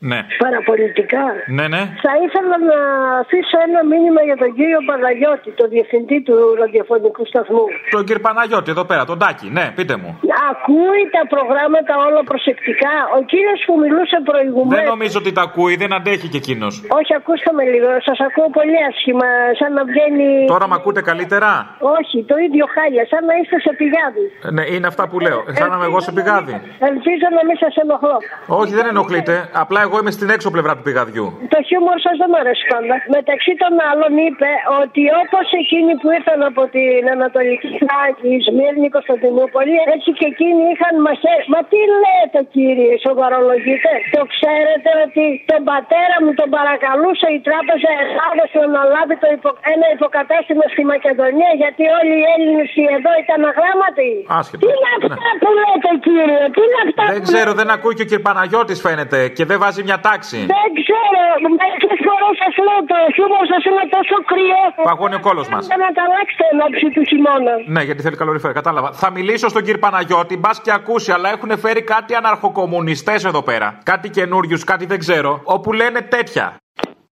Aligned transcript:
Ναι. 0.00 0.20
παραπολιτικά. 0.44 1.24
Ναι, 1.56 1.66
ναι. 1.74 1.82
Θα 2.06 2.12
ήθελα 2.24 2.56
να 2.70 2.78
αφήσω 3.22 3.56
ένα 3.68 3.80
μήνυμα 3.92 4.20
για 4.28 4.36
τον 4.42 4.50
κύριο 4.58 4.80
Παναγιώτη, 4.88 5.50
τον 5.60 5.68
διευθυντή 5.74 6.18
του 6.26 6.36
ραδιοφωνικού 6.60 7.22
σταθμού. 7.32 7.64
Τον 7.96 8.02
κύριο 8.06 8.22
Παναγιώτη 8.28 8.70
εδώ 8.74 8.84
πέρα, 8.90 9.02
τον 9.10 9.18
Τάκη. 9.22 9.48
Ναι, 9.58 9.66
πείτε 9.76 9.94
μου. 10.00 10.10
Ακούει 10.50 11.02
τα 11.16 11.22
προγράμματα 11.34 11.92
όλα 12.06 12.22
προσεκτικά. 12.30 12.92
Ο 13.16 13.20
κύριος 13.32 13.60
που 13.66 13.74
μιλούσε 13.84 14.16
προηγουμένω. 14.30 14.76
Δεν 14.78 14.84
νομίζω 14.94 15.16
ότι 15.22 15.32
τα 15.38 15.42
ακούει, 15.48 15.74
δεν 15.82 15.90
αντέχει 15.98 16.28
και 16.32 16.40
εκείνος. 16.42 16.72
Όχι, 16.98 17.12
ακούστε 17.20 17.50
με 17.58 17.64
λίγο. 17.72 17.90
Σας 18.08 18.18
ακούω 18.26 18.48
πολύ 18.58 18.76
άσχημα. 18.90 19.28
Σαν 19.60 19.70
να 19.78 19.82
βγαίνει. 19.90 20.28
Τώρα 20.54 20.66
με 20.70 20.76
ακούτε 20.80 21.00
καλύτερα; 21.10 21.50
Όχι, 21.98 22.16
το 22.30 22.36
ίδιο 22.46 22.64
χάλια. 22.74 23.02
Σαν 23.12 23.22
να 23.28 23.34
είστε 23.40 23.56
σε 23.66 23.70
πηγάδι. 23.80 24.24
Ε, 24.46 24.50
Ναι, 24.56 24.64
είναι 24.74 24.86
αυτά 24.92 25.04
που 25.10 25.16
λέω. 25.26 25.40
Σαν 25.58 25.68
να 25.70 25.76
είμαι 25.76 25.88
εγώ 25.90 26.00
σε 26.06 26.10
πηγάδι. 26.16 26.54
Ελπίζω 26.90 27.26
να 27.36 27.42
μην 27.46 27.56
σας 27.62 27.74
ενοχλώ. 27.82 28.18
Όχι, 28.60 28.72
δεν 28.78 28.86
ενοχλείτε. 28.92 29.34
Απλά 29.62 29.80
εγώ 29.88 29.96
είμαι 30.00 30.12
στην 30.18 30.28
έξω 30.36 30.48
πλευρά 30.54 30.72
του 30.76 30.84
πηγαδιού. 30.88 31.26
Το 31.54 31.58
χιούμορ 31.68 31.98
σας 32.06 32.14
δεν 32.20 32.28
μου 32.32 32.38
αρέσει 32.42 32.64
πάντα. 32.72 32.94
Μεταξύ 33.18 33.52
των 33.62 33.72
άλλων 33.90 34.12
είπε 34.26 34.50
ότι 34.82 35.02
όπως 35.22 35.46
εκείνοι 35.62 35.92
που 36.00 36.08
ήρθαν 36.18 36.40
από 36.50 36.62
την 36.76 37.02
Ανατολική 37.16 37.68
Θράκη, 37.82 38.32
Σμύρνη, 38.46 38.88
Κωνσταντινούπολη, 38.96 39.76
έτσι 39.94 40.08
και 40.18 40.26
εκείνοι 40.32 40.62
είχαν 40.72 40.94
μαχέ. 41.06 41.36
Μα 41.52 41.60
τι 41.70 41.80
λέτε 42.02 42.40
κύριε, 42.54 42.92
σοβαρολογείτε. 43.06 43.90
Το 44.16 44.22
ξέρετε 44.34 44.90
ότι 45.04 45.24
τον 45.50 45.60
πατέρα 45.70 46.16
μου 46.22 46.30
τον 46.40 46.48
παρακαλούσε 46.56 47.26
η 47.36 47.38
Τράπεζα 47.48 47.90
Ελλάδα 48.02 48.44
να 48.58 48.62
αναλάβει 48.70 49.14
το 49.22 49.28
υπο... 49.36 49.48
ένα 49.74 49.86
υποκατάστημα 49.96 50.64
στη 50.74 50.82
Μακεδονία 50.94 51.50
γιατί 51.62 51.82
όλοι 51.98 52.14
οι 52.20 52.24
Έλληνες 52.34 52.70
εδώ 52.96 53.12
ήταν 53.24 53.40
αγράμματοι. 53.50 54.10
Άσχετο. 54.38 54.60
Τι 54.62 54.68
είναι 54.76 54.90
αυτά 54.98 55.14
Ναι. 55.24 55.30
που 55.42 55.50
λέτε 55.60 55.90
κύριε, 56.06 56.40
τι 56.54 56.60
είναι 56.66 56.80
αυτά 56.86 57.02
Δεν 57.12 57.20
που 57.22 57.28
ξέρω, 57.30 57.50
δεν 57.60 57.68
ακούει 57.76 57.94
και 57.98 58.04
ο 58.06 58.08
κ. 58.10 58.12
Παναγιώτης 58.26 58.78
φαίνεται 58.86 59.18
και 59.36 59.44
δεν 59.50 59.58
βάζει 59.62 59.77
μια 59.88 59.98
τάξη. 60.08 60.38
δεν 60.56 60.68
ξέρω, 60.80 61.20
μερικέ 61.60 61.92
φορέ 62.06 62.28
σας 62.42 62.54
λέω 62.66 62.80
το 62.92 62.98
χιούμορ 63.14 63.44
σας 63.52 63.62
είναι 63.68 63.84
τόσο 63.96 64.16
κρύο. 64.30 64.62
Παγώνει 64.88 65.16
ο 65.20 65.22
κόλος 65.26 65.48
μας. 65.52 65.62
Για 65.70 65.78
να 65.84 65.88
τα 65.96 66.02
αλλάξετε 66.06 66.44
εν 66.52 66.58
ώψη 66.66 66.86
του 66.94 67.02
χειμώνα. 67.10 67.54
Ναι, 67.74 67.82
γιατί 67.88 68.00
θέλει 68.04 68.16
καλοριφέρα, 68.22 68.52
κατάλαβα. 68.60 68.88
Θα 69.02 69.08
μιλήσω 69.16 69.46
στον 69.48 69.62
κύριο 69.64 69.80
Παναγιώτη, 69.86 70.36
μπας 70.36 70.56
και 70.64 70.72
ακούσει, 70.80 71.12
αλλά 71.12 71.28
έχουν 71.34 71.50
φέρει 71.58 71.82
κάτι 71.94 72.12
αναρχοκομμουνιστές 72.14 73.24
εδώ 73.24 73.42
πέρα. 73.42 73.78
Κάτι 73.90 74.08
καινούριους, 74.16 74.64
κάτι 74.64 74.84
δεν 74.86 74.98
ξέρω, 74.98 75.40
όπου 75.44 75.72
λένε 75.72 76.00
τέτοια. 76.00 76.56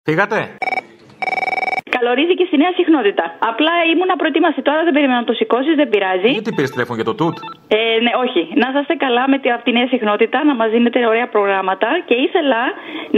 Φύγατε; 0.02 0.56
Καλορίζει 1.98 2.34
στη 2.50 2.56
νέα 2.62 2.72
συχνότητα. 2.80 3.24
Απλά 3.50 3.74
ήμουν 3.92 4.10
προετοίμαστη 4.20 4.62
τώρα, 4.68 4.80
δεν 4.86 4.92
περίμενα 4.96 5.20
να 5.24 5.28
το 5.30 5.34
σηκώσεις, 5.40 5.74
δεν 5.80 5.88
πειράζει. 5.92 6.30
Γιατί 6.38 6.50
πήρες 6.56 6.70
τηλέφωνο 6.74 6.96
για 7.00 7.08
το 7.10 7.14
τούτ; 7.20 7.36
Ε, 7.76 7.78
ναι, 8.04 8.12
όχι. 8.24 8.42
Να 8.60 8.66
είσαστε 8.70 8.94
καλά 9.04 9.24
με 9.32 9.36
τη, 9.42 9.46
από 9.56 9.62
τη 9.66 9.72
νέα 9.78 9.88
συχνότητα, 9.94 10.38
να 10.50 10.54
μας 10.60 10.68
δίνετε 10.74 10.98
ωραία 11.12 11.28
προγράμματα. 11.34 11.88
Και 12.08 12.14
ήθελα 12.26 12.62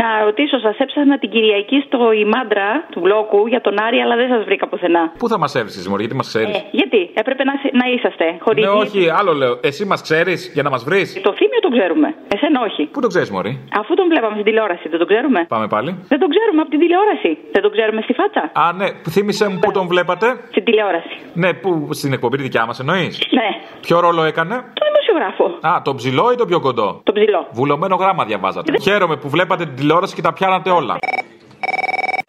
να 0.00 0.06
ρωτήσω, 0.26 0.56
σας 0.66 0.76
έψαχνα 0.84 1.18
την 1.22 1.30
Κυριακή 1.34 1.78
στο 1.86 1.98
ημάντρα 2.24 2.68
του 2.92 3.00
μπλόκου 3.00 3.40
για 3.52 3.60
τον 3.66 3.74
Άρη, 3.86 3.98
αλλά 4.04 4.14
δεν 4.20 4.28
σας 4.34 4.42
βρήκα 4.48 4.64
πουθενά. 4.70 5.02
Πού 5.22 5.28
θα 5.32 5.38
μας 5.42 5.54
έβρισες, 5.54 5.84
Μωρή, 5.88 6.02
γιατί 6.04 6.16
μας 6.20 6.28
ξέρεις; 6.32 6.56
Ε, 6.56 6.60
γιατί; 6.70 7.00
Έπρεπε 7.22 7.42
να, 7.44 7.54
να 7.80 7.84
είσαστε 7.94 8.26
χωρίς. 8.44 8.64
Ναι, 8.64 8.70
όχι, 8.84 9.00
άλλο 9.18 9.32
λέω. 9.32 9.54
Εσύ 9.62 9.82
μας 9.84 10.00
ξέρεις 10.02 10.50
για 10.54 10.62
να 10.62 10.70
μας 10.70 10.82
βρεις; 10.88 11.20
Το 11.28 11.32
θύμιο 11.38 11.60
τον 11.66 11.72
ξέρουμε. 11.76 12.08
Εσένα 12.34 12.58
όχι. 12.68 12.82
Πού 12.94 13.00
το 13.00 13.08
ξέρεις, 13.12 13.30
Μωρή; 13.30 13.52
Αφού 13.80 13.94
τον 13.94 14.06
βλέπαμε 14.12 14.32
στην 14.38 14.44
τηλεόραση, 14.44 14.88
δεν 14.88 14.98
τον 14.98 15.08
ξέρουμε. 15.12 15.40
Πάμε 15.54 15.66
πάλι. 15.74 15.90
Δεν 16.12 16.18
τον 16.22 16.28
ξέρουμε 16.34 16.60
από 16.60 16.70
την 16.70 16.80
τηλεόραση. 16.84 17.30
Δεν 17.52 17.62
τον 17.62 17.72
ξέρουμε 17.76 18.00
στη 18.06 18.12
φάτσα. 18.12 18.42
Α, 18.62 18.69
ναι, 18.72 18.86
θύμισε 19.10 19.48
μου 19.48 19.58
πού 19.58 19.70
τον 19.70 19.86
βλέπατε. 19.86 20.40
Στην 20.50 20.64
τηλεόραση. 20.64 21.16
Ναι, 21.32 21.54
που 21.54 21.88
στην 21.90 22.12
εκπομπή 22.12 22.36
τη 22.36 22.42
δικιά 22.42 22.66
μας 22.66 22.80
εννοείς; 22.80 23.18
Ναι. 23.30 23.48
Ποιο 23.80 24.00
ρόλο 24.00 24.22
έκανε; 24.22 24.54
Το 24.54 24.84
δημοσιογράφο. 24.90 25.58
Α, 25.68 25.82
τον 25.82 25.96
ψηλό 25.96 26.32
ή 26.32 26.34
τον 26.34 26.46
πιο 26.46 26.60
κοντό; 26.60 27.00
Το 27.02 27.12
ψηλό. 27.12 27.46
Βουλωμένο 27.52 27.96
γράμμα 27.96 28.24
διαβάζατε. 28.24 28.72
Χαίρομαι 28.82 29.16
που 29.16 29.28
βλέπατε 29.28 29.64
την 29.64 29.74
τηλεόραση 29.76 30.14
και 30.14 30.22
τα 30.22 30.32
πιάνατε 30.32 30.70
όλα. 30.70 30.98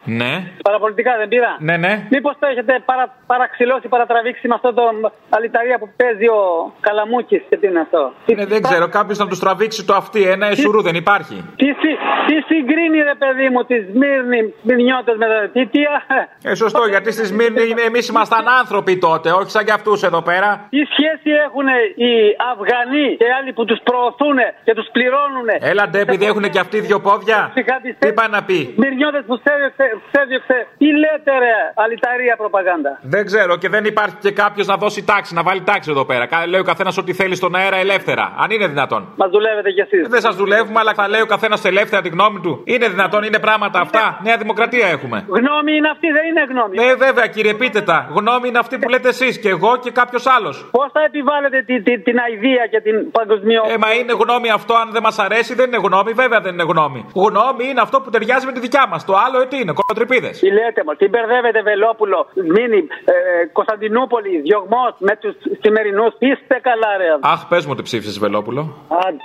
Ναι, 0.04 0.52
Παραπολιτικά 0.64 1.12
δεν 1.18 1.28
πήρα. 1.28 1.56
ναι, 1.60 1.78
ναι. 1.78 2.08
Μήπως 2.10 2.36
το 2.40 2.48
έχετε 2.48 2.82
παρα, 2.86 3.16
παραξηλώσει, 3.28 3.88
παρατραβήξει 3.88 4.48
με 4.48 4.54
αυτό 4.56 4.74
το 4.74 4.84
αλυταρία 5.30 5.78
που 5.80 5.90
παίζει 5.96 6.28
ο 6.28 6.74
Καλαμούκης 6.80 7.42
και 7.50 7.58
τι 7.58 7.68
είναι 7.68 7.80
αυτό; 7.80 8.14
Τι, 8.26 8.36
Ναι, 8.36 8.46
δεν 8.46 8.62
ξέρω, 8.62 8.88
κάποιος 8.90 9.18
να 9.18 9.28
τους 9.28 9.40
τραβήξει 9.40 9.86
το 9.86 9.94
αυτί. 9.94 10.22
Ένα 10.28 10.48
εσουρού 10.48 10.82
δεν 10.82 10.96
υπάρχει. 10.96 11.36
Τι, 11.56 11.66
συ- 11.66 12.00
τι 12.28 12.36
συγκρίνει 12.48 12.98
ρε 13.02 13.16
παιδί 13.22 13.50
μου 13.50 13.64
τη 13.64 13.76
Σμύρνη 13.80 14.54
Μυρνιώτε 14.62 15.16
με 15.16 15.26
τα. 15.32 15.50
Τι, 15.54 15.66
τι, 15.68 15.82
α, 15.84 16.00
Ε, 16.44 16.56
σωστό, 16.56 16.86
γιατί 16.86 17.12
στη 17.12 17.26
Σμύρνη 17.26 17.62
εμείς 17.88 18.08
ήμασταν 18.08 18.48
άνθρωποι 18.60 18.98
τότε, 18.98 19.32
όχι 19.32 19.50
σαν 19.52 19.66
κι 19.66 19.72
αυτούς 19.72 20.04
εδώ 20.04 20.22
πέρα. 20.22 20.68
τι 20.70 20.78
σχέση 20.96 21.30
έχουν 21.48 21.68
οι 22.06 22.12
Αφγανοί 22.52 23.16
και 23.18 23.26
άλλοι 23.40 23.54
που 23.54 23.66
τους 23.66 23.80
προωθούν 23.84 24.38
και 24.64 24.74
τους 24.74 24.88
πληρώνουν; 24.92 25.48
Έλα 25.60 25.88
ντε, 25.90 26.00
επειδή 26.00 26.26
έχουν 26.26 26.50
και 26.50 26.60
αυτοί 26.60 26.80
δύο 26.80 27.00
πόδια; 27.00 27.52
Τις 28.00 28.14
πάει 28.14 28.30
να 28.30 28.44
πει; 28.44 28.74
Μυρνιώτε 28.78 29.22
που 29.28 29.36
στέδιωξε, 29.38 29.84
στέδιωξε. 30.10 30.68
Τι 30.78 30.86
λέτε 31.04 31.32
ρε, 31.44 31.54
αλυταρία 31.76 32.36
προπαγάνδα. 32.36 33.00
Δεν 33.02 33.26
ξέρω 33.26 33.56
και 33.58 33.70
δεν 33.70 33.86
υπάρχει 33.86 34.16
και 34.20 34.32
κάποιος 34.32 34.68
να 34.68 34.76
δώσει 34.78 35.04
τάξη, 35.06 35.34
να 35.34 35.44
βάλει 35.44 35.62
τάξη 35.62 35.92
εδώ 35.92 36.06
πέρα. 36.06 36.26
Κα- 36.26 36.48
Λέει 36.48 36.60
ο 36.60 36.64
καθένας 36.64 36.98
ό,τι 36.98 37.14
θέλει 37.14 37.36
στον 37.36 37.56
αέρα 37.56 37.76
ελεύθερα. 37.76 38.34
Αν 38.38 38.52
είναι 38.52 38.68
δυνατόν. 38.68 39.14
Μας 39.16 39.30
δουλεύετε 39.30 39.70
κι 39.72 39.80
εσείς. 39.82 40.08
Δεν 40.08 40.22
σας 40.22 40.36
δουλεύουμε, 40.36 40.80
αλλά 40.80 40.94
θα 40.94 41.08
λέει 41.08 41.22
ο 41.22 41.26
καθένας 41.26 41.66
ελεύθερα 41.66 42.02
τη 42.02 42.10
γνώμη 42.10 42.40
του. 42.40 42.62
Είναι 42.66 42.88
δυνατόν, 42.88 43.24
είναι 43.24 43.40
πράγματα 43.40 43.80
αυτά. 43.80 44.20
Νέα 44.24 44.38
δημοκρατία 44.38 44.88
έχουμε. 44.88 45.26
Γνώμη 45.28 45.72
είναι 45.76 45.90
αυτή, 45.90 46.08
δεν 46.12 46.24
είναι 46.30 46.44
γνώμη. 46.50 46.76
Ναι, 46.78 46.94
βέβαια, 47.06 47.28
κύριε, 47.28 47.54
πείτε 47.54 47.82
τα. 47.82 48.10
Γνώμη 48.16 48.48
είναι 48.48 48.60
αυτή 48.60 48.78
που 48.78 48.90
λέτε 48.90 49.08
εσείς 49.08 49.40
και 49.40 49.50
εγώ 49.50 49.78
και 49.78 49.92
κάποιος 49.92 50.28
άλλος. 50.28 50.68
Πώς 50.72 50.90
θα 50.94 51.02
επιβάλλετε 51.04 51.62
τη- 51.62 51.82
τη- 51.82 52.00
την 52.00 52.18
αηδία 52.20 52.68
και 52.72 52.80
την 52.82 53.12
παγκοσμιό. 53.12 53.62
Ε, 53.74 53.78
μα 53.78 53.94
είναι 53.94 54.14
γνώμη 54.14 54.50
αυτό, 54.50 54.74
αν 54.74 54.92
δεν 54.92 55.02
μας 55.02 55.20
αρέσει, 55.20 55.56
δεν 55.56 55.68
είναι 55.68 55.78
γνώμη, 55.88 56.12
βέβαια 56.14 56.40
δεν 56.40 56.54
είναι 56.54 56.64
γνώμη. 56.64 57.06
Γνώμη 57.16 57.64
είναι 57.70 57.82
αυτό 57.82 58.02
που 58.02 58.10
ταιριάζει 58.10 58.46
με 58.46 58.52
τη 58.52 58.60
δικιά 58.60 58.86
μας. 58.90 59.06
Το 59.06 59.14
άλλο, 59.26 59.42
ε, 59.42 59.46
τι 59.46 59.58
είναι, 59.60 59.74
κολοτρυπίδες. 59.86 60.40
Τι 60.40 60.50
λέτε, 60.52 60.82
μα, 60.86 60.96
τι 60.96 61.08
μπερδεύετε 61.08 61.62
Βελόπουλο, 61.62 62.20
Μίνι, 62.34 62.82
ε, 63.06 63.46
Κωνσταντινούπολη, 63.58 64.42
διωγμός 64.42 64.94
με 64.98 65.16
τους 65.22 65.36
σημερινούς. 65.62 66.14
Είστε 66.20 66.56
καλά, 66.62 66.98
ρε. 66.98 67.08
Αχ, 67.22 67.48
πες 67.48 67.66
μου 67.66 67.72
ότι 67.76 67.82
ψήφισες 67.82 68.20
Βελόπουλο. 68.20 68.62
Άντε. 69.06 69.18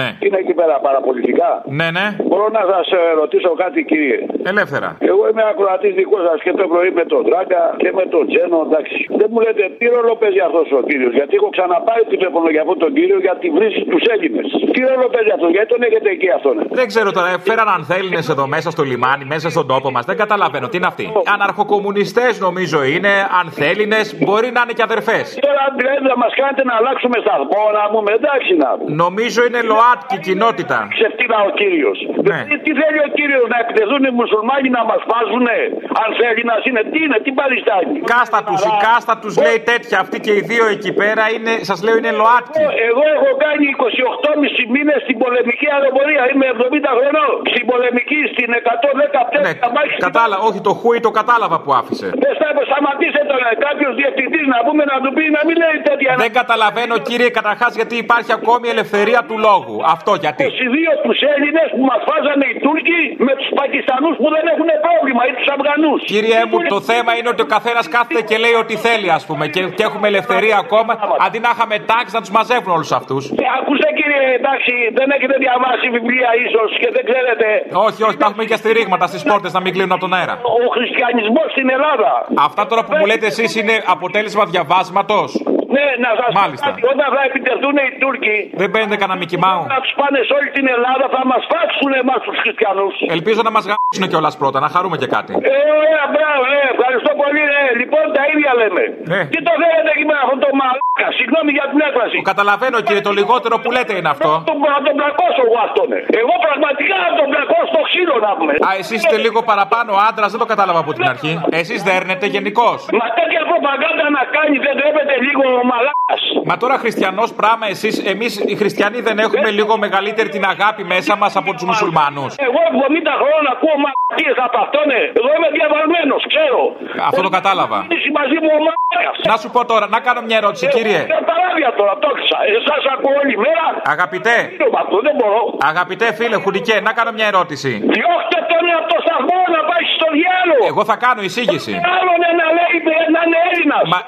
Ναι. 0.00 0.08
Είναι 0.26 0.38
εκεί 0.44 0.54
πέρα 0.60 0.74
παραπολιτικά. 0.86 1.50
Ναι, 1.78 1.88
ναι. 1.96 2.06
Μπορώ 2.30 2.46
να 2.58 2.62
σας 2.72 2.86
ρωτήσω 3.20 3.50
κάτι, 3.62 3.78
κύριε. 3.90 4.18
Ελεύθερα. 4.52 4.88
Εγώ 5.10 5.22
είμαι 5.30 5.44
ακροατής 5.52 5.92
δικός 6.00 6.22
σας 6.28 6.38
και 6.44 6.52
το 6.60 6.64
πρωί 6.72 6.90
με 6.98 7.04
τον 7.12 7.22
Τράγκα 7.28 7.62
και 7.82 7.90
με 7.98 8.04
τον 8.14 8.22
Τζένο, 8.30 8.58
εντάξει. 8.66 8.98
Δεν 9.20 9.28
μου 9.32 9.40
λέτε 9.44 9.64
τι 9.78 9.86
ρόλο 9.94 10.12
παίζει 10.20 10.40
αυτός 10.48 10.66
ο 10.78 10.80
κύριος. 10.88 11.12
Γιατί 11.18 11.32
έχω 11.38 11.48
ξαναπάρει 11.56 12.04
τηλέφωνο 12.14 12.46
για 12.54 12.62
αυτόν 12.64 12.78
τον 12.84 12.90
κύριο 12.98 13.18
για 13.26 13.34
τη 13.42 13.48
βρύση 13.56 13.80
τους 13.92 14.02
Έλληνες. 14.14 14.46
Τι 14.74 14.80
ρόλο 14.90 15.06
παίζει 15.14 15.30
αυτός, 15.36 15.50
γιατί 15.56 15.68
τον 15.74 15.80
έχετε 15.88 16.08
εκεί 16.16 16.28
αυτόν. 16.38 16.54
Δεν 16.80 16.86
ξέρω 16.92 17.08
τώρα, 17.16 17.28
ε, 17.34 17.38
φέραν 17.48 17.68
ανθέλινε 17.76 18.20
εδώ 18.34 18.44
μέσα 18.56 18.68
στο 18.74 18.82
λιμάνι, 18.90 19.24
μέσα 19.34 19.48
στον 19.54 19.66
τόπο 19.72 19.88
μας. 19.94 20.04
Δεν 20.10 20.16
καταλαβαίνω 20.22 20.66
τι 20.70 20.76
είναι 20.80 20.90
αυτοί. 20.92 21.06
Αναρχοκομμουνιστές 21.34 22.32
νομίζω 22.46 22.78
είναι, 22.94 23.12
ανθέλινε, 23.40 24.00
μπορεί 24.24 24.48
να 24.56 24.60
είναι 24.64 24.74
και 24.78 24.84
αδερφές. 24.88 25.24
Τώρα 25.46 25.64
δηλαδή 25.78 26.00
να 26.12 26.16
μας 26.22 26.32
κάνετε 26.40 26.62
να 26.70 26.74
αλλάξουμε 26.80 27.16
σταθμό, 27.24 27.62
να 27.78 27.84
πούμε 27.92 28.10
εντάξει 28.18 28.52
να 28.64 28.68
πούμε. 28.78 28.90
Νομίζω 29.04 29.40
είναι 29.48 29.62
ΛΟΑΤΚΙ 29.82 30.16
κοινότητα. 30.28 30.78
Ξεφτύλα 30.96 31.38
ο 31.48 31.50
κύριος. 31.60 31.98
Ναι. 32.30 32.38
Τι, 32.48 32.54
τι 32.64 32.70
θέλει 32.80 33.00
ο 33.08 33.10
κύριος 33.18 33.44
να 33.52 33.58
επιτεθούν 33.64 34.00
οι 34.08 34.12
μουσουλμάνοι 34.20 34.68
να 34.78 34.82
μας 34.90 35.00
φάζουνε. 35.10 35.58
Αν 36.02 36.08
θέλει 36.20 36.42
να 36.50 36.56
είναι, 36.68 36.82
τι 36.92 36.98
είναι, 37.04 37.18
τι 37.24 37.30
παριστάνει. 37.40 37.96
Κάστα 38.14 38.40
τους, 38.48 38.60
η 38.70 38.72
κάστα 38.86 39.14
τους 39.22 39.34
λέει 39.44 39.58
τέτοια. 39.70 39.96
Αυτοί 40.04 40.16
και 40.24 40.32
οι 40.38 40.42
δύο 40.50 40.64
εκεί 40.74 40.90
πέρα 41.00 41.24
είναι, 41.34 41.52
σας 41.68 41.78
λέω, 41.84 41.94
είναι 42.00 42.12
ΛΟΑΤΚΙ. 42.20 42.62
Εγώ 42.88 43.04
έχω 43.16 43.30
κάνει 43.44 43.64
28,5 43.70 44.74
μήνες 44.74 44.98
στην 45.06 45.16
πολεμική 45.22 45.66
αεροπορία. 45.74 46.22
Είμαι 46.32 46.46
70 46.54 46.90
χρονών. 46.98 47.32
Στην 47.52 47.64
πολεμική, 47.70 48.20
στην 48.32 48.48
114 48.60 49.38
Ναι, 49.46 49.52
μάχη. 49.76 49.96
κατάλαβα, 50.08 50.42
όχι 50.48 50.60
το 50.68 50.72
χούι 50.80 50.98
το 51.06 51.10
κατάλαβα 51.20 51.56
που 51.64 51.70
άφησε. 51.80 52.06
Δεν 52.24 52.34
θα 52.40 52.48
σταματήσε 52.70 53.20
τον 53.30 53.40
κάποιος 53.66 53.92
διευθυντής 54.00 54.44
να 54.54 54.58
πούμε 54.66 54.82
να 54.92 54.96
του 55.02 55.10
πει 55.16 55.24
να 55.36 55.42
μην 55.46 55.56
λέει 55.62 55.76
τέτοια. 55.88 56.10
Δεν 56.24 56.32
καταλαβαίνω, 56.40 56.94
κύριε, 57.08 57.30
καταρχάς 57.38 57.72
γιατί 57.80 57.94
υπάρχει 58.04 58.32
ακόμη 58.38 58.66
ελευθερία 58.74 59.20
του 59.28 59.36
λόγου. 59.46 59.71
Αυτό 59.94 60.12
γιατί; 60.24 60.42
22 60.44 60.92
τους 61.06 61.18
Έλληνες 61.34 61.68
που 61.76 61.82
μας 61.90 62.00
φάζανε 62.08 62.44
οι 62.50 62.56
Τούρκοι 62.64 63.00
με 63.26 63.32
τους 63.38 63.48
Πακιστανούς 63.60 64.14
που 64.20 64.28
δεν 64.34 64.44
έχουν 64.52 64.70
πρόβλημα 64.86 65.22
ή 65.30 65.32
τους 65.38 65.48
Αφγανούς. 65.54 66.00
Κύριε 66.14 66.40
μου, 66.50 66.58
το 66.74 66.80
θέμα 66.90 67.10
είναι 67.18 67.28
ότι 67.34 67.42
ο 67.46 67.48
καθένας 67.56 67.84
κάθεται 67.94 68.22
και 68.28 68.36
λέει 68.44 68.54
ό,τι 68.62 68.74
θέλει, 68.86 69.08
ας 69.18 69.24
πούμε, 69.28 69.44
και, 69.54 69.60
και 69.76 69.84
έχουμε 69.88 70.06
ελευθερία 70.12 70.56
ακόμα. 70.64 70.92
Αντί 71.26 71.38
να 71.46 71.50
είχαμε 71.54 71.76
τάξη 71.92 72.12
να 72.16 72.20
τους 72.24 72.32
μαζεύουν 72.36 72.72
όλους 72.76 72.90
αυτούς. 73.00 73.22
Ακούστε 73.58 73.88
κύριε, 73.98 74.22
εντάξει, 74.40 74.72
δεν 74.98 75.08
έχετε 75.16 75.34
διαβάσει 75.44 75.86
βιβλία 75.96 76.30
ίσως 76.46 76.68
και 76.82 76.88
δεν 76.96 77.04
ξέρετε. 77.10 77.46
Όχι, 77.86 78.00
όχι, 78.06 78.16
τα 78.22 78.26
έχουμε 78.30 78.44
και 78.50 78.56
στηρίγματα 78.62 79.06
στις 79.12 79.22
πόρτες 79.28 79.52
να 79.56 79.60
μην 79.64 79.72
κλείνουν 79.74 79.94
από 79.96 80.04
τον 80.06 80.12
αέρα. 80.18 80.34
Ο 80.64 80.68
χριστιανισμός 80.76 81.46
στην 81.54 81.68
Ελλάδα. 81.76 82.10
Αυτά 82.48 82.62
τώρα 82.70 82.82
που 82.86 82.92
μου 82.98 83.06
λέτε 83.10 83.26
εσείς 83.32 83.50
είναι 83.60 83.74
αποτέλεσμα 83.94 84.44
διαβάσματος. 84.54 85.28
Ναι, 85.76 85.86
να 86.04 86.10
σας 86.20 86.28
πω 86.34 86.40
Μάλιστα. 86.42 86.66
κάτι. 86.68 86.80
Όταν 86.92 87.08
θα 87.16 87.22
επιτεθούν 87.28 87.74
οι 87.84 87.88
Τούρκοι, 88.02 88.36
Δεν 88.62 88.68
παίρνετε 88.72 88.96
κανένα 89.02 89.18
μικημάου. 89.24 89.62
να 89.74 89.78
τους 89.84 89.92
πάνε 90.00 90.18
σε 90.28 90.32
όλη 90.38 90.48
την 90.58 90.66
Ελλάδα, 90.76 91.04
θα 91.16 91.22
μας 91.30 91.42
φάξουν 91.52 91.90
εμάς 92.02 92.20
τους 92.26 92.36
χριστιανούς. 92.42 92.94
Ελπίζω 93.16 93.40
να 93.48 93.52
μας 93.56 93.64
γαμίσουν 93.70 94.04
κιόλας 94.12 94.34
πρώτα, 94.42 94.58
να 94.64 94.68
χαρούμε 94.74 94.96
και 95.02 95.08
κάτι. 95.16 95.32
Ε, 95.54 95.56
ωραία, 95.80 96.04
μπράβο, 96.14 96.42
ναι, 96.52 96.60
ευχαριστώ 96.74 97.10
πολύ, 97.22 97.42
ναι. 97.54 97.62
Λοιπόν, 97.80 98.04
τα 98.16 98.22
ίδια 98.32 98.50
λέμε. 98.60 98.82
Ναι. 99.12 99.20
Τι 99.32 99.38
το 99.48 99.52
θέλετε 99.62 99.90
εκεί 99.94 100.04
με 100.10 100.16
αυτό 100.24 100.36
το 100.44 100.50
μαλάκα, 100.60 101.08
συγγνώμη 101.18 101.50
για 101.58 101.66
την 101.72 101.78
έκφραση. 101.88 102.16
Καταλαβαίνω 102.32 102.76
κύριε, 102.86 103.02
το 103.08 103.12
λιγότερο 103.20 103.54
που 103.62 103.70
λέτε 103.76 103.92
είναι 103.98 104.10
αυτό. 104.16 104.30
Τον, 104.50 104.56
να 104.74 104.80
τον 104.86 104.94
πλακώσω 105.00 105.40
εγώ 105.46 105.58
αυτόν. 105.66 105.86
ναι. 105.92 106.00
Εγώ 106.22 106.34
πραγματικά 106.46 106.94
να 107.06 107.10
τον 107.18 107.26
πλακώσω 107.32 107.66
στο 107.72 107.80
ξύλο 107.88 108.14
να 108.26 108.30
πούμε. 108.38 108.52
Α, 108.68 108.70
εσείς 108.82 108.96
είστε 109.02 109.16
λίγο 109.26 109.38
παραπάνω 109.50 109.90
άντρας, 110.08 110.28
δεν 110.34 110.40
το 110.44 110.48
κατάλαβα 110.52 110.80
από 110.84 110.92
την 110.96 111.04
αρχή. 111.12 111.32
Εσείς 111.60 111.78
δέρνετε 111.88 112.24
γενικώς. 112.36 112.78
Μα 113.00 113.06
τέτοια 113.20 113.42
προπαγάνδα 113.50 114.06
να 114.18 114.22
κάνει 114.36 114.56
δεν 114.66 114.74
τρέπεται 114.80 115.14
λίγο 115.26 115.44
ο 115.62 115.64
μαλάκα. 115.70 116.14
Μα 116.48 116.54
τώρα 116.62 116.76
χριστιανός 116.84 117.28
πράγμα 117.40 117.66
εσείς, 117.74 117.94
εμείς 118.12 118.32
οι 118.50 118.54
χριστιανοί 118.60 118.98
δεν 119.08 119.16
έχουμε 119.26 119.48
λίγο 119.58 119.72
μεγαλύτερη 119.84 120.28
την 120.36 120.44
αγάπη 120.54 120.82
μέσα 120.94 121.12
μας 121.22 121.32
από 121.40 121.50
τους 121.54 121.64
μουσουλμάνους. 121.70 122.30
Εγώ 122.48 122.60
70 122.72 123.12
χρόνια 123.22 123.50
ακούω 123.56 123.76
μαλακίες 123.84 124.36
από 124.46 124.56
αυτόν. 124.64 124.84
ναι. 124.92 125.00
Εγώ 125.20 125.30
είμαι 125.36 125.50
διαβαλμένο, 125.58 126.14
ξέρω. 126.32 126.60
Αυτό 127.08 127.20
το 127.26 127.30
κατάλαβα. 127.38 127.78
Είσαι 127.94 128.10
μαζί 128.20 128.36
μου 128.42 128.50
ο 128.58 128.60
μαλάκα. 128.66 129.10
Να 129.30 129.36
σου 129.42 129.48
πω 129.54 129.60
τώρα, 129.72 129.86
να 129.94 129.98
κάνω 130.06 130.20
μια 130.28 130.36
ερώτηση, 130.42 130.64
κύριε. 130.76 131.00
Ε, 131.02 131.06
παράδειγμα 131.32 131.72
τώρα, 131.80 131.92
το 132.02 132.08
έξα. 132.14 132.38
Εσά 132.58 132.76
ακούω 132.94 133.14
όλη 133.22 133.34
μέρα. 133.46 133.64
Αγαπητέ, 133.94 134.36
Με 134.72 134.78
αυτό 134.84 134.96
δεν 135.06 135.14
μπορώ. 135.18 135.40
αγαπητέ 135.72 136.06
φίλε 136.18 136.36
Χουντικέ, 136.44 136.76
να 136.88 136.92
κάνω 136.98 137.10
μια 137.18 137.26
ερώτηση. 137.32 137.70
Διώχτε 137.96 138.38
τον 138.50 138.64
από 138.78 138.88
το 138.94 138.98
σταθμό 139.06 139.38
να 139.56 139.60
πάει 139.70 139.84
στο 139.96 140.08
διάλογο. 140.42 140.64
Εγώ 140.72 140.82
θα 140.90 140.96
κάνω 141.04 141.20
εισήγηση. 141.28 141.72
Άλλον 141.98 142.20
να 142.42 142.46
λέει 142.58 142.76
να 143.14 143.20
είναι 143.26 143.38
Έλληνας. 143.50 143.82
Μα 143.92 143.98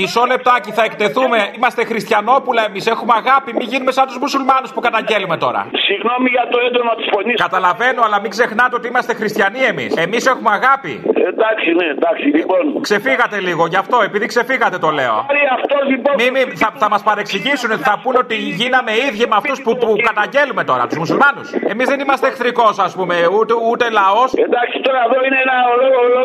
μισό 0.00 0.24
λεπτάκι 0.32 0.70
θα 0.78 0.82
εκτεθούμε. 0.88 1.38
Είμαστε 1.56 1.84
χριστιανόπουλα 1.90 2.62
εμείς. 2.68 2.86
Έχουμε 2.94 3.12
αγάπη. 3.22 3.50
Μην 3.58 3.66
γίνουμε 3.72 3.92
σαν 3.96 4.06
τους 4.06 4.18
μουσουλμάνους 4.22 4.70
που 4.74 4.80
καταγγέλουμε 4.80 5.36
τώρα. 5.44 5.60
Συγγνώμη 5.88 6.28
για 6.36 6.44
το 6.52 6.58
έντονο 6.66 6.92
της 6.98 7.06
φωνής. 7.12 7.36
Καταλαβαίνω, 7.46 8.00
αλλά 8.06 8.18
μην 8.20 8.30
ξεχνάτε 8.30 8.74
ότι 8.78 8.86
είμαστε 8.88 9.12
χριστιανοί 9.20 9.60
εμείς. 9.72 9.90
Εμείς 10.04 10.22
έχουμε 10.32 10.50
αγάπη. 10.58 10.92
Εντάξει, 11.32 11.68
ναι, 11.78 11.86
εντάξει, 11.96 12.26
λοιπόν. 12.38 12.80
Ξεφύγατε 12.80 13.36
λίγο, 13.40 13.62
γι' 13.66 13.80
αυτό, 13.84 13.96
επειδή 14.08 14.26
ξεφύγατε 14.26 14.78
το 14.84 14.90
λέω. 14.98 15.16
Άρη 15.30 15.42
αυτό 15.58 15.76
λοιπόν. 15.90 16.14
Μη, 16.20 16.26
μη, 16.34 16.42
θα, 16.62 16.68
θα 16.82 16.88
μας 16.92 17.02
παρεξηγήσουν, 17.02 17.70
θα 17.88 17.94
πούνε 18.02 18.18
ότι 18.24 18.36
γίναμε 18.60 18.92
ίδιοι 19.06 19.24
με 19.32 19.36
αυτούς 19.40 19.58
που, 19.64 19.76
που 19.82 19.90
καταγγέλουμε 20.08 20.62
τώρα, 20.70 20.82
τους 20.88 20.98
μουσουλμάνους. 21.02 21.46
Εμείς 21.72 21.86
δεν 21.92 21.98
είμαστε 22.00 22.26
εχθρικός, 22.32 22.74
ας 22.86 22.92
πούμε, 22.98 23.16
ούτε, 23.38 23.54
ούτε 23.70 23.84
λαός. 24.00 24.28
Εντάξει, 24.46 24.76
τώρα 24.86 25.00
εδώ 25.08 25.18
είναι 25.26 25.38
ένα 25.46 25.56
ολόγιο, 25.72 25.81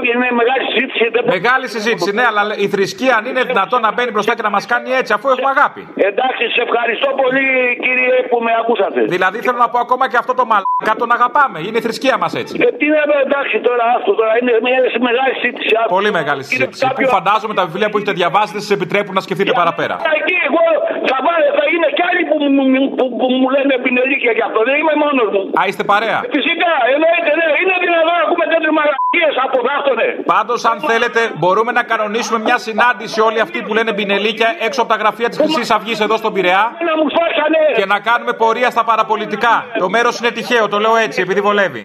είναι 0.09 0.27
μεγάλη 0.41 0.63
συζήτηση. 0.71 1.03
Δεν... 1.15 1.21
Μεγάλη 1.37 1.65
συζήτηση, 1.75 2.09
ναι, 2.17 2.23
αλλά 2.29 2.41
η 2.65 2.67
θρησκεία 2.73 3.13
αν 3.19 3.23
είναι 3.29 3.41
δυνατόν 3.51 3.79
να 3.87 3.91
μπαίνει 3.93 4.11
μπροστά 4.15 4.31
και 4.37 4.45
να 4.47 4.53
μας 4.55 4.65
κάνει 4.71 4.89
έτσι, 4.99 5.11
αφού 5.17 5.25
έχουμε 5.33 5.49
αγάπη. 5.55 5.81
Εντάξει, 6.11 6.43
σε 6.55 6.61
ευχαριστώ 6.67 7.09
πολύ 7.21 7.45
κύριε 7.85 8.15
που 8.29 8.37
με 8.45 8.51
ακούσατε. 8.61 8.99
Δηλαδή 9.15 9.37
θέλω 9.45 9.59
να 9.65 9.69
πω 9.73 9.79
ακόμα 9.85 10.05
και 10.11 10.17
αυτό 10.23 10.33
το 10.39 10.43
μαλάκα 10.51 10.93
τον 11.01 11.09
αγαπάμε. 11.17 11.57
Είναι 11.67 11.77
η 11.81 11.83
θρησκεία 11.87 12.15
μας 12.23 12.31
έτσι. 12.41 12.53
Ε, 12.65 12.67
τι 12.79 12.85
να 12.95 13.01
πω, 13.09 13.15
εντάξει 13.27 13.55
τώρα 13.67 13.85
αυτό 13.97 14.11
τώρα 14.19 14.33
είναι 14.39 14.51
μια 14.67 14.79
μεγάλη 15.09 15.33
συζήτηση. 15.41 15.71
άκου. 15.81 15.89
Πολύ 15.97 16.11
μεγάλη 16.19 16.41
συζήτηση. 16.49 16.81
Που 16.81 16.87
Κάποιο- 16.89 17.09
φαντάζομαι 17.17 17.53
τα 17.59 17.63
βιβλία 17.69 17.87
που 17.89 17.97
έχετε 17.99 18.13
διαβάσει 18.21 18.51
δεν 18.57 18.61
σας 18.65 18.73
επιτρέπουν 18.79 19.13
να 19.19 19.23
σκεφτείτε 19.27 19.51
παραπέρα. 19.61 19.95
Εκεί 20.19 20.35
εγώ 20.49 20.63
θα, 21.09 21.17
βάλω, 21.25 21.45
θα 21.59 21.65
είναι 21.73 21.87
κι 21.97 22.03
άλλοι 22.09 22.21
που, 22.29 22.35
μου- 22.55 22.69
μου- 22.73 22.91
που, 22.97 23.05
που 23.19 23.27
μου 23.39 23.47
λένε 23.55 23.73
πινελίκια 23.85 24.31
γι' 24.37 24.45
αυτό. 24.47 24.59
Δεν 24.67 24.75
είμαι 24.81 24.95
μόνος 25.03 25.27
μου. 25.33 25.41
Α, 25.59 25.61
είστε 25.69 25.83
παρέα. 25.93 26.17
Φυσικά, 26.37 26.71
εννοείται, 26.93 27.31
ναι. 27.39 27.47
Είναι 27.61 27.75
δυνατόν 27.85 28.13
να 28.19 28.23
ακούμε 28.27 28.45
τέτοιες 28.53 28.73
μαλακίες 28.77 29.33
από 29.47 29.59
δάφτονε. 29.67 30.07
Πάντως, 30.25 30.65
αν 30.71 30.77
θέλετε, 30.89 31.19
μπορούμε 31.39 31.71
να 31.71 31.83
κανονίσουμε 31.91 32.39
μια 32.39 32.57
συνάντηση 32.57 33.21
όλοι 33.21 33.39
αυτοί 33.39 33.61
που 33.65 33.73
λένε 33.73 33.93
μπινελίκια 33.93 34.49
έξω 34.67 34.81
από 34.81 34.89
τα 34.93 34.97
γραφεία 35.01 35.29
της 35.29 35.37
Χρυσής 35.37 35.71
Αυγής 35.71 35.99
εδώ 35.99 36.15
στον 36.17 36.33
Πειραιά 36.33 36.63
Να 36.89 36.93
μου 37.03 37.09
σφάξανε. 37.13 37.61
και 37.75 37.85
να 37.85 37.99
κάνουμε 37.99 38.33
πορεία 38.33 38.69
στα 38.69 38.83
παραπολιτικά. 38.83 39.65
Το 39.77 39.89
μέρος 39.89 40.19
είναι 40.19 40.31
τυχαίο, 40.31 40.67
το 40.67 40.77
λέω 40.79 40.95
έτσι, 40.95 41.21
επειδή 41.21 41.41
βολεύει. 41.41 41.83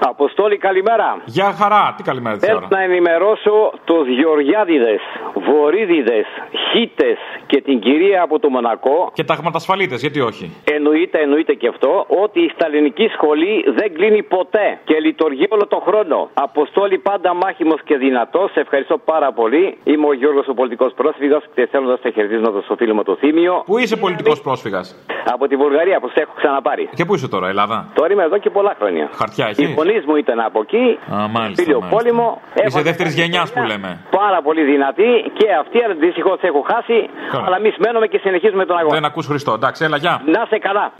Αποστόλη, 0.00 0.56
καλημέρα. 0.58 1.16
Γεια 1.24 1.52
χαρά, 1.60 1.94
τι 1.96 2.02
καλημέρα 2.02 2.36
τη 2.36 2.46
Θέλω 2.46 2.56
ώρα. 2.58 2.66
να 2.70 2.82
ενημερώσω 2.82 3.72
τους 3.84 4.08
Γεωργιάδηδε, 4.08 4.98
Βορύδηδε, 5.34 6.24
Χίτες 6.72 7.18
και 7.46 7.60
την 7.60 7.80
κυρία 7.80 8.22
από 8.22 8.38
το 8.38 8.48
Μονακό. 8.48 9.10
Και 9.12 9.24
ταγματασφαλίτε, 9.24 9.96
γιατί 10.04 10.20
όχι; 10.20 10.44
Εννοείται, 10.76 11.18
εννοείται 11.26 11.52
και 11.54 11.68
αυτό, 11.68 12.06
ότι 12.24 12.40
η 12.40 12.50
σταλινική 12.54 13.06
σχολή 13.16 13.64
δεν 13.78 13.88
κλείνει 13.94 14.22
ποτέ 14.22 14.66
και 14.84 14.96
λειτουργεί 15.06 15.46
όλο 15.48 15.66
τον 15.66 15.80
χρόνο. 15.86 16.30
Αποστόλη 16.34 16.98
πάντα 16.98 17.34
μάχημος 17.34 17.80
και 17.84 17.96
δυνατός. 17.96 18.50
Σε 18.52 18.60
ευχαριστώ 18.60 18.98
πάρα 18.98 19.32
πολύ. 19.32 19.64
Είμαι 19.84 20.06
ο 20.06 20.12
Γιώργος, 20.12 20.46
ο 20.48 20.54
πολιτικός 20.54 20.92
πρόσφυγας 21.00 21.42
και 21.54 21.66
θέλω 21.70 21.86
να 21.86 21.96
σε 21.96 22.10
χαιρετίζω 22.14 22.62
στο 22.64 22.74
φίλο 22.76 22.94
μου 22.94 23.02
το 23.02 23.14
Θήμιο. 23.16 23.62
Πού 23.66 23.78
είσαι 23.78 23.96
πολιτικός 23.96 24.40
πρόσφυγας; 24.40 24.86
Από 25.34 25.46
τη 25.48 25.56
Βουλγαρία 25.56 26.00
που 26.00 26.08
σε 26.08 26.20
έχω 26.20 26.32
ξαναπάρει. 26.36 26.88
Και 26.94 27.04
πού 27.04 27.14
είσαι 27.14 27.28
τώρα, 27.28 27.48
Ελλάδα; 27.48 27.76
Τώρα 27.94 28.12
είμαι 28.12 28.22
εδώ 28.22 28.38
και 28.38 28.50
πολλά 28.50 28.74
χρόνια. 28.78 29.08
Χαρτιά 29.12 29.46
Οι 29.48 29.62
έχει. 29.62 29.72
γονείς 29.78 30.04
μου 30.06 30.16
ήταν 30.16 30.38
από 30.40 30.60
εκεί. 30.60 30.86
Α, 31.14 31.28
μάλιστα. 31.36 31.62
Φίλιο 31.62 31.78
μάλιστα. 31.80 31.96
πόλεμο. 31.96 32.40
Είσαι 32.54 32.66
Έχω 32.66 32.80
δεύτερης 32.90 33.14
μια 33.14 33.24
γενιάς 33.24 33.52
που 33.52 33.58
οικογένεια 33.58 33.88
λέμε. 33.88 34.00
Πάρα 34.22 34.38
πολύ 34.46 34.62
δυνατή 34.72 35.10
και 35.38 35.46
αυτή 35.62 35.78
δυστυχώ 36.06 36.38
έχω 36.40 36.60
χάσει. 36.72 36.98
Καλά. 37.36 37.46
Αλλά 37.46 37.56
εμείς 37.56 37.74
μένουμε 37.78 38.06
και 38.06 38.18
συνεχίζουμε 38.18 38.64
τον 38.64 38.76
αγώνα. 38.76 38.94
Δεν 38.94 39.04
ακούς 39.04 39.26
Χριστό. 39.26 39.52
Εντάξει, 39.52 39.84
έλα, 39.84 39.96
γεια. 39.96 40.22
Να 40.26 40.46
σε 40.50 40.58
καλά. 40.58 40.92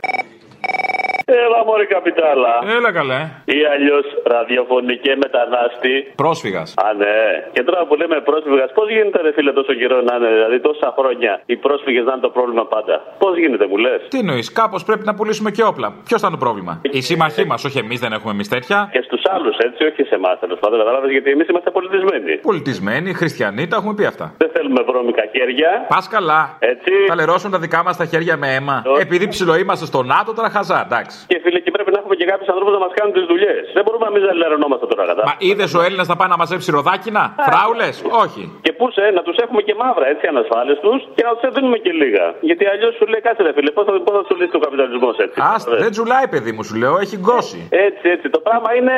Έλα 1.45 1.59
μωρή 1.65 1.85
καπιτάλα. 1.95 2.53
Έλα 2.77 2.91
καλέ. 2.99 3.21
Ή 3.57 3.59
αλλιώς 3.73 4.05
ραδιοφωνική 4.33 5.11
μετανάστη. 5.23 5.95
Πρόσφυγας. 6.23 6.67
Α, 6.85 6.93
ναι. 7.01 7.15
Και 7.55 7.63
τώρα 7.67 7.81
που 7.87 7.95
λέμε 8.01 8.15
πρόσφυγας, 8.29 8.69
πώς 8.77 8.87
γίνεται 8.89 9.21
ρε 9.21 9.31
φίλε 9.35 9.51
τόσο 9.59 9.73
καιρό 9.79 9.97
να 10.07 10.13
είναι, 10.15 10.29
δηλαδή 10.37 10.59
τόσα 10.59 10.89
χρόνια 10.97 11.31
οι 11.45 11.55
πρόσφυγες 11.65 12.03
να 12.07 12.11
είναι 12.13 12.21
το 12.27 12.31
πρόβλημα 12.37 12.65
πάντα; 12.73 12.95
Πώς 13.23 13.37
γίνεται, 13.37 13.65
μου 13.71 13.77
λες; 13.77 13.99
Τι 14.07 14.17
εννοείς, 14.23 14.51
κάπως 14.51 14.81
πρέπει 14.83 15.03
να 15.09 15.13
πουλήσουμε 15.17 15.49
και 15.51 15.63
όπλα. 15.71 15.87
Ποιος 16.07 16.19
ήταν 16.19 16.31
το 16.31 16.41
πρόβλημα; 16.45 16.73
Οι 16.97 17.01
σύμμαχοί 17.01 17.45
μας, 17.51 17.63
όχι 17.67 17.77
εμείς 17.85 17.99
δεν 17.99 18.11
έχουμε 18.17 18.31
εμείς 18.31 18.47
τέτοια. 18.55 18.89
Και 18.91 19.01
στους 19.07 19.21
άλλους, 19.33 19.55
έτσι, 19.57 19.81
όχι 19.89 20.01
σε 20.03 20.15
εμάς 20.15 20.39
τέλος 20.39 20.59
πάντων, 20.59 20.77
κατάλαβες 20.79 21.11
γιατί 21.11 21.29
εμείς 21.35 21.47
είμαστε 21.47 21.69
πολιτισμένοι. 21.69 22.33
Πολιτισμένοι, 22.49 23.13
χριστιανοί, 23.13 23.67
τα 23.67 23.75
έχουμε 23.79 23.93
πει 23.93 24.05
αυτά. 24.05 24.25
Δεν 24.37 24.49
θέλουμε 24.53 24.81
βρώμικα 24.89 25.23
χέρια. 25.35 25.85
Πας 25.87 26.07
καλά. 26.07 26.55
Έτσι. 26.59 26.91
Θα 27.07 27.15
λερώσουν 27.15 27.51
τα 27.51 27.59
δικά 27.59 27.83
μας 27.83 27.97
τα 27.97 28.05
χέρια 28.05 28.37
με 28.37 28.47
αίμα. 28.55 28.83
Όχι. 28.85 29.01
Επειδή 29.01 29.27
ψηλό 29.27 29.57
είμαστε 29.57 29.85
στο 29.85 30.03
ΝΑΤΟ, 30.03 30.33
τώρα 30.33 30.49
χαζά, 30.49 30.81
εντάξει. 30.85 31.15
Και 31.31 31.39
φίλε, 31.43 31.59
και 31.65 31.71
πρέπει 31.75 31.91
να 31.91 31.99
έχουμε 32.01 32.15
και 32.19 32.25
κάποιους 32.31 32.49
ανθρώπους 32.53 32.73
να 32.77 32.79
μας 32.85 32.91
κάνουν 32.97 33.13
τις 33.17 33.25
δουλειές. 33.31 33.63
Δεν 33.77 33.83
μπορούμε 33.85 34.05
εμεί 34.11 34.19
να 34.29 34.33
λερωνόμαστε 34.41 34.85
τώρα, 34.91 35.01
Μα 35.05 35.07
κατάλαβε. 35.09 35.35
είδες 35.49 35.69
ο 35.73 35.81
Έλληνας 35.87 36.07
να 36.11 36.15
πάει 36.19 36.29
να 36.33 36.37
μαζέψει 36.41 36.71
ροδάκινα, 36.77 37.23
φράουλες, 37.49 37.95
όχι. 38.25 38.43
Και 38.77 38.83
πού 38.83 38.91
σε, 38.97 39.03
να 39.17 39.21
τους 39.27 39.37
έχουμε 39.43 39.61
και 39.67 39.75
μαύρα 39.81 40.05
έτσι 40.13 40.25
ανασφάλιστους 40.33 40.99
και 41.17 41.23
να 41.27 41.31
τους 41.35 41.43
δίνουμε 41.55 41.77
και 41.85 41.91
λίγα. 42.01 42.25
Γιατί 42.49 42.63
αλλιώς 42.71 42.93
σου 42.99 43.05
λέει 43.11 43.21
κάτσε 43.27 43.41
ρε 43.47 43.53
φίλε, 43.55 43.71
πώς 43.77 43.83
θα, 43.87 43.91
πώς 44.05 44.13
θα 44.17 44.23
σου 44.27 44.35
λύσει 44.39 44.55
ο 44.59 44.61
καπιταλισμός 44.65 45.15
έτσι. 45.25 45.37
Άστα, 45.55 45.75
δεν 45.83 45.91
τζουλάει, 45.95 46.27
παιδί 46.33 46.51
μου, 46.55 46.63
σου 46.67 46.75
λέω, 46.81 46.95
έχει 47.05 47.17
γκώσει. 47.25 47.59
Έτσι, 47.87 48.05
έτσι. 48.15 48.25
Το 48.35 48.39
πράγμα 48.47 48.69
είναι, 48.79 48.97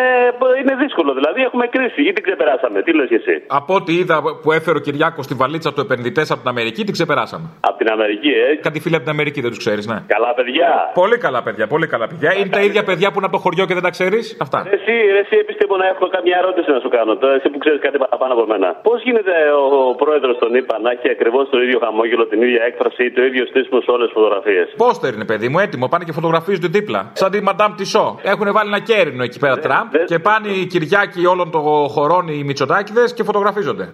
είναι 0.62 0.74
δύσκολο. 0.84 1.12
Δηλαδή 1.20 1.40
έχουμε 1.48 1.66
κρίση 1.76 2.02
ή 2.10 2.12
την 2.16 2.24
ξεπεράσαμε. 2.28 2.78
Τι 2.86 2.92
λες 2.98 3.10
εσύ; 3.20 3.36
Από 3.60 3.72
ό,τι 3.80 3.92
είδα 4.00 4.16
που 4.44 4.50
έφερε 4.58 4.78
ο 4.82 4.84
Κυριάκος 4.88 5.26
στη 5.28 5.36
βαλίτσα 5.42 5.70
του 5.74 5.82
επενδυτές 5.86 6.28
από 6.34 6.40
την 6.44 6.50
Αμερική, 6.54 6.82
την 6.88 6.94
ξεπεράσαμε. 6.98 7.48
Από 7.70 7.78
την 7.82 7.90
Αμερική, 7.96 8.32
ε; 8.46 8.56
Κάτι 8.68 8.78
φίλοι 8.84 8.96
από 9.00 9.06
την 9.08 9.14
Αμερική 9.18 9.40
δεν 9.46 9.52
τους 9.54 9.62
ξέρεις, 9.66 9.86
ναι. 9.92 9.98
Καλά 10.16 10.32
παιδιά. 10.38 10.70
Πολύ 11.02 11.18
καλά 11.26 11.40
παιδιά, 11.46 11.66
πολύ 11.74 11.88
καλά 11.94 12.08
παιδιά. 12.08 12.30
Είναι 12.38 12.52
τα 12.58 12.62
ίδια 12.68 12.84
παιδιά 12.90 13.08
που 13.12 13.18
είναι 13.20 13.28
από 13.30 13.36
το 13.38 13.42
χωριό 13.46 13.64
και 13.68 13.76
δεν 13.78 13.84
τα 13.88 13.92
ξέρεις; 13.98 14.26
Αυτά. 14.46 14.60
Ρε 14.70 14.76
Εσύ, 14.80 14.96
ρε 15.16 15.22
εσύ 15.26 15.36
επιστήμονα, 15.46 15.86
έχω 15.94 16.06
καμιά 16.16 16.36
ερώτηση 16.42 16.70
να 16.76 16.80
σου 16.84 16.90
κάνω. 16.98 17.12
Τώρα, 17.22 17.34
εσύ 17.34 17.48
που 17.52 17.58
ξέρεις 17.64 17.80
κάτι 17.86 17.98
παραπάνω 18.04 18.32
από 18.34 18.46
μένα. 18.52 18.68
Πώς 18.88 18.98
γίνεται 19.08 19.34
ο, 19.62 19.69
ο 19.92 19.96
πρόεδρος 19.96 20.38
των 20.38 20.56
ΗΠΑ 20.56 20.80
να 20.80 20.90
έχει 20.92 21.10
ακριβώς 21.10 21.50
το 21.50 21.58
ίδιο 21.62 21.80
χαμόγελο, 21.84 22.28
την 22.28 22.42
ίδια 22.42 22.64
έκφραση 22.70 23.04
ή 23.06 23.12
το 23.12 23.22
ίδιο 23.24 23.46
στήσιμο 23.46 23.82
σε 23.82 23.92
όλες 23.92 24.06
τις 24.08 24.14
φωτογραφίες. 24.18 24.68
Πόστερ 24.78 25.14
είναι, 25.14 25.26
παιδί 25.26 25.48
μου, 25.50 25.60
έτοιμο. 25.60 25.88
Πάνε 25.88 26.04
και 26.04 26.12
φωτογραφίζονται 26.12 26.68
δίπλα. 26.68 27.12
Σαν 27.14 27.32
τη 27.32 27.42
Μαντάμ 27.42 27.76
Τισό. 27.76 28.20
Έχουν 28.24 28.52
βάλει 28.52 28.68
ένα 28.74 28.80
κέρινο 28.80 29.24
εκεί 29.24 29.40
πέρα 29.40 29.58
Τραμπ 29.60 29.88
δεν- 29.92 30.06
και 30.06 30.20
πάνε 30.20 30.48
οι 30.48 30.66
Κυριάκοι 30.66 31.26
όλων 31.26 31.52
των 31.52 31.62
χωρών 31.96 32.28
οι 32.28 32.44
Μητσοτάκηδες 32.44 33.14
και 33.14 33.24
φωτογραφίζονται. 33.24 33.92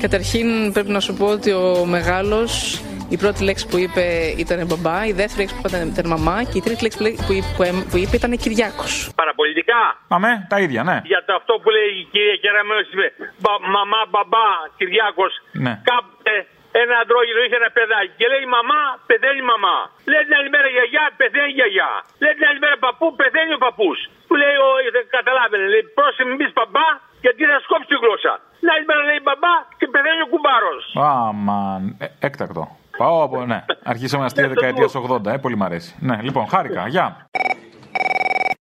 Καταρχήν 0.00 0.72
πρέπει 0.72 0.90
να 0.90 1.00
σου 1.00 1.14
πω 1.14 1.26
ότι 1.26 1.50
ο 1.52 1.84
μεγάλος 1.88 2.82
η 3.14 3.16
πρώτη 3.22 3.40
λέξη 3.48 3.64
που 3.70 3.76
είπε 3.84 4.04
ήταν 4.42 4.58
μπαμπά, 4.68 4.96
η 5.10 5.12
δεύτερη 5.20 5.38
λέξη 5.40 5.54
που 5.56 5.62
είπε 5.66 5.76
ήταν 5.94 6.06
μαμά 6.14 6.36
και 6.50 6.56
η 6.60 6.62
τρίτη 6.66 6.82
λέξη 6.84 6.96
που, 6.98 7.04
λέ- 7.06 7.20
που 7.26 7.32
είπε- 7.38 7.52
που 7.56 7.62
έμ- 7.70 7.86
που 7.90 7.96
είπε 8.02 8.14
ήταν 8.20 8.32
Κυριάκος. 8.44 8.92
Παραπολιτικά. 9.20 9.80
Αμέ, 10.16 10.32
τα 10.52 10.56
ίδια, 10.64 10.82
ναι. 10.88 10.96
Για 11.12 11.20
το 11.26 11.32
αυτό 11.40 11.52
που 11.62 11.68
λέει 11.76 11.88
η 12.02 12.04
κυρία 12.12 12.36
Κεραμέως 12.42 12.86
είπε 12.92 13.06
μπα- 13.42 13.60
μαμά, 13.76 14.00
μπαμπά, 14.12 14.48
Κυριάκος. 14.78 15.32
Ναι. 15.64 15.72
Κάποτε 15.90 16.34
ένα 16.82 16.94
αντρόγινο 17.02 17.40
είχε 17.46 17.56
ένα 17.62 17.70
παιδάκι 17.76 18.12
και 18.20 18.26
λέει 18.32 18.44
μαμά, 18.56 18.80
πεθαίνει 19.10 19.40
η 19.44 19.48
μαμά. 19.52 19.76
Λέει 20.10 20.22
την 20.26 20.34
άλλη 20.38 20.50
μέρα 20.54 20.68
γιαγιά, 20.76 21.04
πεθαίνει 21.20 21.50
η 21.52 21.56
γιαγιά. 21.58 21.90
Λέει 22.22 22.34
την 22.38 22.44
άλλη 22.48 22.60
μέρα 22.64 22.76
παππού, 22.86 23.06
πεθαίνει 23.20 23.52
ο 23.58 23.60
παππούς. 23.66 23.98
Του 24.28 24.34
λέει, 24.42 24.56
ο, 24.66 24.68
δεν 24.96 25.04
καταλάβαινε, 25.16 25.64
λέει 25.72 25.84
πρόσεχε 25.98 26.24
μην 26.30 26.36
πεις 26.40 26.52
μπαμπά 26.56 26.86
γιατί 27.24 27.40
θα 27.52 27.58
σκόψει 27.66 27.86
τη 27.92 27.96
γλώσσα. 28.02 28.32
Την 28.60 28.68
άλλη 28.74 28.84
μέρα 28.90 29.02
λέει 29.10 29.20
μπαμπά 29.26 29.54
και 29.78 29.86
πεθαίνει 29.94 30.22
ο 30.26 30.28
κουμπάρος. 30.32 30.82
Αμαν. 31.14 31.82
Ε, 32.04 32.06
έκτακτο. 32.28 32.62
Πάω 33.02 33.22
από. 33.26 33.36
Ναι, 33.52 33.60
αρχίσαμε 33.92 34.24
αστεία 34.24 34.48
δεκαετία 34.54 34.88
80, 35.26 35.32
ε, 35.34 35.36
πολύ 35.44 35.56
μ' 35.60 35.66
αρέσει. 35.68 35.90
Ναι, 36.08 36.16
λοιπόν, 36.26 36.44
χάρηκα. 36.52 36.82
Γεια. 36.94 37.06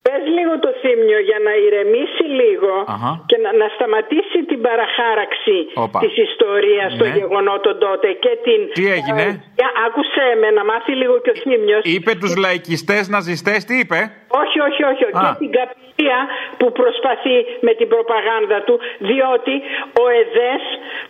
Πες 0.05 0.23
λίγο 0.37 0.53
το 0.65 0.69
θύμιο 0.81 1.19
για 1.29 1.39
να 1.47 1.51
ηρεμήσει 1.65 2.25
λίγο 2.41 2.73
Αχα. 2.95 3.11
και 3.29 3.37
να, 3.43 3.49
να 3.61 3.67
σταματήσει 3.75 4.28
την 4.51 4.59
παραχάραξη 4.67 5.57
Όπα. 5.85 5.97
της 6.03 6.13
ιστορίας 6.27 6.89
των 6.99 7.07
Ναι. 7.09 7.17
γεγονότων 7.19 7.73
τότε 7.85 8.07
και 8.23 8.31
την... 8.45 8.59
Τι 8.77 8.85
έγινε; 8.97 9.25
Ε, 9.63 9.65
άκουσε 9.85 10.25
με 10.41 10.47
να 10.57 10.63
μάθει 10.69 10.93
λίγο 11.01 11.15
και 11.23 11.31
ο 11.35 11.37
θύμιος. 11.43 11.81
Είπε 11.95 12.11
τους 12.21 12.33
λαϊκιστές 12.43 13.03
ναζιστές, 13.13 13.59
τι 13.67 13.75
είπε; 13.83 13.99
Όχι, 14.41 14.57
όχι, 14.67 14.81
όχι. 14.91 15.03
Α. 15.05 15.09
Και 15.11 15.27
την 15.43 15.51
καπηλεία 15.57 16.19
που 16.59 16.67
προσπαθεί 16.81 17.37
με 17.67 17.71
την 17.79 17.87
προπαγάνδα 17.93 18.57
του, 18.67 18.75
διότι 19.09 19.55
ο 20.01 20.03
ΕΔΕΣ 20.19 20.63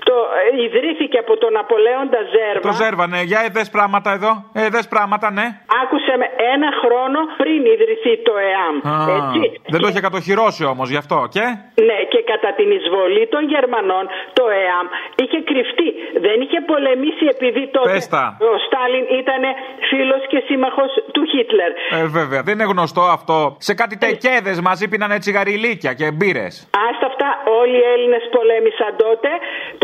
το, 0.07 0.15
ε, 0.57 0.63
ιδρύθηκε 0.65 1.17
από 1.25 1.33
τον 1.43 1.53
Απολέοντα 1.63 2.21
Ζέρβα. 2.33 2.63
Το 2.69 2.73
ζέρβανε. 2.83 3.19
Για 3.31 3.39
εδές 3.47 3.67
πράγματα 3.75 4.09
εδώ. 4.17 4.31
Εδές 4.67 4.85
πράγματα, 4.93 5.27
ναι. 5.37 5.47
Άκουσε 5.83 6.13
με 6.21 6.27
ένα 6.53 6.69
χρόνο 6.83 7.19
πριν 7.41 7.59
ιδρυθεί 7.75 8.13
το 8.27 8.33
ΕΑΜ. 8.51 8.75
Α, 8.93 8.95
Έτσι. 9.19 9.41
δεν 9.73 9.79
το 9.81 9.87
είχε 9.87 10.01
κατοχυρώσει 10.07 10.63
όμως 10.73 10.87
γι' 10.93 11.01
αυτό. 11.03 11.17
Και; 11.35 11.45
Ναι, 11.89 11.97
και 12.11 12.19
κατά 12.31 12.49
την 12.59 12.69
εισβολή 12.77 13.23
των 13.33 13.43
Γερμανών 13.53 14.03
το 14.37 14.43
ΕΑΜ 14.63 14.85
είχε 15.21 15.39
κρυφτεί. 15.49 15.89
Δεν 16.25 16.37
είχε 16.43 16.59
πολεμήσει 16.71 17.25
επειδή 17.35 17.63
τότε 17.75 17.91
Πες 17.91 18.07
τα. 18.15 18.25
ο 18.51 18.53
Στάλιν 18.65 19.05
ήταν 19.21 19.41
φίλος 19.89 20.21
και 20.31 20.39
σύμμαχος 20.47 20.91
του 21.15 21.23
Χίτλερ. 21.31 21.71
Ε, 21.97 22.05
βέβαια, 22.19 22.41
δεν 22.45 22.53
είναι 22.57 22.69
γνωστό 22.73 23.03
αυτό. 23.17 23.37
Σε 23.67 23.73
κάτι 23.81 23.95
τεκέδες 24.05 24.57
μαζί 24.67 24.85
πίνανε 24.91 25.17
τσιγαριλίκια 25.23 25.91
και 25.99 26.07
μπύρες. 26.15 26.53
Άστα 26.87 27.05
αυτά, 27.11 27.29
όλοι 27.61 27.77
οι 27.81 27.85
Έλληνες 27.93 28.23
πολέμησαν 28.35 28.91
τότε. 29.05 29.29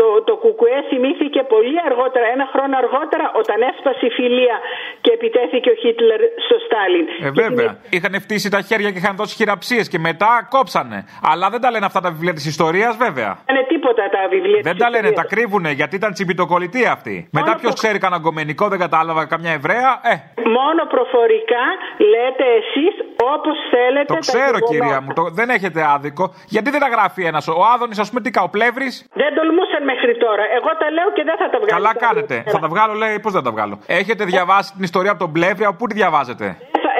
Το, 0.00 0.06
το 0.28 0.34
Κουκουέ 0.42 0.78
θυμήθηκε 0.90 1.40
πολύ 1.54 1.76
αργότερα, 1.88 2.26
ένα 2.36 2.46
χρόνο 2.52 2.74
αργότερα, 2.82 3.24
όταν 3.40 3.58
έσπασε 3.70 4.02
η 4.10 4.10
φιλία 4.18 4.56
και 5.00 5.10
επιτέθηκε 5.18 5.68
ο 5.70 5.76
Χίτλερ 5.82 6.20
στο 6.46 6.56
Στάλιν. 6.66 7.06
Ε, 7.26 7.30
βέβαια. 7.42 7.70
Είχαν 7.90 8.14
φτύσει 8.20 8.48
τα 8.50 8.60
χέρια 8.60 8.90
και 8.92 8.98
είχαν 8.98 9.16
δώσει 9.16 9.34
χειραψίες 9.36 9.88
και 9.88 9.98
μετά 9.98 10.46
κόψανε. 10.50 10.98
Αλλά 11.22 11.50
δεν 11.50 11.60
τα 11.60 11.70
λένε 11.70 11.86
αυτά 11.86 12.00
τα 12.00 12.10
βιβλία 12.10 12.32
της 12.32 12.46
ιστορίας, 12.46 12.96
βέβαια. 12.96 13.35
Δεν 13.46 13.56
είναι 13.56 13.66
τίποτα 13.72 14.02
τα 14.16 14.20
βιβλία 14.34 14.60
Δεν 14.68 14.72
της 14.76 14.82
τα 14.82 14.90
λένε, 14.90 15.08
ιστορίας. 15.08 15.28
τα 15.30 15.34
κρύβουνε 15.34 15.70
γιατί 15.80 15.94
ήταν 16.00 16.12
τσιμπιτοκολλητή 16.12 16.82
αυτή. 16.86 17.14
Μετά 17.38 17.52
ποιος 17.60 17.74
ξέρει 17.74 17.98
κανένα 17.98 18.20
γκομενικό, 18.22 18.68
δεν 18.68 18.78
κατάλαβα 18.78 19.22
καμιά 19.26 19.52
Εβραία. 19.52 19.90
Ε, 20.12 20.14
Μόνο 20.58 20.80
προφορικά 20.94 21.64
λέτε 22.12 22.44
εσείς 22.60 22.94
όπως 23.34 23.56
θέλετε. 23.74 24.04
το 24.04 24.14
τα 24.14 24.18
ξέρω 24.20 24.56
γεγονότα. 24.58 24.72
κυρία 24.72 25.00
μου, 25.00 25.12
το, 25.18 25.22
δεν 25.38 25.48
έχετε 25.56 25.80
άδικο. 25.94 26.24
Γιατί 26.54 26.70
δεν 26.70 26.80
τα 26.80 26.88
γράφει 26.88 27.22
ένας. 27.24 27.48
Ο 27.48 27.64
Άδωνης, 27.74 27.98
ας 27.98 28.08
πούμε, 28.08 28.20
τι 28.20 28.30
κα, 28.30 28.42
ο 28.42 28.48
Πλεύρης; 28.48 28.94
Δεν 29.22 29.34
τολμούσαν 29.34 29.82
μέχρι 29.84 30.16
τώρα. 30.24 30.42
Εγώ 30.58 30.70
τα 30.80 30.90
λέω 30.96 31.08
και 31.16 31.22
δεν 31.28 31.36
θα 31.40 31.46
τα 31.52 31.58
βγάλω. 31.62 31.74
Καλά 31.82 31.92
κάνετε. 32.06 32.34
Θα 32.52 32.58
τα 32.58 32.68
βγάλω, 32.68 32.92
λέει, 33.02 33.18
πώς 33.24 33.32
δεν 33.32 33.42
τα 33.42 33.50
βγάλω. 33.50 33.78
Έχετε 33.86 34.24
διαβάσει 34.24 34.72
την 34.72 34.82
ιστορία 34.82 35.10
από 35.10 35.20
τον 35.24 35.32
Πλεύρη, 35.32 35.64
από 35.64 35.76
πού 35.76 35.86
τη 35.86 35.94
διαβάζετε; 35.94 36.56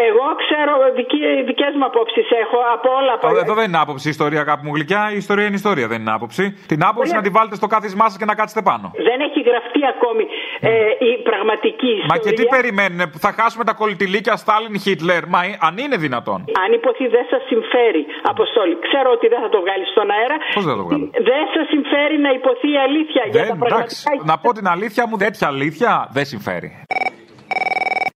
Εγώ 0.09 0.27
ξέρω 0.43 0.73
δική- 0.99 1.43
δικές 1.51 1.73
μου 1.79 1.85
απόψεις 1.91 2.27
έχω 2.43 2.59
από 2.77 2.89
όλα. 2.99 3.13
Από... 3.17 3.27
Εδώ 3.45 3.55
δεν 3.61 3.67
είναι 3.69 3.81
άποψη 3.85 4.05
η 4.11 4.13
ιστορία, 4.17 4.43
κάπου 4.51 4.63
μου 4.67 4.73
γλυκιά. 4.77 5.03
Η 5.17 5.19
ιστορία 5.25 5.47
είναι 5.49 5.59
ιστορία, 5.65 5.87
δεν 5.93 5.99
είναι 6.03 6.15
άποψη. 6.19 6.45
Την 6.73 6.81
άποψη 6.91 7.13
να 7.19 7.23
τη 7.27 7.31
βάλετε 7.37 7.57
στο 7.61 7.67
κάθισμά 7.75 8.05
σα 8.11 8.17
και 8.21 8.29
να 8.31 8.35
κάτσετε 8.41 8.63
πάνω. 8.71 8.87
Δεν 9.09 9.19
έχει 9.27 9.41
γραφτεί 9.49 9.81
ακόμη 9.95 10.25
ε, 10.61 10.73
η 11.11 11.11
πραγματική 11.29 11.91
ιστορία. 12.01 12.13
Μα 12.13 12.17
και 12.25 12.33
τι 12.39 12.45
περιμένουν, 12.57 13.01
που 13.13 13.19
θα 13.25 13.31
χάσουμε 13.39 13.65
τα 13.71 13.75
κολλητηλίκια 13.81 14.35
Στάλιν 14.43 14.77
Χίτλερ. 14.85 15.23
Μα 15.35 15.41
ε, 15.45 15.59
αν 15.67 15.75
είναι 15.85 15.97
δυνατόν. 16.07 16.39
Αν 16.65 16.71
υποθεί 16.79 17.05
δεν 17.17 17.25
σας 17.33 17.43
συμφέρει, 17.51 18.03
Αποστόλη. 18.33 18.75
Ξέρω 18.87 19.09
ότι 19.17 19.27
δεν 19.33 19.41
θα 19.45 19.49
το 19.55 19.59
βγάλεις 19.65 19.89
στον 19.95 20.07
αέρα. 20.17 20.37
Πώς 20.55 20.65
δεν 20.65 20.73
θα 20.75 20.79
το 20.81 20.87
βγάλω; 20.89 21.05
Δεν 21.31 21.43
σας 21.55 21.67
συμφέρει 21.75 22.17
να 22.27 22.31
υποθεί 22.39 22.69
η 22.77 22.79
αλήθεια 22.87 23.23
για 23.31 23.35
Δεν, 23.41 23.49
τα 23.49 23.55
εντάξει, 23.67 23.97
πραγματικά. 24.03 24.31
να 24.31 24.35
πω 24.43 24.49
την 24.59 24.67
αλήθεια 24.75 25.03
μου, 25.09 25.17
τέτοια 25.25 25.47
αλήθεια 25.55 25.91
δεν 26.17 26.25
συμφέρει. 26.33 26.71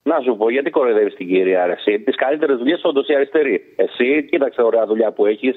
Να 0.02 0.16
σου 0.24 0.36
πω, 0.36 0.50
γιατί 0.50 0.70
κοροϊδεύει 0.70 1.12
την 1.14 1.26
κυρία 1.28 1.62
Αρεσί. 1.62 1.94
Τι 2.00 2.12
καλύτερε 2.12 2.52
δουλειέ 2.54 2.76
όντω 2.82 3.00
η 3.06 3.14
αριστερή. 3.14 3.56
Εσύ, 3.76 4.08
κοίταξε 4.30 4.62
ωραία 4.62 4.86
δουλειά 4.86 5.10
που 5.12 5.26
έχει. 5.26 5.50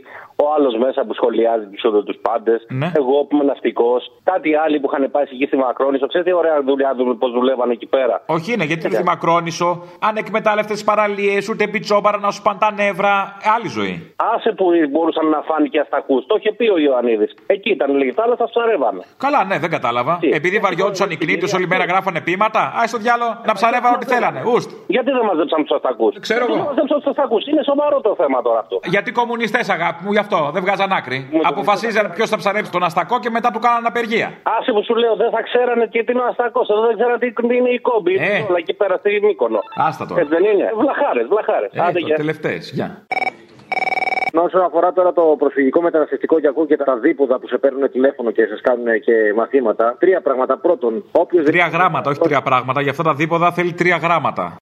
Ο 0.44 0.46
άλλο 0.56 0.78
μέσα 0.86 1.00
που 1.06 1.14
σχολιάζει 1.14 1.66
του 1.66 2.04
του 2.04 2.16
πάντε. 2.22 2.56
Ναι. 2.82 2.92
Εγώ 3.02 3.16
που 3.26 3.36
είμαι 3.36 3.44
ναυτικό. 3.44 3.92
Κάτι 4.24 4.56
άλλοι 4.64 4.80
που 4.80 4.88
είχαν 4.90 5.12
πάει 5.12 5.24
εκεί 5.24 5.46
στη 5.46 5.58
Μακρόνισο. 5.58 6.08
Ξέρετε 6.08 6.30
τι 6.30 6.36
ωραία 6.36 6.62
δουλειά 6.62 6.92
του 6.98 7.18
πώ 7.18 7.28
δουλεύανε 7.30 7.74
εκεί 7.74 7.86
πέρα. 7.86 8.16
Όχι 8.26 8.54
είναι, 8.54 8.64
γιατί 8.64 8.88
τη 8.90 9.04
Μακρόνισο, 9.04 9.70
αν 10.08 10.14
εκμετάλλευτε 10.18 10.74
τι 10.74 10.84
παραλίε, 10.84 11.38
ούτε 11.52 11.68
πιτσόμπαρα 11.68 12.18
να 12.18 12.32
σου 12.32 12.42
πάνε 12.42 12.60
τα 12.60 12.72
νεύρα. 12.72 13.14
Άλλη 13.56 13.68
ζωή. 13.78 14.14
Άσε 14.34 14.52
που 14.58 14.66
μπορούσαν 14.92 15.26
να 15.36 15.42
φάνε 15.42 15.68
και 15.68 15.80
αστακού. 15.80 16.26
Το 16.26 16.36
είχε 16.40 16.52
πει 16.58 16.66
ο 16.76 16.78
Ιωαννίδη. 16.78 17.28
Εκεί 17.46 17.70
ήταν 17.72 17.96
λίγη 18.00 18.12
θάλασσα, 18.12 18.46
ψαρεύανε. 18.52 19.02
Καλά, 19.18 19.44
ναι, 19.44 19.60
δεν 19.60 19.70
κατάλαβα. 19.70 20.20
Επειδή 20.40 20.58
βαριόντουσαν 20.60 21.10
οι 21.10 21.16
κνήτε 21.16 21.46
όλη 21.56 21.68
μέρα 21.68 21.86
γράφανε 21.86 22.22
πείματα, 22.22 22.60
α 22.60 22.84
το 22.92 22.98
διάλο 22.98 23.28
να 23.46 23.54
ψαρεύαν 23.54 23.94
ό,τι 23.94 24.06
θέλανε. 24.06 24.33
Ουστ. 24.54 24.70
Γιατί 24.96 25.10
δεν 25.18 25.24
μαζέψαν 25.30 25.60
τους 25.66 25.72
αστακούς; 25.78 26.14
Ξέρω 26.28 26.46
Γιατί 26.46 26.54
εγώ. 26.54 26.64
δεν 26.64 26.74
μαζέψαν 26.74 26.98
τους 27.02 27.10
αστακούς; 27.14 27.42
Είναι 27.52 27.64
σοβαρό 27.72 27.98
το 28.08 28.12
θέμα 28.22 28.38
τώρα 28.48 28.60
αυτό. 28.60 28.76
Γιατί 28.96 29.10
κομμουνιστές, 29.12 29.70
αγάπη 29.70 30.00
μου, 30.04 30.12
γι' 30.16 30.24
αυτό 30.26 30.40
δεν 30.54 30.62
βγάζαν 30.66 30.92
άκρη. 31.00 31.18
Αποφασίζαν 31.52 32.12
ποιος 32.16 32.30
θα 32.30 32.38
ψαρέψει 32.38 32.72
τον 32.72 32.84
Αστακό 32.84 33.20
και 33.24 33.30
μετά 33.30 33.50
του 33.54 33.60
κάναν 33.60 33.86
απεργία. 33.86 34.28
Άσε 34.58 34.72
που 34.76 34.84
σου 34.88 34.96
λέω, 34.96 35.16
δεν 35.16 35.30
θα 35.36 35.42
ξέρανε 35.48 35.88
τι 35.88 36.00
είναι 36.12 36.20
ο 36.20 36.26
αστακός. 36.32 36.70
Εδώ 36.70 36.82
δεν 36.88 36.96
ξέρανε 36.98 37.18
τι 37.18 37.30
τι 37.34 37.56
είναι 37.56 37.70
η 37.70 37.80
κόμπη. 37.80 38.14
Ε. 38.16 38.46
Όλα 38.50 38.58
εκεί 38.58 38.74
πέρα 38.74 38.98
στη 38.98 39.20
Μύκονο. 39.24 39.60
Άστα 39.88 40.06
τώρα. 40.06 40.22
Έτσι 40.22 40.34
δεν 40.36 40.44
είναι. 40.52 40.72
Βλαχάρες, 40.78 41.28
βλαχάρες. 41.28 41.72
Ε, 41.74 42.00
το 42.00 42.14
τελευταίες, 42.16 42.72
γεια. 42.72 43.06
Όσον 44.42 44.62
αφορά 44.62 44.94
τώρα 44.94 45.14
το 45.14 45.36
προσφυγικό 45.40 45.82
μεταναστευτικό 45.82 46.40
και 46.40 46.48
ακούω 46.48 46.66
και 46.66 46.78
τα 46.78 46.98
δίποδα 46.98 47.40
που 47.40 47.48
σε 47.48 47.58
παίρνουν 47.58 47.92
τηλέφωνο 47.92 48.32
και 48.32 48.46
σας 48.46 48.62
κάνουν 48.62 49.00
και 49.02 49.34
μαθήματα. 49.36 49.96
Τρία 50.00 50.22
πράγματα. 50.22 50.58
Πρώτον, 50.58 51.04
όποιος. 51.12 51.46
Τρία 51.46 51.68
γράμματα, 51.68 52.10
όχι 52.10 52.20
τρία 52.20 52.42
πράγματα. 52.42 52.82
Γι' 52.82 52.90
αυτά 52.90 53.04
τα 53.04 53.14
δίποδα 53.14 53.52
θέλει 53.52 53.74
τρία 53.74 53.98
γράμματα. 53.98 54.56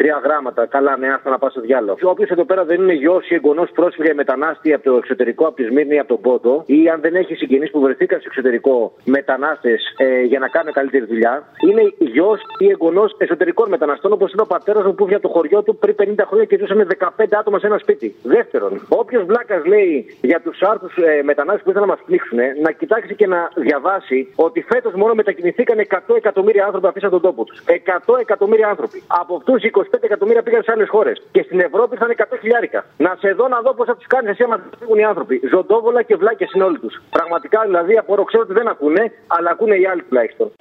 Τρία 0.00 0.20
γράμματα. 0.24 0.66
Καλά, 0.66 0.96
ναι, 0.96 1.08
άστα 1.14 1.30
να 1.30 1.38
πάω 1.38 1.50
στο 1.50 1.60
διάλογο. 1.60 1.98
Όποιο 2.02 2.26
εδώ 2.30 2.44
πέρα 2.44 2.64
δεν 2.64 2.82
είναι 2.82 2.92
γιος 2.92 3.30
ή 3.30 3.34
εγγονός 3.34 3.70
πρόσφυγα 3.70 4.10
ή 4.10 4.14
μετανάστη 4.14 4.72
από 4.72 4.84
το 4.84 4.96
εξωτερικό, 4.96 5.46
από 5.46 5.56
τη 5.56 5.64
Σμύρνη 5.64 5.94
ή 5.94 5.98
από 5.98 6.08
τον 6.08 6.20
Πόντο, 6.20 6.62
ή 6.66 6.88
αν 6.88 7.00
δεν 7.00 7.14
έχει 7.14 7.34
συγγενείς 7.34 7.70
που 7.70 7.80
βρεθήκαν 7.80 8.18
στο 8.18 8.28
εξωτερικό 8.30 8.92
μετανάστες 9.04 9.94
ε, 9.96 10.22
για 10.22 10.38
να 10.38 10.48
κάνουν 10.48 10.72
καλύτερη 10.72 11.04
δουλειά, 11.04 11.42
είναι 11.68 11.82
γιος 11.98 12.40
ή 12.58 12.66
εγγονός 12.68 13.14
εσωτερικών 13.18 13.68
μεταναστών, 13.68 14.12
όπως 14.12 14.32
είναι 14.32 14.42
ο 14.42 14.46
πατέρας 14.46 14.84
μου 14.84 14.94
που 14.94 15.04
είχε 15.06 15.14
από 15.14 15.26
το 15.28 15.32
χωριό 15.34 15.62
του 15.62 15.76
πριν 15.76 15.94
50 15.98 16.24
χρόνια 16.26 16.44
και 16.44 16.58
ζούσε 16.58 16.74
με 16.74 16.86
15 16.98 17.24
άτομα 17.40 17.58
σε 17.58 17.66
ένα 17.66 17.78
σπίτι. 17.78 18.14
Δεύτερον, 18.22 18.86
όποιος 18.88 19.24
βλάκας 19.24 19.64
λέει 19.64 20.18
για 20.20 20.40
τους 20.40 20.62
άρθρους 20.62 20.96
ε, 20.96 21.22
μετανάστες 21.22 21.62
που 21.62 21.70
ήθελαν 21.70 21.88
να 21.88 21.94
μας 21.94 22.02
πνίξουν, 22.06 22.38
να 22.62 22.70
κοιτάξει 22.70 23.14
και 23.14 23.26
να 23.26 23.50
διαβάσει 23.54 24.32
ότι 24.34 24.60
φέτος 24.72 24.92
μόνο 24.92 25.14
μετακινηθήκαν 25.14 25.78
100 26.08 26.16
εκατομμύρια 26.16 26.64
άνθρωποι 26.64 26.86
αφήσαν 26.86 27.10
τον 27.10 27.20
τόπο 27.20 27.44
τους. 27.44 27.62
100 28.06 28.18
εκατομμύρια 28.20 28.68
άνθρωποι. 28.68 29.02
Από 29.06 29.34
αυτούς 29.36 29.62
25 29.62 29.89
εκατομμύρια 30.00 30.42
πήγαν 30.42 30.62
σε 30.62 30.72
άλλες 30.72 30.88
χώρες. 30.88 31.22
Και 31.32 31.42
στην 31.42 31.60
Ευρώπη 31.60 31.96
θα 31.96 32.04
είναι 32.04 32.14
100 32.18 32.36
χιλιάρικα. 32.40 32.84
Να 32.96 33.16
σε 33.18 33.32
δω 33.32 33.48
να 33.48 33.60
δω 33.60 33.74
πώς 33.74 33.86
θα 33.86 33.96
του 33.96 34.04
κάνεις 34.06 34.30
εσύ 34.30 34.42
άμα 34.42 34.60
φύγουν 34.78 34.98
οι 34.98 35.04
άνθρωποι. 35.04 35.40
Ζωντόβολα 35.50 36.02
και 36.02 36.16
βλάκε 36.16 36.46
είναι 36.54 36.64
όλοι 36.64 36.78
τους. 36.78 37.02
Πραγματικά 37.10 37.60
δηλαδή 37.64 37.96
απορώ, 37.96 38.24
ξέρω 38.24 38.42
ότι 38.42 38.52
δεν 38.52 38.68
ακούνε, 38.68 39.12
αλλά 39.26 39.50
ακούνε 39.50 39.76
οι 39.76 39.86
άλλοι 39.86 40.02
τουλάχιστον. 40.02 40.52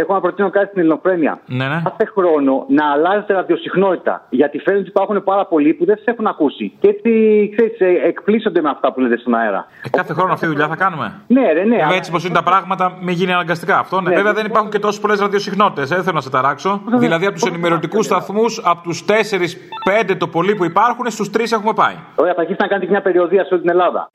Έχω 0.00 0.12
να 0.14 0.20
προτείνω 0.20 0.50
κάτι 0.50 0.66
στην 0.66 0.80
ελληνοφρένεια. 0.80 1.38
Ναι, 1.46 1.66
ναι. 1.68 1.80
Κάθε 1.84 2.04
χρόνο 2.14 2.64
να 2.68 2.84
αλλάζετε 2.92 3.32
ραδιοσυχνότητα. 3.34 4.26
Γιατί 4.30 4.58
φαίνεται 4.58 4.80
ότι 4.80 4.88
υπάρχουν 4.88 5.24
πάρα 5.24 5.46
πολλοί 5.46 5.74
που 5.74 5.84
δεν 5.84 5.98
σα 6.04 6.10
έχουν 6.10 6.26
ακούσει. 6.26 6.72
Και 6.80 6.88
έτσι, 6.88 7.10
ξέρεις, 7.56 7.80
ε, 7.80 8.06
εκπλήσονται 8.08 8.60
με 8.60 8.68
αυτά 8.70 8.92
που 8.92 9.00
λέτε 9.00 9.16
στον 9.16 9.34
αέρα. 9.34 9.66
Ε, 9.84 9.88
κάθε 9.88 10.12
χρόνο 10.12 10.32
αυτή 10.32 10.44
τη 10.46 10.52
δουλειά 10.52 10.68
θα 10.68 10.76
κάνουμε; 10.76 11.12
Ναι, 11.26 11.52
ρε, 11.52 11.52
ναι. 11.52 11.68
Βέβαια, 11.68 11.86
αλλά- 11.86 11.96
έτσι 11.96 12.10
πως 12.10 12.24
είναι 12.24 12.34
τα 12.34 12.42
πράγματα, 12.42 12.92
μην 13.00 13.14
γίνει 13.14 13.32
αναγκαστικά 13.32 13.78
αυτό. 13.78 14.00
Ναι. 14.00 14.08
Ναι. 14.08 14.14
Βέβαια, 14.16 14.32
δεν 14.32 14.46
υπάρχουν 14.46 14.70
και 14.70 14.78
τόσες 14.78 15.00
πολλές 15.00 15.20
ραδιοσυχνότητες. 15.20 15.88
Δεν 15.88 16.02
θέλω 16.02 16.14
να 16.14 16.20
σε 16.20 16.30
ταράξω. 16.30 16.80
δηλαδή, 16.98 17.24
από 17.26 17.34
τους 17.34 17.48
ενημερωτικούς 17.48 18.04
σταθμούς, 18.04 18.60
από 18.64 18.82
τους 18.82 19.04
4-5 19.04 20.16
το 20.18 20.26
πολύ 20.28 20.54
που 20.54 20.64
υπάρχουν, 20.64 21.10
στους 21.10 21.30
3 21.30 21.52
έχουμε 21.52 21.72
πάει. 21.72 21.94
Ωραία, 22.16 22.34
θα 22.34 22.40
αρχίσει 22.40 22.58
να 22.60 22.66
κάνετε 22.66 22.84
και 22.86 22.92
μια 22.92 23.02
περιοδία 23.02 23.44
σε 23.44 23.54
όλη 23.54 23.62
την 23.62 23.70
Ελλάδα. 23.70 24.10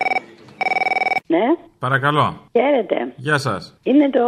Ναι, 1.28 1.40
Παρακαλώ. 1.80 2.50
χαίρετε. 2.52 3.14
Γεια 3.16 3.38
σας. 3.38 3.78
Είναι 3.84 4.10
το, 4.10 4.20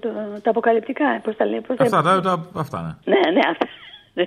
το, 0.00 0.08
τα 0.42 0.50
αποκαλυπτικά, 0.50 1.20
πώς 1.24 1.36
τα 1.36 1.44
λέει. 1.46 1.60
Πώς 1.60 1.76
τα- 1.76 1.84
Αυτά, 1.84 2.02
τα, 2.02 2.20
τα, 2.20 2.46
αυτά 2.54 2.98
ναι. 3.04 3.14
Ναι, 3.14 3.30
ναι, 3.30 3.40
αυτά. 3.50 3.66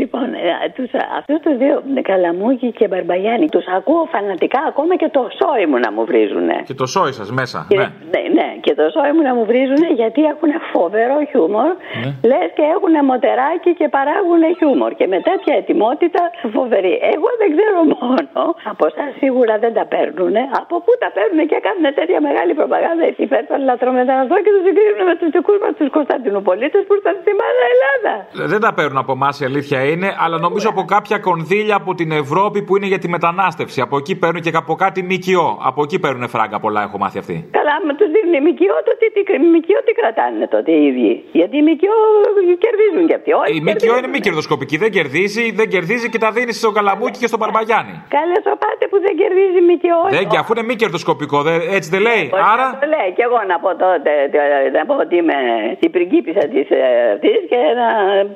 Λοιπόν, 0.00 0.26
ε, 0.34 0.68
τους, 0.76 0.90
αυτούς 1.18 1.38
τους 1.44 1.54
δύο, 1.62 1.76
ε, 1.98 2.00
Καλαμούκη 2.10 2.68
και 2.78 2.86
Μπαρμπαγιάννη, 2.90 3.46
τους 3.54 3.66
ακούω 3.76 4.02
φανατικά 4.14 4.60
ακόμα 4.72 4.94
και 5.00 5.08
το 5.16 5.22
σόι 5.38 5.64
μου 5.70 5.78
να 5.84 5.90
μου 5.94 6.02
βρίζουνε. 6.10 6.56
Και 6.68 6.74
το 6.82 6.86
σόι 6.94 7.12
σας 7.20 7.28
μέσα. 7.40 7.58
Και- 7.68 7.76
Ναι. 7.80 7.88
ναι, 8.14 8.22
ναι, 8.38 8.48
και 8.64 8.72
το 8.78 8.84
σόι 8.94 9.10
μου 9.14 9.22
να 9.28 9.32
μου 9.36 9.44
βρίζουνε 9.50 9.88
γιατί 10.00 10.20
έχουν 10.32 10.50
φοβερό 10.74 11.16
χιούμορ. 11.30 11.70
Ναι. 12.02 12.10
Λες 12.30 12.48
και 12.58 12.64
έχουν 12.76 12.94
μοτεράκι 13.10 13.70
και 13.80 13.86
παράγουν 13.96 14.42
χιούμορ. 14.58 14.90
Και 14.98 15.06
με 15.12 15.18
τέτοια 15.28 15.54
ετοιμότητα 15.60 16.22
φοβερή. 16.56 16.94
Εγώ 17.14 17.28
δεν 17.40 17.48
ξέρω 17.56 17.78
μόνο. 17.96 18.40
Από 18.72 18.84
εσάς 18.90 19.10
σίγουρα 19.22 19.54
δεν 19.64 19.72
τα 19.78 19.84
παίρνουν. 19.92 20.34
Από 20.60 20.74
πού 20.84 20.92
τα 21.02 21.08
παίρνουν 21.16 21.40
και 21.50 21.58
κάνουν 21.66 21.84
τέτοια 21.98 22.20
μεγάλη 22.28 22.52
προπαγάνδα 22.60 23.04
υπέρ 23.26 23.42
των 23.50 23.58
λατρομεταναστών 23.70 24.38
και 24.44 24.50
τους 24.54 24.62
συγκρίνουν 24.66 25.02
με 25.10 25.14
τους 25.20 25.30
δικούς 25.36 25.58
μας 25.62 25.72
τους 25.78 25.88
Κωνσταντινούπολίτες 25.96 26.82
που 26.86 26.92
ήρθαν 26.98 27.14
στη 27.22 27.32
Μάδα 27.40 27.64
Ελλάδας. 27.72 28.20
Δεν 28.52 28.60
τα 28.66 28.70
παίρνουν 28.80 28.98
από 29.04 29.12
εμάς, 29.18 29.34
η 29.40 29.44
αλήθεια 29.50 29.80
είναι, 29.92 30.08
αλλά 30.24 30.36
νομίζω 30.46 30.68
από 30.74 30.82
κάποια 30.94 31.18
κονδύλια 31.28 31.74
από 31.82 31.90
την 32.00 32.10
Ευρώπη 32.22 32.58
που 32.66 32.72
είναι 32.76 32.86
για 32.92 32.98
τη 33.04 33.08
μετανάστευση. 33.16 33.78
Από 33.86 33.96
εκεί 34.00 34.14
παίρνουν 34.22 34.40
και 34.44 34.50
από 34.64 34.74
κάτι 34.84 35.00
ΜΚΟ. 35.10 35.46
Από 35.70 35.80
εκεί 35.86 35.96
παίρνουν 36.04 36.28
φράγκα 36.34 36.58
πολλά, 36.64 36.80
έχω 36.86 36.96
μάθει 37.02 37.18
αυτή. 37.22 37.36
Καλά, 37.58 37.74
με 37.86 37.92
τους 37.98 38.08
δίνουν 38.14 38.34
οι 38.38 38.42
ΜΚΟ 38.48 38.76
τότε 38.88 39.04
τι, 39.14 39.20
ΜΚΟ 39.54 39.76
τι 39.86 39.92
κρατάνε 40.00 40.46
τότε 40.54 40.70
οι 40.78 40.82
ίδιοι; 40.90 41.12
Γιατί 41.40 41.54
οι 41.60 41.64
ΜΚΟ 41.68 41.92
κερδίζουν 42.64 43.02
κι 43.08 43.14
αυτοί. 43.18 43.30
Όλοι 43.40 43.48
Η 43.56 43.60
ΜΚΟ 43.68 43.92
είναι 43.98 44.10
μη 44.14 44.20
κερδοσκοπική. 44.26 44.76
Δεν 44.84 44.90
κερδίζει, 44.96 45.44
δεν 45.60 45.68
κερδίζει 45.74 46.06
και 46.12 46.18
τα 46.24 46.30
δίνεις 46.36 46.56
στον 46.62 46.72
Καλαμούκι 46.76 47.18
και 47.22 47.28
στον 47.30 47.38
Μπαρμπαγιάννη. 47.42 47.94
Καλέ 48.16 48.36
το 48.48 48.52
πάτε 48.64 48.84
που 48.90 48.96
δεν 49.06 49.14
κερδίζει 49.20 49.58
η 49.64 49.66
ΜΚΟ. 49.72 49.96
Δεν, 50.16 50.24
και 50.30 50.38
αφού 50.42 50.50
είναι 50.54 50.64
μη 50.68 50.74
κερδοσκοπικό, 50.82 51.38
δεν- 51.46 51.62
έτσι 51.76 51.88
δεν 51.94 52.00
λέει. 52.08 52.24
Άρα. 52.52 52.66
Το 52.82 52.86
λέει 52.94 53.08
και 53.16 53.24
εγώ 53.28 53.38
να 53.52 53.56
πω 53.62 53.70
τότε, 53.84 54.10
τε- 54.32 54.72
να 54.78 54.82
πω 54.88 54.94
ότι 55.04 55.14
είμαι 55.20 55.36
η 55.86 55.88
πριγκίπισσα 55.94 56.44
της 56.54 56.66
αυτής 57.14 57.38
και 57.50 57.58
να 57.80 57.86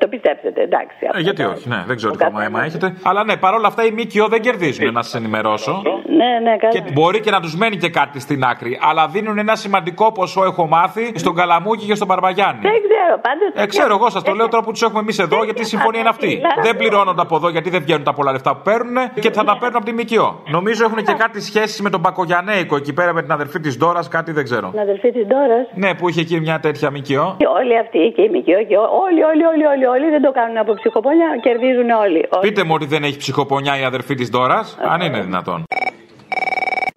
το 0.03 0.07
πιστέψετε. 0.35 0.63
Εντάξει. 0.63 0.97
Ε, 1.15 1.21
γιατί 1.21 1.43
όχι, 1.45 1.69
ναι, 1.69 1.85
δεν 1.87 1.97
ξέρω 1.97 2.13
τι 2.13 2.25
κόμμα 2.25 2.45
αίμα 2.45 2.65
έχετε. 2.65 2.95
Αλλά 3.03 3.25
ναι, 3.25 3.37
παρόλα 3.37 3.67
αυτά 3.67 3.83
οι 3.85 3.91
ΜΚΟ 3.91 4.29
δεν 4.29 4.41
κερδίζουν, 4.41 4.93
να 4.93 5.03
σας 5.03 5.15
ενημερώσω. 5.15 5.83
Ναι, 6.21 6.51
ναι, 6.51 6.57
καλά. 6.57 6.73
Και 6.73 6.83
μπορεί 6.93 7.21
και 7.21 7.31
να 7.31 7.41
τους 7.41 7.57
μένει 7.57 7.77
και 7.77 7.89
κάτι 7.89 8.21
στην 8.21 8.45
άκρη. 8.45 8.79
Αλλά 8.83 9.09
δίνουν 9.09 9.39
ένα 9.39 9.55
σημαντικό 9.55 10.13
ποσό, 10.13 10.45
έχω 10.45 10.67
μάθει, 10.67 11.13
στον 11.19 11.35
Καλαμούκι 11.35 11.87
και 11.87 11.95
στον 11.95 12.07
Μπαρμπαγιάννη. 12.07 12.61
Δεν 12.61 12.81
ξέρω, 12.89 13.15
πάντως... 13.27 13.63
Ε, 13.63 13.67
ξέρω, 13.67 13.95
εγώ 13.95 14.11
σας 14.11 14.23
το 14.23 14.33
λέω 14.33 14.49
τώρα 14.49 14.63
που 14.65 14.71
τους 14.73 14.83
έχουμε 14.83 15.01
εμείς 15.01 15.19
εδώ, 15.19 15.45
γιατί 15.45 15.61
η 15.61 15.65
συμφωνία 15.65 16.01
είναι 16.01 16.09
αυτή. 16.09 16.41
Δεν 16.63 16.77
πληρώνονται 16.77 17.21
από 17.23 17.37
εδώ 17.37 17.49
γιατί 17.49 17.71
δεν 17.71 17.83
βγαίνουν 17.83 18.05
τα 18.05 18.13
πολλά 18.13 18.33
λεφτά 18.33 18.57
που 18.57 18.63
παίρνουν 18.65 18.97
και 19.21 19.31
θα 19.31 19.45
τα 19.45 19.57
παίρνουν 19.59 19.77
από 19.77 19.85
τη 19.85 19.93
ΜΚΟ. 19.93 20.43
Νομίζω 20.51 20.85
έχουν 20.85 21.05
και 21.05 21.13
κάτι 21.13 21.41
σχέσει 21.41 21.83
με 21.83 21.91
τον 21.91 22.01
Πακογιανέικο 22.03 22.77
εκεί 22.77 22.93
πέρα 22.93 23.13
με 23.13 23.23
την 23.23 23.33
αδερφή 23.33 23.61
της 23.61 23.79
Ντόρας, 23.79 24.09
κάτι 24.09 24.33
δεν 24.33 24.45
ξέρω. 24.45 24.69
Την 24.71 24.81
αδελφή 24.81 25.13
της 25.13 25.27
Ντόρας. 25.27 25.67
Ναι, 25.75 25.95
που 25.95 26.09
είχε 26.09 26.21
εκεί 26.21 26.41
μια 26.41 26.61
τέτοια 26.61 26.91
ΜΚΟ. 26.91 27.35
Και 27.39 27.47
όλοι 27.47 27.79
αυτοί 27.79 28.13
και 28.17 28.23
οι 28.23 28.29
ΜΚΟ 28.29 28.59
και 28.69 28.77
ό- 28.77 28.91
όλοι, 29.05 29.23
όλοι, 29.31 29.45
όλοι, 29.53 29.65
όλοι, 29.73 29.87
όλοι 29.87 30.11
δεν 30.11 30.23
το 30.27 30.33
κάνουν 30.39 30.57
από 30.59 30.75
ψυχοπονιά, 30.75 31.29
κερδίζουν 31.43 31.91
όλοι. 31.91 32.21
όλοι. 32.37 32.47
Πείτε 32.47 32.63
μου 32.65 32.75
ότι 32.75 32.87
δεν 32.87 33.03
έχει 33.05 33.19
ψυχοπονιά 33.25 33.79
η 33.81 33.85
αδερφή 33.85 34.15
της 34.15 34.31
Ντόρας, 34.31 34.79
αν 34.93 35.01
είναι 35.01 35.21
δυνατόν. 35.21 35.65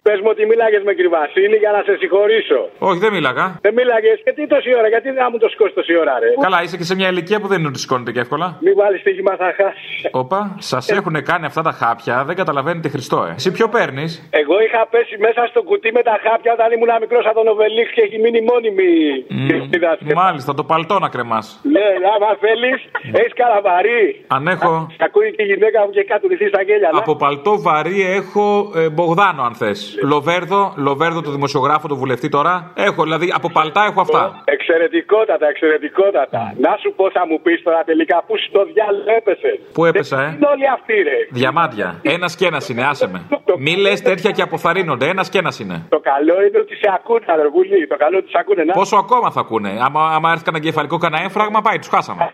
Πες 0.08 0.20
μου 0.22 0.30
ότι 0.34 0.42
μίλαγες 0.52 0.82
με 0.88 0.92
κύριο 0.96 1.12
Βασίλη 1.18 1.56
για 1.64 1.70
να 1.76 1.80
σε 1.86 1.92
συγχωρήσω. 2.00 2.60
Όχι, 2.88 2.98
δεν 3.04 3.10
μίλαγα. 3.16 3.46
Δεν 3.66 3.72
μίλαγες 3.78 4.18
και 4.24 4.32
τι 4.36 4.42
τόση 4.52 4.70
ώρα, 4.78 4.88
γιατί 4.94 5.06
δεν 5.14 5.20
θα 5.24 5.30
μου 5.30 5.38
το 5.42 5.48
σηκώσει 5.52 5.72
τόση 5.78 5.94
ώρα, 6.02 6.14
ρε. 6.22 6.30
Καλά, 6.46 6.58
είσαι 6.64 6.76
και 6.80 6.86
σε 6.90 6.94
μια 6.98 7.08
ηλικία 7.12 7.38
που 7.40 7.48
δεν 7.50 7.58
είναι 7.60 7.70
ότι 7.72 7.80
σηκώνεται 7.84 8.12
και 8.14 8.20
εύκολα. 8.24 8.46
Μην 8.66 8.74
βάλεις 8.80 9.00
στοίχημα, 9.04 9.32
θα 9.42 9.48
χάσεις. 9.58 9.90
Όπα, 10.22 10.40
σας 10.72 10.84
έχουν 10.98 11.16
κάνει 11.30 11.44
αυτά 11.50 11.62
τα 11.68 11.72
χάπια, 11.80 12.16
δεν 12.28 12.36
καταλαβαίνετε 12.42 12.88
Χριστό, 12.94 13.18
ε. 13.28 13.32
Εσύ 13.38 13.48
ποιο 13.56 13.66
παίρνεις; 13.76 14.10
Εγώ 14.42 14.56
είχα 14.66 14.80
πέσει 14.92 15.14
μέσα 15.26 15.40
στο 15.50 15.60
κουτί 15.68 15.90
με 15.98 16.02
τα 16.08 16.16
χάπια 16.24 16.50
όταν 16.56 16.68
ήμουν 16.74 16.92
μικρός 17.04 17.24
από 17.30 17.36
τον 17.40 17.48
Οβελίξ 17.52 17.88
και 17.96 18.02
έχει 18.06 18.18
μείνει 18.24 18.40
μόνιμη. 18.50 18.92
Μάλιστα, 20.22 20.50
το 20.60 20.64
παλτό 20.70 20.96
να 21.04 21.08
κρεμάς. 21.14 21.46
Ναι, 21.74 21.86
άμα 22.14 22.30
θέλεις, 22.44 22.78
έχεις 23.20 23.34
καλαβαρί. 23.42 24.04
Αν 24.36 24.42
έχω. 24.54 24.70
Ακούει 25.06 25.28
και 25.36 25.42
η 25.46 25.48
γυναίκα 25.52 25.78
μου 25.84 25.90
και 25.96 26.04
κάτω 26.10 26.24
ρυθί 26.32 26.46
στα 26.52 26.62
γέλια. 26.62 26.90
να. 26.92 26.98
Από 26.98 27.16
παλτό 27.16 27.52
βαρύ 27.66 27.98
έχω 28.20 28.46
ε, 28.76 28.88
Μπογδάνο, 28.94 29.42
αν 29.42 29.54
θες. 29.54 29.97
Λοβέρδο, 30.02 30.72
Λοβέρδο 30.76 31.20
του 31.20 31.30
δημοσιογράφου, 31.30 31.88
του 31.88 31.96
βουλευτή 31.96 32.28
τώρα. 32.28 32.72
Έχω, 32.74 33.02
δηλαδή 33.02 33.32
από 33.34 33.50
παλτά 33.50 33.84
έχω 33.90 34.00
αυτά. 34.00 34.42
Εξαιρετικότατα, 34.44 35.46
εξαιρετικότατα. 35.48 36.54
Να 36.58 36.76
σου 36.82 36.92
πω, 36.96 37.10
θα 37.10 37.26
μου 37.26 37.40
πεις 37.40 37.62
τώρα 37.62 37.82
τελικά 37.84 38.22
πού 38.26 38.34
στο 38.48 38.64
διάλογο 38.72 39.10
έπεσε. 39.18 39.58
Πού 39.72 39.84
έπεσα, 39.84 40.22
ε; 40.22 40.26
Είναι 40.36 40.46
όλοι 40.54 40.68
αυτοί, 40.76 40.94
ρε. 40.94 41.18
Διαμάντια. 41.30 42.00
Ένας 42.02 42.36
και 42.36 42.46
ένας 42.46 42.68
είναι, 42.68 42.84
άσε 42.86 43.08
με. 43.08 43.20
Μη 43.58 43.76
λες 43.76 44.02
τέτοια 44.02 44.30
και 44.30 44.42
αποθαρρύνονται. 44.42 45.06
Ένας 45.08 45.28
και 45.28 45.38
ένας 45.38 45.58
είναι. 45.58 45.86
Το 45.88 46.00
καλό 46.00 46.42
είναι 46.46 46.58
ότι 46.58 46.74
σε 46.74 46.90
ακούνε, 46.94 47.24
αδερβούλη. 47.26 47.86
Το 47.86 47.96
καλό 47.96 48.10
είναι 48.10 48.22
ότι 48.24 48.30
σε 48.30 48.38
ακούνε. 48.40 48.64
Να. 48.64 48.72
Πόσο 48.72 48.96
ακόμα 48.96 49.30
θα 49.30 49.40
ακούνε. 49.40 49.70
Άμα, 49.86 50.00
άμα 50.14 50.30
έρθει 50.30 50.44
κανένα 50.44 50.64
κεφαλικό 50.64 50.98
κανένα 50.98 51.22
έμφραγμα, 51.22 51.60
πάει, 51.60 51.78
τους 51.78 51.88
χάσαμε. 51.88 52.32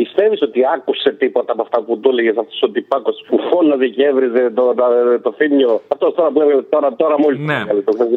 Πιστεύεις 0.00 0.42
ότι 0.42 0.60
άκουσε 0.74 1.10
τίποτα 1.22 1.52
από 1.52 1.62
αυτά 1.62 1.78
που 1.82 1.98
του 2.00 2.08
έλεγες 2.12 2.36
αυτός 2.36 2.60
ο 2.62 2.68
τυπάκος 2.70 3.24
που 3.28 3.36
φώναζε 3.50 3.86
και 3.86 4.04
έβριζε 4.10 4.42
το, 4.58 4.64
το, 4.74 4.84
το 5.22 5.32
θύμιο; 5.38 5.80
Αυτός 5.94 6.14
τώρα 6.14 6.30
που 6.32 6.40
έβγαλε 6.40 6.62
τώρα, 6.62 6.88
τώρα 6.96 7.14
μόλις. 7.18 7.38
Ναι. 7.50 7.60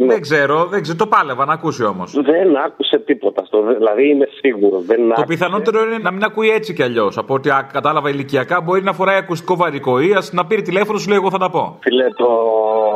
Δεν 0.08 0.22
ξέρω, 0.22 0.58
δεν 0.66 0.82
ξέρω. 0.82 0.98
Το 0.98 1.08
πάλευα 1.08 1.46
να 1.46 1.54
ακούσει 1.54 1.84
όμως. 1.86 2.10
Δεν 2.32 2.58
άκουσε 2.66 2.98
τίποτα. 3.00 3.46
Στο, 3.46 3.58
δηλαδή 3.78 4.10
είμαι 4.10 4.28
σίγουρο. 4.42 4.78
Δεν 4.80 4.98
Το 4.98 5.04
άκουσε. 5.12 5.26
πιθανότερο 5.28 5.78
είναι 5.84 5.98
να 6.08 6.12
μην 6.12 6.24
ακούει 6.24 6.50
έτσι 6.50 6.74
κι 6.74 6.84
αλλιώς. 6.84 7.18
Από 7.18 7.34
ό,τι 7.34 7.50
α, 7.50 7.70
κατάλαβα 7.74 8.10
ηλικιακά 8.10 8.62
μπορεί 8.62 8.82
να 8.84 8.94
φοράει 8.94 9.18
ακουστικό 9.18 9.56
βαρικό 9.56 10.00
ή 10.00 10.14
ας 10.14 10.34
να 10.34 10.46
πήρε 10.46 10.62
τηλέφωνο 10.62 10.98
σου 10.98 11.10
λέει 11.10 11.18
εγώ 11.18 11.30
θα 11.30 11.38
τα 11.38 11.50
πω. 11.50 11.78
Φίλε, 11.82 12.08
το, 12.22 12.28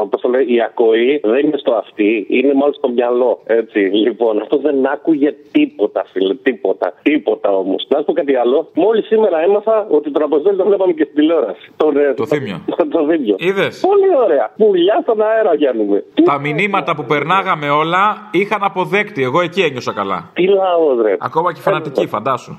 πώς 0.10 0.22
το 0.22 0.30
λέει, 0.30 0.46
η 0.56 0.62
ακοή 0.62 1.20
δεν 1.24 1.46
είναι 1.46 1.58
στο 1.58 1.72
αυτί, 1.74 2.26
είναι 2.30 2.54
μάλλον 2.54 2.74
στο 2.74 2.90
μυαλό. 2.90 3.40
Έτσι, 3.46 3.80
λοιπόν, 3.80 4.42
αυτός 4.42 4.62
δεν 4.62 4.86
άκουγε 4.88 5.36
τίποτα, 5.52 6.06
φίλε, 6.12 6.34
τίποτα. 6.36 6.94
Τίποτα 7.02 7.50
όμως. 7.64 7.86
Να 7.90 7.98
σου 7.98 8.06
πω 8.06 8.14
κάτι 8.14 8.36
άλλο. 8.36 8.68
Μόλις 8.84 9.06
σήμερα 9.06 9.38
έμαθα 9.48 9.76
ότι 9.98 10.12
τον 10.12 10.24
Αποστόλη 10.24 10.58
τον 10.58 10.68
βλέπαμε 10.68 10.92
και 10.94 11.04
στην 11.04 11.16
τηλεόραση. 11.16 11.66
Τον, 11.78 11.98
ε, 11.98 12.14
Το 12.14 12.26
θύμιο. 12.26 12.58
το 12.96 13.02
θύμιο. 13.10 13.36
Είδες; 13.38 13.80
Πολύ 13.90 14.10
ωραία. 14.26 14.46
Πουλιά 14.58 15.00
στον 15.02 15.22
αέρα 15.22 15.54
γιάννουμε. 15.56 16.04
Τα 16.24 16.40
μηνύματα 16.40 16.96
που 16.96 17.04
περνάγαμε 17.04 17.70
όλα 17.70 18.04
είχαν 18.32 18.64
αποδέκτη. 18.64 19.24
Εγώ 19.24 19.42
εκεί 19.42 19.62
ένιωσα 19.62 19.94
καλά. 19.94 20.30
Τι 20.34 20.46
λαός, 20.48 21.02
ρε. 21.02 21.16
Ακόμα 21.20 21.54
και 21.54 21.62
φανατική, 21.62 22.08
φαντάσου. 22.08 22.54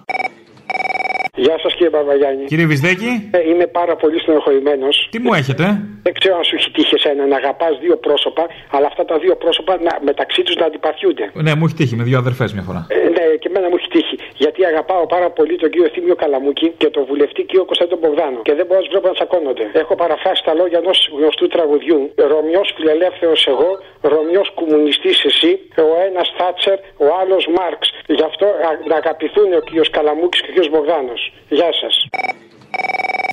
Γεια 1.47 1.57
σας 1.63 1.73
κύριε 1.77 1.91
Παπαγιάννη. 1.99 2.45
Κύριε 2.53 2.67
Βυσδέκη, 2.73 3.11
Ε, 3.39 3.41
Είμαι 3.51 3.67
πάρα 3.79 3.95
πολύ 4.03 4.17
στενοχωρημένος. 4.25 4.95
τι 5.13 5.19
μου 5.25 5.33
έχετε; 5.41 5.65
Δεν 6.07 6.13
ξέρω 6.19 6.35
αν 6.41 6.45
σου 6.49 6.55
έχει 6.59 6.71
τύχει 6.77 6.95
εσένα 6.99 7.23
να 7.33 7.37
αγαπάς 7.43 7.73
δύο 7.85 7.97
πρόσωπα, 8.07 8.45
αλλά 8.77 8.87
αυτά 8.93 9.05
τα 9.11 9.17
δύο 9.25 9.35
πρόσωπα 9.43 9.73
να, 9.87 9.93
μεταξύ 10.11 10.41
τους 10.47 10.57
να 10.61 10.65
αντιπαθιούνται. 10.71 11.25
Ναι, 11.47 11.53
μου 11.59 11.65
έχει 11.67 11.77
τύχει 11.81 11.95
με 12.01 12.05
δύο 12.09 12.19
αδερφές 12.23 12.49
μια 12.57 12.65
φορά. 12.69 12.83
Ε, 12.97 13.09
ναι, 13.17 13.25
και 13.41 13.49
εμένα 13.53 13.67
μου 13.71 13.77
έχει 13.81 13.89
τύχει. 13.97 14.17
Γιατί 14.43 14.61
αγαπάω 14.73 15.05
πάρα 15.17 15.29
πολύ 15.39 15.55
τον 15.63 15.69
κύριο 15.73 15.89
Θήμιο 15.95 16.15
Καλαμούκη 16.23 16.69
και 16.81 16.89
τον 16.97 17.03
βουλευτή 17.11 17.43
κύριο 17.49 17.65
Κωνσταντίνο 17.71 17.99
Μπογδάνο. 18.03 18.39
Και 18.49 18.55
δεν 18.59 18.65
μπορώ 18.67 18.79
να 18.81 18.85
τους 18.85 18.93
βλέπω 18.95 19.07
να 19.13 19.17
τσακώνονται. 19.19 19.65
Έχω 19.83 19.95
παραφράσει 20.03 20.43
τα 20.49 20.53
λόγια 20.61 20.79
ενός 20.83 20.99
γνωστού 21.19 21.47
τραγουδιού. 21.55 21.99
Ρωμιός 22.33 22.69
φιλελεύθερος 22.77 23.41
εγώ, 23.53 23.71
Ρωμιός 24.01 24.53
κομμουνιστής 24.55 25.25
εσύ, 25.25 25.51
ο 25.77 25.87
ένας 26.09 26.29
Θάτσερ, 26.39 26.79
ο 27.05 27.07
άλλος 27.21 27.45
Μάρξ. 27.57 27.81
Γι' 28.07 28.27
αυτό 28.31 28.47
α, 28.47 28.69
να 28.89 28.97
αγαπηθούν 28.97 29.53
ο 29.53 29.61
κύριος 29.61 29.91
Καλαμούκης 29.91 30.41
και 30.41 30.51
ο 30.51 30.53
κύριος 30.55 30.71
Μπογδάνος. 30.73 31.33
Γεια 31.49 31.71
σας. 31.81 31.95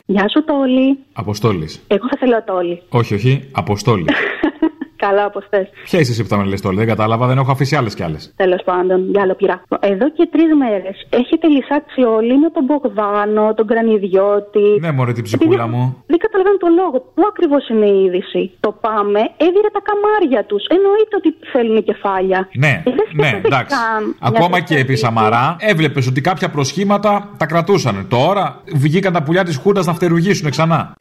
Γεια 0.05 0.29
σου, 0.29 0.43
Τόλι. 0.43 0.97
Αποστόλης. 1.13 1.85
Εγώ 1.87 2.07
θα 2.07 2.17
θέλω 2.19 2.43
Τόλι. 2.43 2.81
Όχι, 2.89 3.13
όχι, 3.13 3.49
Αποστόλη. 3.51 4.05
Καλά, 4.95 5.25
όπως 5.25 5.45
θες. 5.49 5.67
Ποια 5.83 5.99
είσαι 5.99 6.11
εσύ 6.11 6.21
που 6.23 6.27
θα 6.27 6.37
με 6.37 6.43
λες 6.45 6.61
τώρα, 6.61 6.75
δεν 6.75 6.87
κατάλαβα, 6.87 7.27
δεν 7.27 7.37
έχω 7.37 7.51
αφήσει 7.51 7.75
άλλες 7.75 7.93
κι 7.95 8.03
άλλες. 8.03 8.33
Τέλος 8.35 8.61
πάντων, 8.63 9.09
για 9.09 9.21
άλλο 9.21 9.33
πειρά. 9.33 9.61
Εδώ 9.79 10.09
και 10.17 10.27
τρεις 10.31 10.49
μέρες 10.61 11.07
έχετε 11.09 11.47
λυσάξει 11.47 12.01
όλοι 12.17 12.39
με 12.39 12.49
τον 12.49 12.63
Μπογδάνο, 12.63 13.53
τον 13.53 13.67
Κρανιδιώτη. 13.67 14.67
Ναι, 14.79 14.91
μωρέ 14.91 15.11
την 15.13 15.23
ψυχούλα 15.23 15.67
μου. 15.67 16.03
Δεν 16.07 16.17
καταλαβαίνω 16.17 16.57
τον 16.57 16.73
λόγο. 16.73 16.97
Πού 17.15 17.23
ακριβώς 17.31 17.69
είναι 17.69 17.85
η 17.85 18.03
είδηση; 18.05 18.51
Το 18.59 18.71
πάμε, 18.85 19.19
έδιρε 19.37 19.69
τα 19.77 19.81
καμάρια 19.89 20.41
τους. 20.45 20.63
Εννοείται 20.75 21.15
ότι 21.19 21.29
θέλουν 21.51 21.83
κεφάλια. 21.83 22.47
Ναι, 22.63 22.83
ναι, 23.13 23.41
εντάξει. 23.45 23.75
Ακόμα 24.19 24.59
και 24.59 24.75
επί 24.77 24.95
Σαμαρά 24.95 25.55
έβλεπες 25.59 26.07
ότι 26.07 26.21
κάποια 26.21 26.49
προσχήματα 26.49 27.29
τα 27.37 27.45
κρατούσαν. 27.45 28.05
Τώρα 28.09 28.61
βγήκαν 28.73 29.13
τα 29.13 29.23
πουλιά 29.23 29.43
της 29.43 29.57
Χούντας 29.57 29.85
να 29.85 29.93
φτερουγήσουν 29.93 30.49
ξανά. 30.49 30.93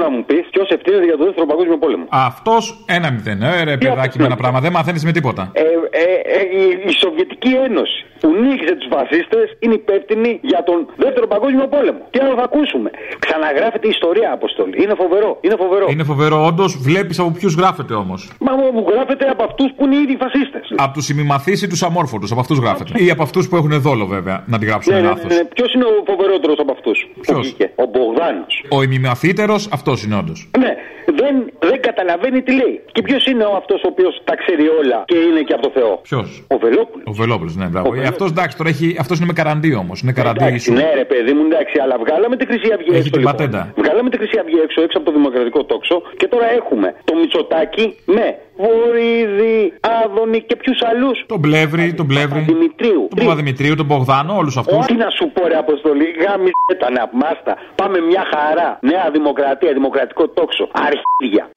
Θέλω 0.00 0.12
να 0.12 0.18
μου 0.18 0.24
πεις 0.30 0.44
ποιο 0.50 0.62
ευθύνεται 0.76 1.04
για 1.04 1.16
τον 1.16 1.24
δεύτερο 1.26 1.46
παγκόσμιο 1.46 1.78
πόλεμο. 1.78 2.04
Αυτός 2.28 2.62
ένα 2.96 3.10
μηδέν. 3.10 3.42
Ε, 3.42 3.62
ρε, 3.64 3.76
παιδάκι 3.76 4.18
με 4.18 4.24
ένα 4.24 4.36
πράγμα. 4.42 4.60
Δεν 4.60 4.72
μαθαίνεις 4.72 5.04
με 5.04 5.12
τίποτα. 5.12 5.42
Ε, 5.52 5.60
ε, 5.60 6.04
ε, 6.38 6.40
η, 6.60 6.64
η 6.90 6.92
Σοβιετική 7.02 7.52
Ένωση 7.66 7.98
που 8.20 8.28
νίκησε 8.42 8.74
τους 8.80 8.88
φασίστες 8.94 9.46
είναι 9.58 9.74
υπεύθυνη 9.74 10.30
για 10.42 10.62
τον 10.68 10.78
δεύτερο 10.96 11.26
παγκόσμιο 11.26 11.66
πόλεμο. 11.74 12.00
Τι 12.10 12.18
άλλο 12.22 12.34
θα 12.40 12.42
ακούσουμε; 12.50 12.90
Ξαναγράφεται 13.24 13.86
η 13.86 13.90
ιστορία, 13.96 14.28
Αποστολή. 14.32 14.74
Είναι 14.82 14.94
φοβερό. 15.02 15.30
Είναι 15.40 15.56
φοβερό. 15.62 15.86
Είναι 15.92 16.04
φοβερό, 16.12 16.36
όντως. 16.50 16.70
Βλέπεις 16.86 17.18
από 17.18 17.30
ποιους 17.38 17.54
γράφεται 17.54 17.94
όμως. 17.94 18.20
Μα 18.46 18.52
μου 18.56 18.84
γράφεται 18.92 19.24
από 19.34 19.42
αυτούς 19.48 19.68
που 19.76 19.84
είναι 19.84 19.96
ήδη 20.04 20.16
φασίστες. 20.22 20.64
Από 20.76 20.92
τους 20.94 21.08
ημιμαθείς 21.08 21.62
ή 21.62 21.66
τους 21.68 21.82
αμόρφωτους. 21.82 22.30
Από 22.32 22.40
αυτούς 22.40 22.58
γράφεται. 22.58 22.92
Ή 23.04 23.10
από 23.10 23.22
αυτούς 23.22 23.48
που 23.48 23.56
έχουν 23.56 23.72
δόλο, 23.80 24.06
βέβαια. 24.06 24.44
Να 24.46 24.58
τη 24.58 24.64
γράψουν 24.66 24.94
Ναι, 24.94 25.00
ναι, 25.00 25.06
λάθος. 25.06 25.24
ναι, 25.24 25.34
ναι. 25.34 25.44
Ποιος 25.44 25.72
είναι 25.74 25.84
ο 25.84 26.02
φοβερότερος 26.06 26.58
από 26.58 26.72
αυτούς. 26.72 26.98
Ποιος; 27.20 27.54
Ο 27.74 27.84
Μπογδάνος. 27.92 28.64
Ο 28.68 28.82
ημιμαθύτερος, 28.82 29.68
αυτό 29.72 29.89
είναι 30.04 30.16
όντως. 30.22 30.38
Ναι, 30.58 30.72
δεν, 31.20 31.34
δεν 31.68 31.80
καταλαβαίνει 31.88 32.42
τι 32.42 32.52
λέει. 32.60 32.80
Και 32.92 33.02
ποιος 33.02 33.26
είναι 33.26 33.44
αυτός 33.56 33.80
ο 33.84 33.88
οποίος 33.92 34.20
τα 34.24 34.34
ξέρει 34.42 34.64
όλα 34.80 34.98
και 35.10 35.16
είναι 35.28 35.40
και 35.46 35.52
από 35.56 35.62
το 35.62 35.70
Θεό; 35.74 35.92
Ποιος; 36.02 36.44
Ο 36.54 36.56
Βελόπουλος. 36.64 37.04
Ο 37.06 37.12
Βελόπουλος, 37.12 37.56
ναι, 37.56 37.66
μπράβο. 37.66 37.88
Αυτός 38.12 38.28
εντάξει, 38.30 38.56
τώρα 38.56 38.68
έχει, 38.74 38.96
αυτός 39.02 39.16
είναι 39.18 39.26
με 39.26 39.32
καραντί 39.32 39.74
όμως. 39.74 40.00
Είναι 40.02 40.12
καραντί 40.12 40.44
Εντάξει, 40.44 40.56
ίσου. 40.70 40.72
ναι, 40.80 40.88
ρε 41.02 41.04
παιδί 41.04 41.32
μου, 41.32 41.44
εντάξει, 41.50 41.76
αλλά 41.84 41.96
βγάλαμε 42.04 42.36
τη 42.36 42.44
Χρυσή 42.50 42.68
Αυγή 42.76 42.88
Έχει 42.90 42.98
έξω. 42.98 43.10
την 43.10 43.20
λοιπόν. 43.20 43.36
πατέντα. 43.36 43.60
Βγάλαμε 43.82 44.08
τη 44.10 44.16
Χρυσή 44.20 44.38
Αυγή 44.42 44.58
έξω, 44.66 44.78
έξω 44.86 44.96
από 44.98 45.06
το 45.10 45.12
Δημοκρατικό 45.18 45.64
τόξο 45.64 45.96
και 46.16 46.26
τώρα 46.28 46.46
έχουμε 46.60 46.88
το 47.04 47.12
Μητσοτάκι 47.20 47.86
με 48.16 48.26
Βορύδη, 48.62 49.72
Άδωνη 50.04 50.40
και 50.48 50.56
ποιους 50.56 50.78
άλλους; 50.90 51.16
Τον 51.26 51.40
Πλεύρη, 51.40 51.94
τον 51.94 52.06
Πλεύρη. 52.06 52.40
Δημητρίου. 52.40 53.02
Τον 53.14 53.18
Παπαδημητρίου, 53.24 53.74
τον 53.74 53.86
Μπογδάνο, 53.86 54.32
όλους 54.36 54.56
αυτούς. 54.56 54.86
Τι 54.86 54.94
να 55.04 55.10
σου 55.16 55.24
πω, 55.34 55.46
ρε 55.48 55.56
Αποστολή, 55.64 56.08
γάμισε 56.24 56.74
τα 56.82 56.88
να 56.96 57.02
μάστα. 57.22 57.52
Πάμε 57.80 57.98
μια 58.10 58.24
χαρά. 58.32 58.78
Νέα 58.90 59.06
Δημοκρατία, 59.12 59.70
Δημοκρατικό 59.80 60.28
τόξο. 60.28 60.68
Αρχίδια. 60.72 61.50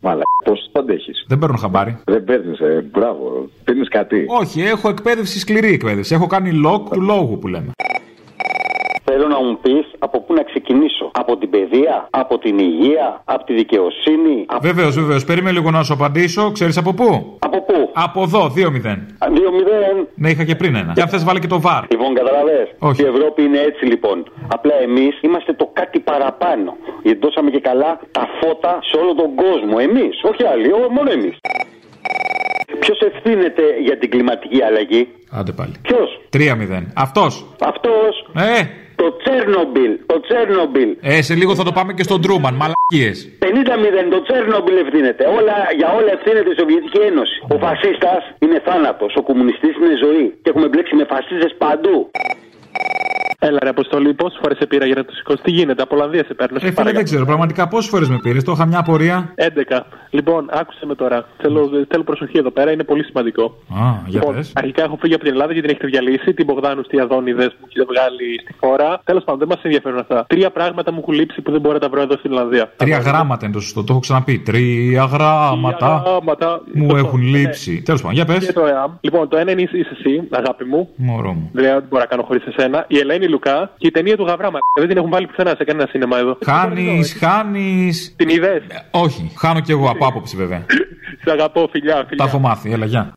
Μαλά, 0.00 0.22
πώ 0.44 0.52
το 0.52 0.80
αντέχει. 0.80 1.10
Δεν 1.26 1.38
παίρνω 1.38 1.56
χαμπάρι. 1.56 1.98
Δεν 2.04 2.24
παίρνεις, 2.24 2.60
ε, 2.60 2.88
μπράβο. 2.92 3.48
Παίρνει 3.64 3.86
κάτι. 3.86 4.24
Όχι, 4.28 4.60
έχω 4.62 4.88
εκπαίδευση, 4.88 5.38
σκληρή 5.38 5.72
εκπαίδευση. 5.72 6.14
Έχω 6.14 6.26
κάνει 6.26 6.50
lock 6.66 6.82
του 6.90 7.00
λόγου 7.00 7.38
που 7.38 7.48
λέμε. 7.48 7.70
Θέλω 9.18 9.28
να 9.28 9.42
μου 9.42 9.58
πεις 9.62 9.86
από 9.98 10.20
πού 10.20 10.34
να 10.34 10.42
ξεκινήσω. 10.42 11.10
Από 11.12 11.36
την 11.36 11.50
παιδεία, 11.50 12.08
από 12.10 12.38
την 12.38 12.58
υγεία, 12.58 13.22
από 13.24 13.44
τη 13.44 13.54
δικαιοσύνη. 13.54 14.44
Από... 14.46 14.60
Βεβαίως, 14.62 14.94
βεβαίως. 14.94 15.24
Περίμενε 15.24 15.56
λίγο 15.58 15.70
να 15.70 15.82
σου 15.82 15.92
απαντήσω. 15.92 16.52
Ξέρεις 16.52 16.76
από 16.76 16.92
πού; 16.94 17.36
Από 17.38 17.62
πού; 17.62 17.90
Από 17.92 18.22
εδώ, 18.22 18.52
2-0. 18.56 18.60
2-0. 18.60 20.06
Ναι, 20.14 20.30
είχα 20.30 20.44
και 20.44 20.54
πριν 20.54 20.74
ένα. 20.74 20.92
Και 20.94 21.00
αν 21.00 21.08
θε, 21.08 21.18
βάλει 21.18 21.40
και 21.40 21.46
το 21.46 21.60
βαρ. 21.60 21.82
Λοιπόν, 21.90 22.14
καταλαβέ. 22.14 22.68
Όχι. 22.78 23.02
Η 23.02 23.06
Ευρώπη 23.06 23.42
είναι 23.42 23.58
έτσι 23.58 23.84
λοιπόν. 23.84 24.24
Απλά 24.48 24.74
εμείς 24.82 25.20
είμαστε 25.22 25.52
το 25.52 25.70
κάτι 25.72 25.98
παραπάνω. 26.00 26.76
Γιατί 27.02 27.18
δώσαμε 27.18 27.50
και 27.50 27.60
καλά 27.60 28.00
τα 28.12 28.28
φώτα 28.40 28.78
σε 28.82 28.96
όλο 29.02 29.14
τον 29.14 29.30
κόσμο. 29.34 29.76
Εμείς, 29.88 30.14
όχι 30.30 30.42
άλλοι, 30.52 30.72
ό, 30.72 30.90
μόνο 30.90 31.10
εμείς. 31.10 31.36
Ποιος 32.80 32.98
ευθύνεται 33.00 33.62
για 33.86 33.98
την 33.98 34.10
κλιματική 34.10 34.62
αλλαγή, 34.62 35.08
Άντε 35.30 35.52
πάλι. 35.52 35.74
Ποιος; 35.82 36.20
3-0. 36.30 36.92
Αυτός. 36.94 37.32
Αυτός. 37.60 38.12
Ε. 38.36 38.60
Το 39.02 39.16
Τσέρνομπιλ. 39.22 39.92
Το 40.06 40.20
Τσέρνομπιλ. 40.20 40.90
Ε, 41.00 41.22
σε 41.22 41.34
λίγο 41.34 41.54
θα 41.54 41.64
το 41.68 41.72
πάμε 41.72 41.92
και 41.92 42.02
στον 42.02 42.20
Τρούμαν. 42.24 42.54
Μαλακίες. 42.60 43.16
50-0 43.38 44.10
το 44.14 44.22
Τσέρνομπιλ 44.26 44.76
ευθύνεται. 44.84 45.24
Όλα, 45.38 45.56
για 45.78 45.88
όλα 45.98 46.10
ευθύνεται 46.16 46.50
η 46.54 46.56
Σοβιετική 46.60 47.00
Ένωση. 47.10 47.36
Ο 47.54 47.56
φασίστας 47.64 48.22
είναι 48.44 48.58
θάνατος. 48.66 49.12
Ο 49.20 49.22
κομμουνιστής 49.28 49.74
είναι 49.80 49.96
ζωή. 50.04 50.26
Και 50.42 50.48
έχουμε 50.52 50.68
μπλέξει 50.68 50.94
με 51.00 51.04
φασίστες 51.12 51.52
παντού. 51.62 51.96
Έλα 53.46 53.58
ρε 53.62 53.68
Αποστολή, 53.68 54.14
πόσες 54.14 54.38
φορές 54.42 54.56
σε 54.58 54.66
πήρα 54.66 54.86
για 54.86 54.94
να 54.94 55.04
το 55.04 55.12
σηκώσει, 55.14 55.42
τι 55.42 55.50
γίνεται, 55.50 55.82
από 55.82 55.94
Ολλανδία 55.96 56.24
σε 56.24 56.34
παίρνω. 56.34 56.58
Ε, 56.62 56.70
φίλε, 56.70 56.92
δεν 56.92 57.04
ξέρω. 57.04 57.24
Πραγματικά 57.24 57.68
πόσες 57.68 57.90
φορές 57.90 58.08
με 58.08 58.18
πήρες; 58.22 58.44
Το 58.44 58.52
είχα 58.52 58.66
μια 58.66 58.78
απορία. 58.78 59.34
11. 59.34 59.80
Λοιπόν, 60.10 60.46
άκουσε 60.50 60.86
με 60.86 60.94
τώρα. 60.94 61.26
Θέλω, 61.36 61.70
θέλω 61.88 62.02
προσοχή 62.04 62.38
εδώ 62.38 62.50
πέρα, 62.50 62.70
είναι 62.72 62.84
πολύ 62.84 63.04
σημαντικό. 63.04 63.42
Α, 63.44 63.76
για 64.06 64.20
λοιπόν, 64.20 64.34
πες. 64.34 64.52
αρχικά 64.54 64.82
έχω 64.82 64.96
φύγει 65.00 65.14
από 65.14 65.22
την 65.24 65.32
Ελλάδα 65.32 65.52
γιατί 65.52 65.68
την 65.68 65.76
έχετε 65.76 65.98
διαλύσει. 66.02 66.34
Την 66.34 66.44
Μπογδάνου, 66.44 66.82
τι 66.82 67.00
Αδόνιδε 67.00 67.46
που 67.48 67.66
έχετε 67.68 67.84
βγάλει 67.92 68.40
στη 68.42 68.54
χώρα. 68.60 69.00
Τέλος 69.04 69.24
πάντων, 69.24 69.38
δεν 69.40 69.48
μας 69.48 69.60
ενδιαφέρουν 69.62 69.98
αυτά. 69.98 70.24
Τρία 70.28 70.50
πράγματα 70.50 70.92
μου 70.92 70.98
έχουν 71.02 71.14
λείψει 71.14 71.40
που 71.40 71.50
δεν 71.50 71.60
μπορώ 71.60 71.74
να 71.74 71.80
τα 71.80 71.88
βρω 71.88 72.00
εδώ 72.00 72.16
στην 72.16 72.32
Ολλανδία. 72.32 72.72
Τρία 72.76 72.98
γράμματα 72.98 73.44
είναι 73.44 73.54
το 73.54 73.60
σωστό. 73.60 73.80
Το 73.84 73.86
έχω 73.92 74.00
ξαναπεί. 74.00 74.38
Τρία 74.38 75.04
γράμματα 75.04 76.02
Γράμματα. 76.06 76.62
μου 76.74 76.96
έχουν 76.96 77.20
λείψει. 77.22 77.82
Τέλος 77.82 78.00
πάντων, 78.00 78.16
για 78.16 78.24
πες. 78.24 78.46
Και 78.46 78.52
το 78.52 78.66
ΕΑΜ. 78.66 78.92
Λοιπόν, 79.00 79.28
το 79.28 79.36
ένα 79.36 79.50
είναι 79.50 79.62
είσαι 79.62 79.96
εσύ, 79.98 80.22
αγάπη 80.30 80.64
μου. 80.64 80.88
Μωρό 80.96 81.32
μου. 81.32 81.50
Δεν 81.52 81.64
δεν 81.64 81.84
μπορώ 81.88 82.02
να 82.02 82.08
κάνω 82.08 82.22
χωρίς 82.22 82.44
εσένα. 82.46 82.84
Η 82.88 82.98
Ελένη 82.98 83.26
Λουκά 83.36 83.70
και 83.78 83.86
η 83.86 83.90
ταινία 83.90 84.16
του 84.16 84.24
Γαβράμα. 84.24 84.58
Δεν 84.78 84.88
την 84.88 84.96
έχουν 84.96 85.10
βάλει 85.10 85.26
πουθενά 85.26 85.54
σε 85.56 85.64
κανένα 85.64 85.88
σίνεμα 85.90 86.18
εδώ. 86.18 86.38
Χάνεις, 86.44 87.16
χάνεις. 87.20 88.14
Την 88.16 88.28
είδες; 88.28 88.62
Όχι, 88.90 89.32
χάνω 89.38 89.60
κι 89.60 89.70
εγώ 89.70 89.88
από 89.90 90.06
άποψη 90.06 90.36
βέβαια. 90.36 90.64
Σε 91.24 91.30
αγαπώ, 91.30 91.68
φιλιά, 91.72 91.94
Τα 91.94 92.06
φιλιά. 92.08 92.24
έχω 92.24 92.38
μάθει, 92.38 92.72
έλα, 92.72 92.86
γεια. 92.86 93.12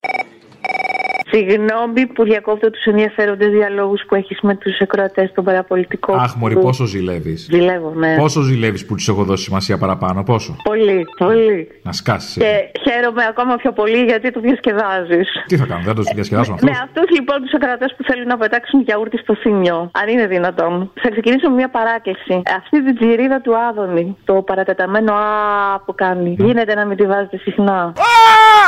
Συγγνώμη 1.32 2.06
που 2.13 2.24
διακόπτω 2.24 2.70
τους 2.70 2.84
ενδιαφέροντες 2.84 3.50
διαλόγους 3.50 4.02
που 4.08 4.15
έχεις 4.15 4.38
με 4.42 4.56
τους 4.56 4.80
ακροατές 4.82 5.30
στον 5.30 5.44
παραπολιτικό. 5.44 6.13
Αχ, 6.13 6.36
Μωρή, 6.36 6.54
που- 6.56 6.62
πόσο 6.62 6.86
ζηλεύεις. 6.86 7.48
Ζηλεύω, 7.52 7.94
ναι. 7.96 8.15
Πόσο 8.18 8.42
ζηλεύεις 8.42 8.86
που 8.86 8.96
τους 8.96 9.08
έχω 9.08 9.24
δώσει 9.24 9.44
σημασία 9.44 9.78
παραπάνω, 9.78 10.24
πόσο. 10.24 10.56
Πολύ, 10.63 11.06
πολύ. 11.18 11.68
Να 11.84 11.92
σκάσεις. 11.92 12.34
Και 12.44 12.80
χαίρομαι 12.89 13.24
ακόμα 13.30 13.56
πιο 13.56 13.72
πολύ 13.72 14.04
γιατί 14.04 14.32
το 14.32 14.39
διασκεδάζεις. 14.39 15.28
Τι 15.46 15.58
θα 15.58 15.65
κάνω, 15.65 15.82
δεν 15.86 15.96
το 15.96 16.02
διασκεδάσω 16.13 16.54
αυτό. 16.56 16.65
Με 16.65 16.72
αυτούς 16.84 17.10
λοιπόν 17.18 17.42
τους 17.42 17.54
ακροατές 17.54 17.94
που 17.98 18.04
θέλουν 18.04 18.28
να 18.28 18.38
πετάξουν 18.38 18.82
γιαούρτι 18.82 19.18
στο 19.18 19.36
θύμιο, 19.36 19.92
αν 19.94 20.08
είναι 20.10 20.28
δυνατόν. 20.28 20.92
Θα 21.02 21.10
ξεκινήσω 21.10 21.50
με 21.50 21.56
μια 21.56 21.70
παράκληση. 21.70 22.42
Αυτή 22.58 22.84
την 22.84 22.96
τζιρίδα 22.96 23.42
του 23.42 23.58
Άδωνη, 23.58 24.18
το 24.26 24.34
παρατεταμένο 24.34 25.13
Α 25.13 25.80
που 25.86 25.96
κάνει, 25.96 26.36
γίνεται 26.39 26.76
να 26.76 26.86
μην 26.86 26.98
τη 26.98 27.06
βάζετε 27.06 27.38
συχνά. 27.38 27.94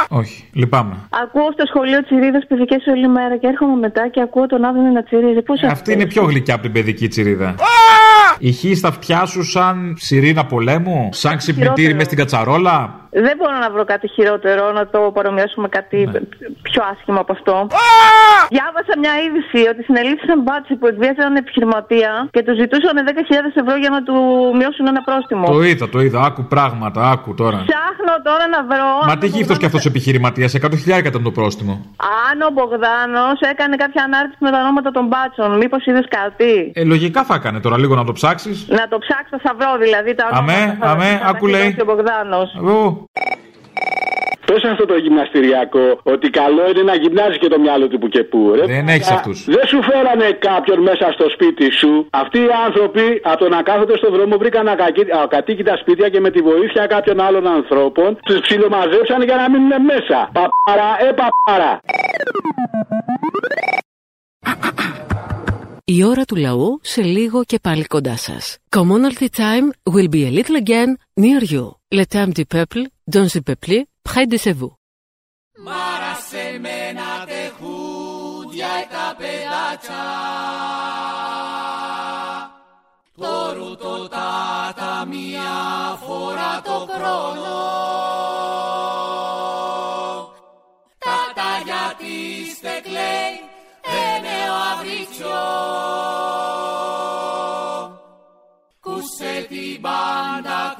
Όχι, 0.10 0.50
λυπάμαι. 0.54 0.96
Ακούω 1.24 1.50
στο 1.52 1.66
σχολείο 1.68 2.04
τσιρίδες 2.04 2.46
παιδικέ 2.48 2.76
όλη 2.90 3.08
μέρα 3.08 3.38
και 3.38 3.48
έρχομαι 3.48 3.76
μετά 3.80 4.08
και 4.08 4.22
ακούω 4.22 4.46
τον 4.46 4.64
Άδωνη 4.66 4.92
να 4.92 5.04
τσιρίζει. 5.04 5.42
Πώς 5.42 5.64
Αυτή 5.64 5.94
είναι 5.94 6.06
πιο 6.06 6.24
γλυκιά 6.24 6.54
από 6.54 6.64
την 6.64 6.72
παιδική 6.72 7.08
τσιρίδα. 7.08 7.56
Ηχεί 8.40 8.76
στα 8.76 8.88
αυτιά 8.88 9.26
σου 9.26 9.44
σαν 9.44 9.96
σιρήνα 9.98 10.46
πολέμου, 10.46 11.10
σαν 11.12 11.38
ξυπνητήρι 11.38 11.74
Χειρότερο. 11.76 11.96
μες 11.98 12.06
στην 12.06 12.18
κατσαρόλα. 12.18 13.00
Δεν 13.26 13.36
μπορώ 13.38 13.58
να 13.66 13.70
βρω 13.74 13.84
κάτι 13.94 14.08
χειρότερο, 14.16 14.72
να 14.72 14.88
το 14.88 15.00
παρομοιάσουμε 15.18 15.68
κάτι 15.68 15.98
Ναι. 16.12 16.20
πιο 16.68 16.82
άσχημο 16.92 17.20
από 17.20 17.32
αυτό. 17.38 17.68
Διάβασα 18.56 18.94
μια 19.04 19.14
είδηση 19.26 19.60
ότι 19.72 19.82
συνελήφθησαν 19.88 20.42
μπάτσι 20.46 20.74
που 20.80 20.88
εκβίασαν 20.92 21.36
επιχειρηματία 21.36 22.12
και 22.32 22.42
τους 22.46 22.56
ζητούσαν 22.62 22.96
10.000 23.08 23.56
ευρώ 23.64 23.76
για 23.84 23.90
να 23.96 24.00
του 24.08 24.16
μειώσουν 24.60 24.86
ένα 24.94 25.02
πρόστιμο. 25.08 25.46
Το 25.56 25.62
είδα, 25.70 25.90
το 25.90 26.00
είδα. 26.06 26.20
Άκου 26.30 26.44
πράγματα, 26.54 27.00
άκου 27.14 27.34
τώρα. 27.42 27.58
Ψάχνω 27.70 28.14
τώρα 28.30 28.46
να 28.56 28.60
βρω. 28.70 28.90
Μα 29.08 29.18
τι 29.18 29.28
γύφτο 29.28 29.54
κι 29.62 29.66
αυτό 29.78 29.90
επιχειρηματίας, 29.90 30.54
100.000 30.62 31.06
ήταν 31.06 31.24
το 31.24 31.32
πρόστιμο. 31.32 31.86
Αν 32.32 32.42
ο 32.42 32.50
Μπογδάνος 32.54 33.40
έκανε 33.52 33.76
κάποια 33.76 34.04
ανάρτηση 34.04 34.38
με 34.40 34.52
τα 34.52 34.60
ονόματα 34.60 34.92
των 34.92 35.06
μπάτσων, 35.08 35.58
μήπως 35.58 35.86
είδες 35.86 36.06
κάτι; 36.10 36.72
Ε, 36.76 36.84
λογικά 36.84 37.24
θα 37.24 37.36
έκανε 37.36 37.60
τώρα 37.60 37.78
λίγο 37.78 37.96
να 37.96 38.04
το 38.06 38.12
ψάξεις. 38.12 38.68
Να 38.70 38.88
το 38.88 38.98
ψάξω, 38.98 39.40
θα 39.44 39.54
βρω 39.60 39.78
δηλαδή 39.86 40.16
τα 40.16 40.30
ονόματα. 40.32 40.54
Αμέ, 40.64 40.78
θα- 40.80 40.88
αμέ, 40.90 41.06
θα 41.06 41.20
τα 41.20 41.26
άκου 41.28 41.48
έχει 41.48 41.56
λέει. 41.56 41.66
δώσει 41.70 41.82
Ο 41.82 41.86
Μπογδάνος. 41.86 42.50
Πε 44.52 44.68
αυτό 44.74 44.86
το 44.86 44.96
γυμναστηριακό 45.06 45.86
ότι 46.04 46.30
καλό 46.30 46.64
είναι 46.70 46.84
να 46.92 46.96
γυμνάζει 46.96 47.38
και 47.38 47.48
το 47.48 47.60
μυαλό 47.60 47.88
του 47.88 47.98
που 48.00 48.08
και 48.08 48.24
που. 48.24 48.40
Ρε; 48.56 48.66
Δεν 48.66 48.88
έχεις 48.88 49.10
Α, 49.12 49.14
αυτούς. 49.14 49.46
Δεν 49.46 49.66
σου 49.72 49.80
φέρανε 49.90 50.28
κάποιον 50.50 50.80
μέσα 50.90 51.06
στο 51.16 51.26
σπίτι 51.30 51.72
σου; 51.80 51.92
Αυτοί 52.10 52.40
οι 52.40 52.50
άνθρωποι 52.66 53.06
από 53.24 53.38
το 53.44 53.50
να 53.50 53.62
κάθονται 53.70 53.98
στον 53.98 54.12
δρόμο 54.16 54.38
βρήκαν 54.38 54.68
ακακί- 54.68 55.14
ακατοίκητα 55.24 55.78
σπίτια 55.78 56.10
και 56.10 56.20
με 56.20 56.30
τη 56.32 56.40
βοήθεια 56.42 56.86
κάποιων 56.88 57.20
άλλων 57.20 57.48
ανθρώπων 57.48 58.18
τους 58.28 58.40
ψιλομαζέψαν 58.40 59.22
για 59.24 59.36
να 59.36 59.50
μείνουν 59.50 59.74
μέσα. 59.92 60.30
Παπάρα, 60.38 60.90
ε 61.08 61.10
παπάρα. 61.20 61.80
Η 65.86 66.04
ώρα 66.04 66.24
του 66.24 66.36
λαού 66.36 66.80
σε 66.82 67.02
λίγο 67.02 67.44
και 67.44 67.60
πάλι 67.62 67.84
κοντά 67.86 68.18
σας. 68.18 68.58
Commonalty 68.76 69.28
time 69.38 69.94
will 69.94 70.10
be 70.16 70.22
a 70.30 70.32
little 70.38 70.58
again 70.64 70.90
near 71.24 71.42
you. 71.54 71.66
Le 72.00 72.06
temps 72.14 72.34
du 72.40 72.46
peuple, 72.56 72.82
dans 73.16 73.28
le 73.36 73.42
peuple, 73.50 73.78
près 74.04 74.28
de 74.28 74.38
chez 74.38 74.54
vous. 74.54 74.74
Μαρασεμένα 75.58 77.26
τεχούδια 77.26 78.74
τα 78.94 79.16
παιδάτσα 79.18 80.04
Το 83.16 83.54
ρουτο 83.54 84.08
τα 84.10 85.06
μία 85.08 85.52
φορά 86.06 86.62
το 86.64 86.88
χρόνο. 86.94 87.60
Τα 90.98 91.20
τα 91.36 91.52
γιατί 91.66 92.16
στεκλέει 92.56 93.34
είναι 93.98 94.50
ο 94.50 94.56
αβριτσό 94.72 95.42
Κούσε 98.80 99.46
την 99.50 99.80
μπάντα 99.80 100.76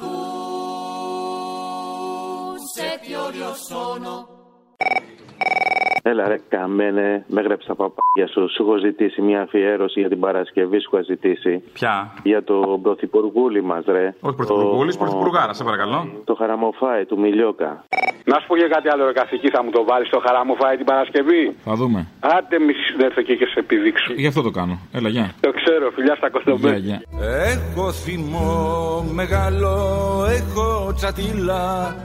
κούσε 2.74 2.98
τι 3.04 3.12
όριο 3.26 3.50
σώνο 3.68 4.16
Έλα 6.04 6.28
ρε 6.28 6.38
καμένε, 6.48 7.24
με 7.28 7.40
έγραψε 7.40 7.66
τα 7.68 7.74
παπάγια 7.74 8.26
σου. 8.32 8.40
Σου 8.54 8.62
έχω 8.62 8.76
ζητήσει 8.86 9.20
μια 9.22 9.40
αφιέρωση 9.42 10.00
για 10.00 10.08
την 10.08 10.20
Παρασκευή, 10.20 10.78
σου 10.80 10.88
έχω 10.92 11.04
ζητήσει. 11.04 11.62
Ποια; 11.72 12.12
Για 12.22 12.44
τον 12.44 12.82
πρωθυπουργούλη 12.82 13.62
μας, 13.62 13.84
ρε. 13.86 14.14
Όχι 14.20 14.36
πρωθυπουργούλης, 14.36 14.96
Το- 14.96 15.04
πρωθυπουργάρα, 15.04 15.52
σε 15.52 15.64
παρακαλώ. 15.64 16.08
Το 16.24 16.34
χαραμοφάι 16.34 17.04
του 17.04 17.18
Μιλιόκα. 17.18 17.84
Να 18.24 18.38
σου 18.40 18.46
πω 18.46 18.56
και 18.56 18.68
κάτι 18.68 18.88
άλλο, 18.92 19.06
ρε 19.06 19.12
καθηγητή, 19.12 19.48
θα 19.56 19.64
μου 19.64 19.70
το 19.70 19.84
βάλεις 19.84 20.06
στο 20.08 20.18
χαρά 20.26 20.44
μου 20.46 20.54
φάει 20.56 20.76
την 20.76 20.84
Παρασκευή; 20.86 21.56
Θα 21.64 21.74
δούμε. 21.74 22.06
Άντε 22.20 22.58
μη 22.58 22.72
συνέρθω 22.72 23.22
και, 23.22 23.34
και 23.36 23.46
σε 23.46 23.58
επιδείξω. 23.58 24.12
Γι' 24.12 24.26
αυτό 24.26 24.42
το 24.42 24.50
κάνω. 24.50 24.78
Έλα, 24.92 25.08
γεια. 25.08 25.32
Το 25.40 25.50
ξέρω, 25.52 25.90
φιλιά 25.94 26.14
στα 26.14 26.28
Γεια, 26.28 26.40
κοστομέ. 26.40 26.76
γεια. 26.76 27.02
Έχω 27.54 27.92
θυμό 27.92 29.04
μεγάλο, 29.12 29.72
έχω 30.38 30.92
τσατήλα 30.94 31.96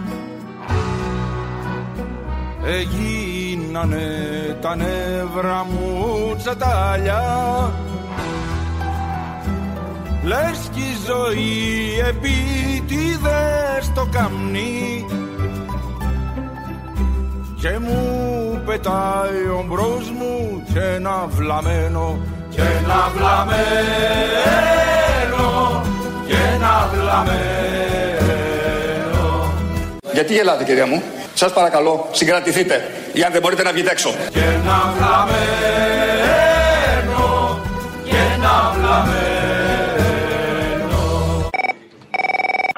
Έγινανε 2.69 4.07
τα 4.61 4.75
νεύρα 4.75 5.65
μου 5.69 6.35
τσατάλια 6.37 7.23
Λες 10.23 10.69
κι 10.73 10.79
η 10.79 10.97
ζωή 11.05 11.99
επίτηδες 12.07 13.91
το 13.95 14.07
καμνί 14.11 15.05
Και 17.61 17.79
μου 17.79 18.61
πετάει 18.65 19.47
ο 19.59 19.65
μπρος 19.67 20.11
μου 20.11 20.63
και 20.73 20.79
ένα 20.79 21.25
βλαμένο 21.27 22.19
Και 22.49 22.61
ένα 22.61 23.11
βλαμένο 23.15 24.65
Και 26.27 26.35
ένα 26.55 26.89
βλαμένο 26.93 27.47
Γιατί 30.13 30.33
γελάτε, 30.33 30.63
κυρία 30.63 30.85
μου; 30.85 31.01
Σας 31.37 31.53
παρακαλώ, 31.53 32.07
συγκρατηθείτε. 32.11 32.89
Ή 33.13 33.23
αν 33.23 33.31
δεν 33.31 33.41
μπορείτε 33.41 33.63
να 33.63 33.71
βγείτε 33.71 33.91
έξω. 33.91 34.09
Και 34.09 34.39
ένα 34.39 34.93
βλαμένο 34.97 36.39
Και 38.03 38.15
ένα 38.35 38.71
βλαμένο 38.73 39.87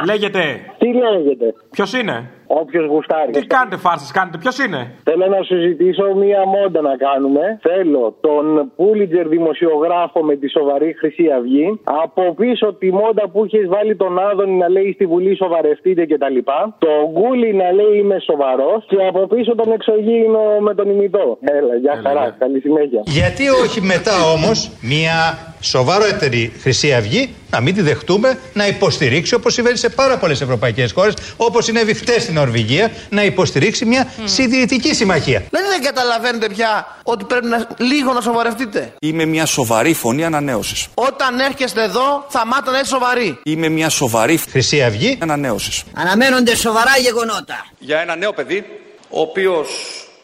Λέγεται. 0.06 0.60
Τι 0.78 0.86
λέγεται; 0.86 1.54
Ποιος 1.72 1.94
είναι; 1.94 2.32
Όποιος 2.62 2.86
γουστάρει. 2.92 3.32
Τι 3.32 3.46
κάνετε 3.56 3.78
φάρσες, 3.86 4.12
κάνετε, 4.12 4.38
ποιος 4.44 4.58
είναι; 4.64 4.82
Θέλω 5.04 5.26
να 5.36 5.42
σου 5.48 5.56
ζητήσω 5.68 6.06
μία 6.24 6.42
μόντα 6.56 6.82
να 6.90 6.96
κάνουμε. 7.06 7.44
Θέλω 7.62 8.04
τον 8.28 8.46
Πούλιτζερ 8.76 9.28
δημοσιογράφο 9.28 10.20
με 10.24 10.36
τη 10.36 10.48
σοβαρή 10.50 10.90
Χρυσή 11.00 11.26
Αυγή. 11.38 11.80
Από 12.04 12.24
πίσω 12.42 12.68
τη 12.74 12.92
μόντα 12.92 13.24
που 13.32 13.44
έχεις 13.44 13.68
βάλει 13.68 13.96
τον 13.96 14.20
Άδωνη 14.30 14.56
να 14.64 14.70
λέει 14.70 14.92
στη 14.94 15.06
Βουλή 15.06 15.36
σοβαρευτείτε 15.36 16.06
κτλ. 16.06 16.38
Το 16.86 16.94
Γκούλι 17.14 17.54
να 17.54 17.72
λέει 17.72 17.94
είμαι 18.00 18.18
σοβαρός. 18.30 18.86
Και 18.88 18.98
από 19.12 19.28
πίσω 19.28 19.56
τον 19.56 19.72
εξωγήινο 19.72 20.42
με 20.60 20.74
τον 20.76 20.90
ημιτό. 20.90 21.38
Έλα, 21.42 21.76
γεια 21.76 21.96
χαρά. 22.04 22.36
Καλή 22.40 22.60
συνέχεια. 22.60 23.02
Γιατί 23.06 23.50
όχι 23.64 23.82
μετά 23.82 24.16
όμως 24.36 24.58
μια 24.82 25.18
σοβαρότερη 25.62 26.52
Χρυσή 26.62 26.94
Αυγή 26.94 27.24
να 27.52 27.62
μην 27.62 27.74
τη 27.74 27.82
δεχτούμε 27.82 28.38
να 28.54 28.68
υποστηρίξει 28.68 29.36
όπως 29.36 29.54
συμβαίνει 29.54 29.78
σε 29.78 29.90
πάρα 29.90 30.18
πολλές 30.18 30.42
ευρωπαϊκές 30.42 30.92
χώρες, 30.92 31.14
όπως 31.38 31.66
συνέβη 31.66 31.94
χτες 31.94 32.24
στην 32.24 32.38
Νορβηγία, 32.40 32.92
να 33.10 33.24
υποστηρίξει 33.24 33.86
μια 33.86 34.12
συντηρητική 34.24 34.94
συμμαχία. 34.94 35.44
Δεν, 35.50 35.64
δεν 35.70 35.82
καταλαβαίνετε 35.84 36.50
πια 36.50 36.98
ότι 37.04 37.24
πρέπει 37.24 37.46
να, 37.46 37.68
λίγο 37.78 38.14
να 38.14 38.22
σοβαρευτείτε. 38.22 38.94
Είμαι 39.00 39.26
μια 39.26 39.46
σοβαρή 39.46 39.94
φωνή 39.94 40.26
ανανέωσης. 40.26 40.88
Όταν 40.94 41.40
έρχεστε 41.40 41.84
εδώ, 41.84 42.26
θα 42.30 42.46
μάθετε 42.46 42.72
να 42.72 42.80
είστε 42.80 42.96
σοβαροί. 42.96 43.40
Είμαι 43.44 43.70
μια 43.70 43.90
σοβαρή 43.90 44.38
Χρυσή 44.38 44.84
Αυγή 44.84 45.18
ανανέωσης. 45.22 45.84
Αναμένονται 45.94 46.56
σοβαρά 46.56 46.98
γεγονότα. 47.02 47.66
Για 47.80 48.00
ένα 48.00 48.16
νέο 48.16 48.34
παιδί, 48.34 48.66
ο 49.10 49.22
οποίος 49.22 49.68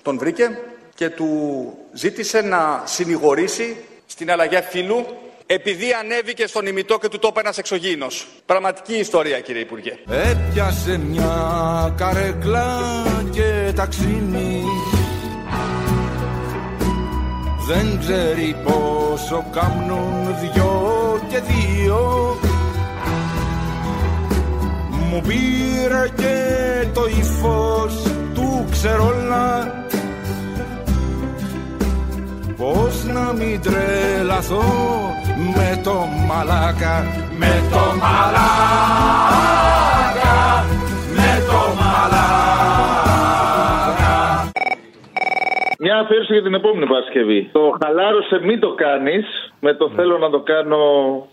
τον 0.01 0.17
βρήκε 0.17 0.57
και 0.95 1.09
του 1.09 1.29
ζήτησε 1.93 2.41
να 2.41 2.81
συνηγορήσει 2.85 3.77
στην 4.05 4.31
αλλαγή 4.31 4.59
φύλου 4.69 5.05
επειδή 5.45 5.93
ανέβηκε 5.93 6.47
στον 6.47 6.65
ημιτό 6.65 6.97
και 6.97 7.07
του 7.07 7.19
το 7.19 7.27
είπε 7.31 7.39
ένας 7.39 7.57
εξωγήινος. 7.57 8.27
Πραγματική 8.45 8.93
ιστορία 8.93 9.39
κύριε 9.39 9.61
Υπουργέ. 9.61 9.97
Έπιασε 10.09 10.97
μια 10.97 11.93
καρέκλα 11.97 12.81
και 13.31 13.71
ταξίνι 13.75 14.63
Δεν 17.67 17.99
ξέρει 17.99 18.55
πόσο 18.63 19.45
κάμνουν 19.51 20.35
δυο 20.39 21.19
και 21.29 21.39
δύο 21.39 22.37
Μου 24.89 25.21
πήρε 25.21 26.09
και 26.15 26.87
το 26.93 27.05
ύφος 27.05 28.03
του 28.33 28.65
ξερόλα 28.71 29.84
Πώς 32.57 33.03
να 33.03 33.33
μην 33.33 33.61
τρελαθώ 33.61 34.63
με 35.55 35.79
το 35.83 36.07
μαλάκα 36.27 37.05
Με 37.37 37.63
το 37.71 37.77
μαλάκα 37.99 39.64
Μια 45.95 46.03
αφιέρωση 46.03 46.33
για 46.33 46.43
την 46.43 46.53
επόμενη 46.53 46.85
Παρασκευή. 46.85 47.49
Το 47.51 47.77
χαλάρωσε, 47.83 48.39
μην 48.43 48.59
το 48.59 48.73
κάνεις. 48.73 49.25
Με 49.59 49.73
το 49.73 49.89
θέλω 49.95 50.17
να 50.17 50.29
το 50.29 50.39
κάνω. 50.39 50.77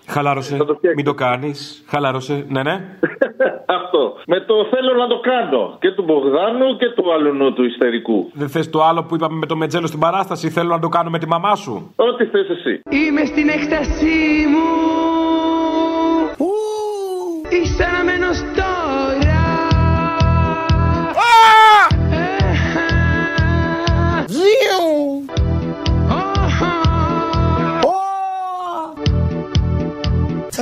Χαλάρωσε, 0.07 0.57
μην 0.96 1.05
το 1.05 1.14
κάνεις. 1.14 1.85
Χαλάρωσε, 1.88 2.44
ναι, 2.48 2.62
ναι. 2.62 2.81
Αυτό. 3.79 4.16
Με 4.27 4.40
το 4.40 4.55
θέλω 4.70 4.92
να 4.94 5.07
το 5.07 5.20
κάνω. 5.20 5.77
Και 5.81 5.90
του 5.90 6.03
Μπογδάνου 6.03 6.77
και 6.77 6.88
του 6.90 7.12
αλουνού 7.12 7.53
του 7.53 7.64
ιστερικού. 7.64 8.31
Δεν 8.33 8.48
θες 8.48 8.70
το 8.70 8.83
άλλο 8.83 9.05
που 9.05 9.14
είπαμε 9.14 9.37
με 9.38 9.46
το 9.46 9.57
μετζέλο 9.57 9.87
στην 9.87 10.01
παράσταση; 10.01 10.51
Θέλω 10.51 10.68
να 10.68 10.79
το 10.81 10.88
κάνω 10.88 11.11
με 11.11 11.18
τη 11.18 11.27
μαμά 11.29 11.55
σου. 11.55 11.92
Ό,τι 11.96 12.25
θες 12.25 12.48
εσύ. 12.48 12.81
Είμαι 12.90 13.25
στην 13.25 13.48
έκτασή 13.48 14.46
μου 14.53 14.66
Είσαι 17.48 17.85
αναμένος 17.85 18.38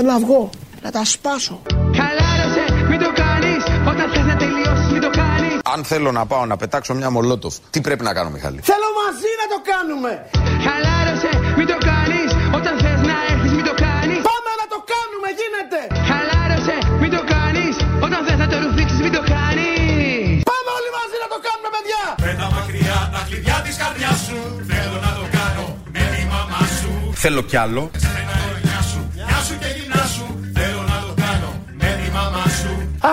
Θέλω 0.00 0.12
να 0.18 0.20
βγω, 0.26 0.42
να 0.84 0.90
τα 0.96 1.04
σπάσω. 1.14 1.56
Χαλάρωσε, 2.00 2.64
μην 2.90 2.98
το 3.04 3.10
κάνεις 3.22 3.60
Όταν 3.90 4.06
θες 4.12 4.24
να 4.30 4.36
τελειώσεις, 4.42 4.88
μην 4.94 5.02
το 5.06 5.10
κάνεις 5.22 5.54
Αν 5.74 5.80
θέλω 5.90 6.10
να 6.18 6.22
πάω 6.30 6.44
να 6.52 6.56
πετάξω 6.60 6.92
μια 7.00 7.10
μολότοφ, 7.16 7.54
τι 7.72 7.78
πρέπει 7.86 8.04
να 8.08 8.12
κάνω 8.16 8.30
Μιχάλη; 8.36 8.58
Θέλω 8.70 8.88
μαζί 9.02 9.30
να 9.40 9.46
το 9.52 9.58
κάνουμε. 9.70 10.10
Χαλάρωσε, 10.66 11.30
μην 11.58 11.66
το 11.72 11.76
κάνεις 11.90 12.28
Όταν 12.58 12.72
θες 12.82 13.00
να 13.10 13.16
έρθεις, 13.30 13.52
μην 13.58 13.64
το 13.70 13.74
κάνεις 13.86 14.20
Πάμε 14.30 14.50
να 14.60 14.66
το 14.74 14.78
κάνουμε, 14.92 15.28
γίνεται. 15.40 15.78
Χαλάρωσε, 16.10 16.76
μην 17.02 17.10
το 17.16 17.20
κάνεις 17.34 17.74
Όταν 18.06 18.20
θες 18.26 18.38
να 18.42 18.46
το 18.52 18.56
ρουφήξεις, 18.62 19.00
μην 19.04 19.12
το 19.18 19.22
κάνεις 19.34 20.38
Πάμε 20.50 20.68
όλοι 20.78 20.90
μαζί 20.98 21.16
να 21.24 21.28
το 21.34 21.38
κάνουμε, 21.46 21.68
παιδιά. 21.74 22.02
Με 22.24 22.32
τα 22.40 22.46
μακριά 22.56 22.98
τα 23.14 23.20
κλειδιά 23.28 23.56
της 23.66 23.74
καρδιάς 23.82 24.18
σου 24.26 24.38
Θέλω 24.70 24.96
να 25.06 25.10
το 25.18 25.24
κάνω 25.36 25.64
με 25.94 26.02
τη 26.12 26.20
μαμά 26.32 26.62
σου 26.78 26.90
Θέλω 27.24 27.42
κι 27.50 27.58
άλλο. 27.66 27.82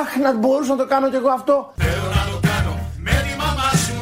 Αχ, 0.01 0.09
να 0.25 0.31
μπορούσα 0.41 0.71
να 0.75 0.79
το 0.83 0.87
κάνω 0.93 1.07
κι 1.09 1.19
εγώ 1.21 1.31
αυτό. 1.39 1.55
Θέλω 1.83 2.07
να 2.17 2.23
το 2.31 2.37
κάνω 2.49 2.73
με 3.07 3.15
τη 3.25 3.33
μαμά 3.41 3.69
σου 3.85 3.97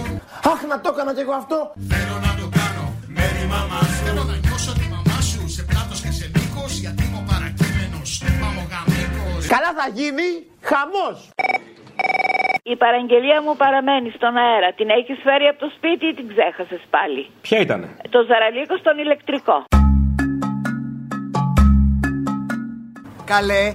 Αχ, 0.51 0.59
να 0.71 0.77
το 0.83 0.89
έκανα 0.93 1.11
κι 1.17 1.23
εγώ 1.25 1.35
αυτό. 1.41 1.59
Θέλω 1.93 2.15
να 2.27 2.31
το 2.39 2.45
κάνω 2.59 2.85
με 3.17 3.25
τη 3.35 3.43
μαμά 3.53 3.79
σου 3.91 3.99
Θέλω 4.05 4.23
να 4.31 4.35
νιώσω 4.43 4.71
τη 4.79 4.85
μαμά 4.93 5.17
σου 5.29 5.41
σε 5.55 5.61
πλάτος 5.69 5.99
και 6.03 6.11
σε 6.19 6.25
μήκος 6.35 6.71
Γιατί 6.83 7.01
είμαι 7.05 7.19
ο 7.23 7.25
παρακείμενος 7.31 8.09
μαμογαμίκος 8.43 9.41
Καλά 9.53 9.71
θα 9.79 9.87
γίνει 9.97 10.27
χαμός. 10.69 11.17
Η 12.73 12.75
παραγγελία 12.83 13.37
μου 13.45 13.53
παραμένει 13.63 14.09
στον 14.17 14.33
αέρα. 14.43 14.69
Την 14.79 14.87
έχεις 14.97 15.17
φέρει 15.25 15.45
από 15.51 15.59
το 15.63 15.69
σπίτι 15.75 16.05
ή 16.11 16.13
την 16.19 16.27
ξέχασες 16.33 16.83
πάλι; 16.95 17.23
Ποια 17.45 17.57
ήτανε; 17.65 17.87
Το 18.15 18.19
ζαραλίκο 18.29 18.75
στον 18.83 18.95
ηλεκτρικό. 19.03 19.57
Καλέ, 23.33 23.65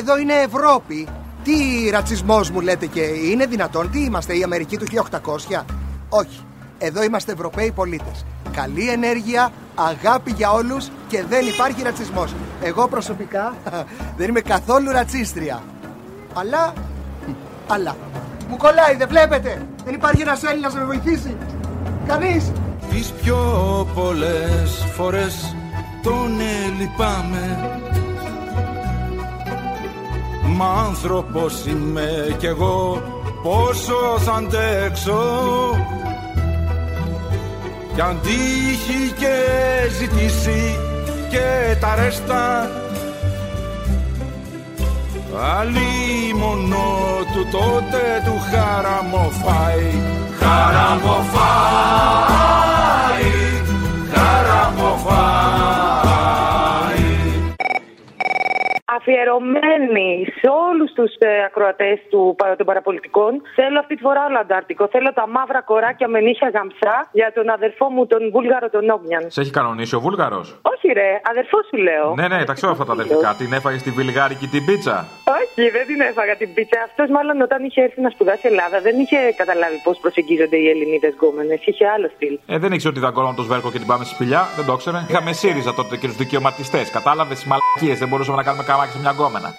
εδώ 0.00 0.12
είναι 0.20 0.36
Ευρώπη. 0.48 1.00
Τι 1.46 1.90
ρατσισμός 1.90 2.50
μου 2.50 2.60
λέτε 2.60 2.86
και 2.86 3.00
είναι 3.00 3.46
δυνατόν, 3.46 3.90
τι 3.90 4.04
είμαστε, 4.04 4.36
η 4.36 4.42
Αμερική 4.42 4.76
του 4.76 4.86
1800. 5.54 5.64
Όχι, 6.08 6.40
εδώ 6.78 7.02
είμαστε 7.02 7.32
Ευρωπαίοι 7.32 7.72
πολίτες. 7.72 8.24
Καλή 8.52 8.88
ενέργεια, 8.88 9.52
αγάπη 9.74 10.32
για 10.32 10.50
όλους 10.50 10.88
και 11.08 11.24
δεν 11.28 11.46
υπάρχει 11.46 11.82
ρατσισμός. 11.82 12.34
Εγώ 12.62 12.88
προσωπικά 12.88 13.54
δεν 14.16 14.28
είμαι 14.28 14.40
καθόλου 14.40 14.90
ρατσίστρια. 14.90 15.62
Αλλά, 16.34 16.72
αλλά, 17.66 17.96
μου 18.48 18.56
κολλάει, 18.56 18.96
δεν 18.96 19.08
βλέπετε; 19.08 19.66
Δεν 19.84 19.94
υπάρχει 19.94 20.22
ένας 20.22 20.42
Έλληνας 20.42 20.74
να 20.74 20.80
με 20.80 20.86
βοηθήσει. 20.86 21.36
Κανείς. 22.06 22.52
Τις 22.90 23.12
πιο 23.22 23.36
πολλές 23.94 24.86
φορές 24.96 25.56
τον 26.02 26.40
λυπάμαι 26.78 27.75
Μα 30.56 30.66
άνθρωπος 30.86 31.66
είμαι 31.66 32.36
κι 32.38 32.46
εγώ 32.46 33.02
πόσο 33.42 34.18
θα 34.18 34.32
αντέξω. 34.32 35.22
Κι 37.94 38.00
αν 38.00 38.20
τύχει 38.22 39.12
και 39.18 39.36
ζητήσει 39.98 40.78
και 41.30 41.76
τα 41.80 41.94
ρέστα 41.94 42.70
Αλλή 45.58 46.34
μόνο 46.34 46.76
του 47.34 47.46
τότε 47.50 48.22
του 48.24 48.40
χαραμοφάει 48.50 50.00
Χαραμοφάει 50.38 51.86
Αφιερωμένη 59.06 60.08
σε 60.40 60.48
όλους 60.68 60.90
τους 60.96 61.12
ε, 61.18 61.44
ακροατές 61.48 61.96
του, 62.10 62.20
πα- 62.38 62.56
των 62.56 62.66
παραπολιτικών, 62.70 63.30
θέλω 63.58 63.78
αυτή 63.78 63.94
τη 63.96 64.02
φορά 64.06 64.20
όλο 64.28 64.38
Αντάρτικο. 64.44 64.84
Θέλω 64.94 65.10
τα 65.20 65.24
μαύρα 65.34 65.60
κοράκια 65.70 66.08
με 66.08 66.20
νύχια 66.26 66.48
γαμψά 66.54 66.96
για 67.18 67.28
τον 67.36 67.46
αδερφό 67.56 67.86
μου, 67.94 68.06
τον 68.12 68.22
Βούλγαρο 68.34 68.68
τον 68.76 68.84
Όμιαν. 68.96 69.24
Σε 69.34 69.40
έχει 69.40 69.50
κανονίσει 69.58 69.94
ο 69.98 70.00
Βούλγαρος; 70.00 70.46
Όχι, 70.72 70.88
ρε, 70.98 71.10
αδερφό 71.32 71.58
σου 71.68 71.76
λέω. 71.86 72.06
Ναι, 72.20 72.26
ναι, 72.32 72.44
τα 72.44 72.52
ξέρω 72.58 72.72
αυτά 72.72 72.84
τα 72.88 72.92
αδερφικά. 72.92 73.28
Την 73.40 73.52
έφαγε 73.58 73.78
στη 73.78 73.90
βιλγάρικη 73.90 74.46
την 74.54 74.62
πίτσα. 74.66 74.96
Όχι, 75.40 75.62
δεν 75.76 75.84
την 75.90 76.00
έφαγα 76.10 76.34
την 76.42 76.54
πίτσα. 76.54 76.78
Αυτός 76.88 77.08
μάλλον 77.16 77.36
όταν 77.46 77.60
είχε 77.66 77.80
έρθει 77.86 78.00
να 78.06 78.10
σπουδάσει 78.14 78.44
Ελλάδα 78.52 78.76
δεν 78.86 78.94
είχε 79.02 79.18
καταλάβει 79.40 79.78
πώς 79.86 79.96
προσεγγίζονται 80.04 80.56
οι 80.62 80.66
Ελληνίδες 80.72 81.12
γκόμενες. 81.18 81.58
Είχε 81.68 81.84
άλλο 81.94 82.08
στυλ. 82.14 82.34
Ε, 82.46 82.58
δεν 82.62 82.70
ήξερε 82.72 82.92
ότι 82.94 83.02
δαγκώναμε 83.06 83.36
το 83.40 83.42
σβέρκο 83.48 83.68
και 83.72 83.78
την 83.82 83.86
πάμε 83.92 84.04
στη 84.04 84.14
σπηλιά. 84.14 84.40
Δεν 84.56 84.64
το 84.68 84.72
ήξερε. 84.72 84.98
Είχαμε 85.10 85.32
ΣΥΡΙΖΑ 85.40 85.72
τότε 85.74 85.94
και 86.00 86.06
τους 86.10 86.16
δικαιωματιστές. 86.24 86.90
Κατάλαβες 86.98 87.36
τι 87.40 87.46
μαλακίες. 87.50 87.98
Δεν 88.02 88.08
μπορούσαμε 88.08 88.36
να 88.36 88.44
κάνουμε 88.48 88.64
καμάκι 88.70 88.95
σε 88.96 89.02
μια 89.02 89.10
γκόμενα. 89.10 89.54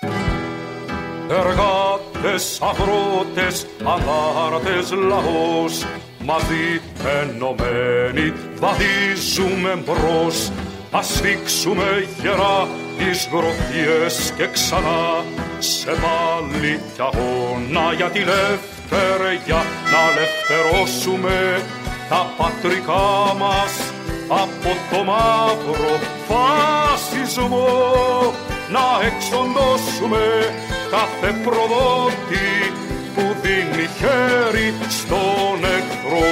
Εργάτες, 1.29 2.59
αγρότες, 2.61 3.65
αγάρτες 3.83 4.91
λαός 4.91 5.85
Μαζί 6.23 6.81
ενωμένοι 7.21 8.33
βαδίζουμε 8.59 9.83
μπρος. 9.85 10.51
Ας 10.91 11.21
δείξουμε 11.21 12.07
γερά 12.21 12.67
τις 12.97 13.29
γροθιές 13.31 14.33
και 14.37 14.47
ξανά 14.51 15.23
σε 15.59 15.91
πάλι 15.91 16.81
κι 16.95 17.01
αγώνα 17.01 17.93
για 17.93 18.09
τη 18.09 18.19
λευτεριά. 18.19 19.61
Να 19.91 19.99
ελευθερώσουμε 20.11 21.61
τα 22.09 22.33
πατρικά 22.37 23.35
μας 23.37 23.73
από 24.29 24.69
το 24.91 25.03
μαύρο 25.03 25.99
φασισμό 26.27 27.67
να 28.75 28.85
εξοντώσουμε 29.07 30.23
κάθε 30.95 31.29
προδότη 31.43 32.49
που 33.15 33.23
δίνει 33.41 33.85
χέρι 33.99 34.73
στον 34.89 35.59
εχθρό. 35.75 36.27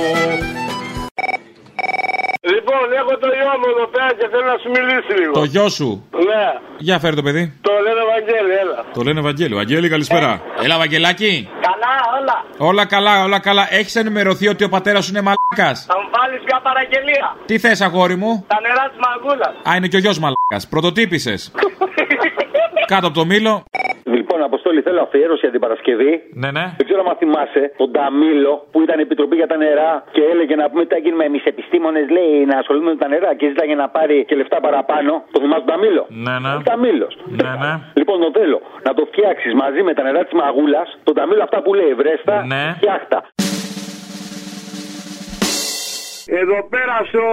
Λοιπόν, 2.54 2.86
έχω 3.02 3.13
το 3.24 3.28
γιο 3.38 3.54
μου 3.60 3.67
εδώ 3.76 3.88
πέρα 3.88 4.12
και 4.19 4.28
θέλω 4.32 4.45
να 4.54 4.58
σου 4.62 4.69
μιλήσει 4.76 5.13
λίγο. 5.19 5.32
Το 5.34 5.43
γιο 5.43 5.69
σου; 5.69 6.08
Ναι, 6.12 6.45
Για 6.78 7.00
φέρε 7.00 7.15
το 7.15 7.21
παιδί. 7.21 7.54
το 7.62 7.71
λένε 7.86 8.02
Βαγγέλη, 8.13 8.54
έλα. 8.63 8.86
Το 8.93 9.02
λένε 9.02 9.21
Βαγγέλη. 9.21 9.56
Βαγγέλη, 9.56 9.89
καλησπέρα. 9.89 10.41
Έλα, 10.63 10.78
Βαγγελάκι. 10.78 11.50
Καλά, 11.62 11.93
όλα. 12.19 12.67
Όλα 12.69 12.86
καλά, 12.86 13.24
όλα 13.24 13.39
καλά. 13.39 13.67
Έχεις 13.69 13.95
ενημερωθεί 13.95 14.48
ότι 14.48 14.63
ο 14.63 14.69
πατέρας 14.69 15.06
σου 15.06 15.12
είναι 15.13 15.21
μαλάκας; 15.21 15.86
Θα 15.88 15.95
μου 16.02 16.10
βάλεις 16.17 16.41
μια 16.45 16.60
παραγγελία. 16.63 17.36
Τι 17.45 17.60
θες, 17.60 17.82
αγόρι 17.82 18.15
μου; 18.15 18.45
Τα 18.48 18.58
νερά 18.62 18.84
της 18.89 18.98
μαγκούλα. 19.06 19.48
Α, 19.69 19.76
είναι 19.76 19.88
και 19.88 19.95
ο 19.95 20.00
γιος 20.00 20.19
μαλάκας. 20.19 20.67
Πρωτοτύπησες. 20.69 21.52
Κάτω 22.93 23.08
από 23.08 23.17
το 23.21 23.26
μήλο. 23.26 23.54
Λοιπόν, 24.04 24.43
Αποστόλη, 24.43 24.82
θέλω 24.82 25.02
αφιέρωση 25.02 25.39
για 25.45 25.52
την 25.56 25.60
Παρασκευή. 25.65 26.13
Ναι, 26.41 26.50
ναι. 26.58 26.65
Δεν 26.78 26.86
ξέρω 26.88 27.02
αν 27.12 27.15
θυμάσαι 27.21 27.63
τον 27.78 27.91
Ταμίλο 27.95 28.54
που 28.71 28.82
ήταν 28.86 28.98
επιτροπή 29.00 29.36
για 29.41 29.48
τα 29.48 29.58
νερά 29.58 29.91
και 30.15 30.21
έλεγε 30.32 30.56
να 30.56 30.65
πούμε 30.69 30.82
τι 30.86 30.91
θα 30.95 31.00
γίνουμε 31.06 31.26
εμεί 31.30 31.39
επιστήμονε, 31.43 32.02
λέει, 32.17 32.45
να 32.52 32.56
ασχολούμαι 32.62 32.91
με 32.95 33.00
τα 33.04 33.08
νερά 33.13 33.36
και 33.39 33.45
ζήταγε 33.52 33.76
να 33.76 33.88
πάρει 33.95 34.26
και 34.28 34.36
λεφτά 34.36 34.58
παραπάνω. 34.67 35.12
Το 35.32 35.39
θυμάσαι 35.41 35.63
τον 35.65 35.71
Ταμίλο; 35.74 36.04
Ναι, 36.26 36.36
ναι. 36.43 36.52
Ταμίλος. 36.69 37.13
Ναι, 37.41 37.52
ναι. 37.63 37.71
Λοιπόν, 38.00 38.15
το 38.24 38.30
θέλω 38.39 38.58
να 38.88 38.91
το 38.98 39.02
φτιάξεις 39.12 39.54
μαζί 39.54 39.82
με 39.88 39.93
τα 39.98 40.04
νερά 40.04 40.21
της 40.28 40.34
μαγούλας, 40.41 40.88
τον 41.04 41.13
Ταμίλο 41.17 41.43
αυτά 41.48 41.62
που 41.63 41.74
λέει 41.80 41.93
βρέστα, 42.02 42.36
Ναι. 42.52 42.63
φτιάχτα. 42.78 43.17
Εδώ 46.42 46.58
πέρα 46.74 46.96
στο, 47.10 47.26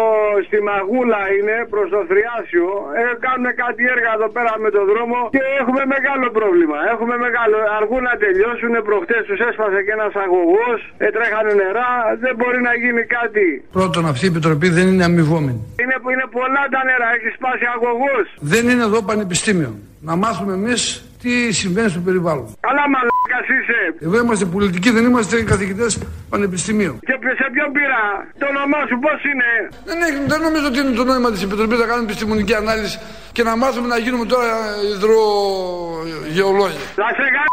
στη 0.46 0.58
Μαγούλα 0.68 1.20
είναι 1.36 1.56
προς 1.72 1.86
το 1.94 2.00
Θριάσιο. 2.10 2.68
Ε, 3.00 3.02
κάνουν 3.26 3.48
κάτι 3.62 3.82
έργα 3.94 4.10
εδώ 4.18 4.28
πέρα 4.36 4.52
με 4.64 4.70
το 4.76 4.82
δρόμο 4.90 5.18
και 5.34 5.42
έχουμε 5.60 5.82
μεγάλο 5.94 6.26
πρόβλημα. 6.38 6.78
Έχουμε 6.92 7.14
μεγάλο. 7.26 7.56
Αργούν 7.78 8.02
να 8.10 8.14
τελειώσουν. 8.24 8.72
Προχτές 8.88 9.22
τους 9.28 9.40
έσπασε 9.48 9.78
και 9.86 9.92
ένας 9.98 10.14
αγωγός. 10.24 10.78
Ε, 11.04 11.06
τρέχανε 11.16 11.52
νερά. 11.62 11.90
Δεν 12.24 12.34
μπορεί 12.38 12.60
να 12.68 12.72
γίνει 12.82 13.02
κάτι. 13.18 13.46
Πρώτον, 13.78 14.02
αυτή 14.12 14.24
η 14.26 14.30
επιτροπή 14.32 14.68
δεν 14.76 14.86
είναι 14.90 15.04
αμοιβόμενη. 15.10 15.60
Είναι, 15.82 15.96
είναι 16.14 16.26
πολλά 16.38 16.62
τα 16.74 16.80
νερά. 16.88 17.08
Έχει 17.16 17.30
σπάσει 17.38 17.64
αγωγός. 17.76 18.26
Δεν 18.52 18.62
είναι 18.70 18.84
εδώ 18.88 18.98
πανεπιστήμιο. 19.10 19.72
Να 20.04 20.16
μάθουμε 20.16 20.52
εμείς 20.52 21.04
τι 21.22 21.52
συμβαίνει 21.52 21.88
στο 21.88 22.00
περιβάλλον. 22.00 22.46
Καλά 22.60 22.84
μαλάκας 22.94 23.46
είσαι. 23.56 24.04
Εδώ 24.06 24.16
είμαστε 24.22 24.44
πολιτικοί, 24.44 24.90
δεν 24.90 25.04
είμαστε 25.04 25.42
καθηγητές 25.42 25.98
πανεπιστημίου. 26.28 26.98
Και 27.00 27.12
σε 27.12 27.46
ποιον 27.52 27.72
πειρά. 27.72 28.04
Το 28.38 28.46
όνομά 28.52 28.80
σου 28.88 28.98
πώς 29.04 29.18
είναι; 29.30 29.48
Δεν, 29.84 29.98
έχει, 30.06 30.18
δεν 30.32 30.40
νομίζω 30.40 30.66
ότι 30.66 30.78
είναι 30.78 30.90
το 31.00 31.04
νόημα 31.04 31.30
της 31.30 31.42
Επιτροπής 31.42 31.78
να 31.78 31.86
κάνουμε 31.86 32.06
επιστημονική 32.08 32.54
ανάλυση 32.54 32.98
και 33.32 33.42
να 33.42 33.56
μάθουμε 33.56 33.86
να 33.86 33.98
γίνουμε 33.98 34.24
τώρα 34.24 34.52
υδρογεολόγοι. 34.94 36.82
Θα 37.00 37.08
σε 37.18 37.26
γάμψω. 37.34 37.51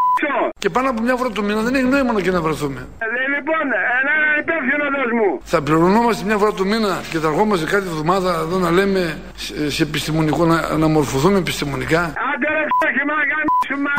Και 0.60 0.70
πάνω 0.70 0.90
από 0.90 1.02
μια 1.02 1.16
φορά 1.16 1.30
το 1.30 1.44
μήνα 1.44 1.62
δεν 1.62 1.76
έχει 1.76 1.84
νόημα 1.84 2.12
να 2.14 2.22
και 2.22 2.32
να 2.32 2.42
βρεθούμε. 2.42 2.88
Ε, 2.98 3.06
λοιπόν, 3.36 3.66
ένα 4.00 4.14
υπεύθυνο 4.42 4.86
δώσ' 4.96 5.14
μου. 5.20 5.40
Θα 5.44 5.62
πληρωνόμαστε 5.62 6.26
μια 6.26 6.38
φορά 6.38 6.52
το 6.54 6.66
μήνα 6.66 7.02
και 7.12 7.18
θα 7.18 7.28
ερχόμαστε 7.28 7.66
κάθε 7.66 7.88
εβδομάδα 7.94 8.32
εδώ 8.46 8.58
να 8.58 8.72
λέμε 8.72 9.20
σε, 9.36 9.72
σε 9.72 9.84
επιστημονικό, 9.84 10.46
να, 10.46 10.78
να 10.78 10.88
μορφωθούμε 10.88 11.38
επιστημονικά. 11.38 12.02
Άντε 12.30 12.48
ρε 12.56 12.64
ψάχη, 12.74 13.04
μα 13.10 13.18
γάμψου, 13.30 13.76
μα 13.86 13.94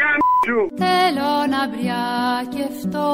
γάμψου. 0.00 0.58
Θέλω 0.84 1.32
να 1.54 1.60
μπριακευτώ, 1.70 3.08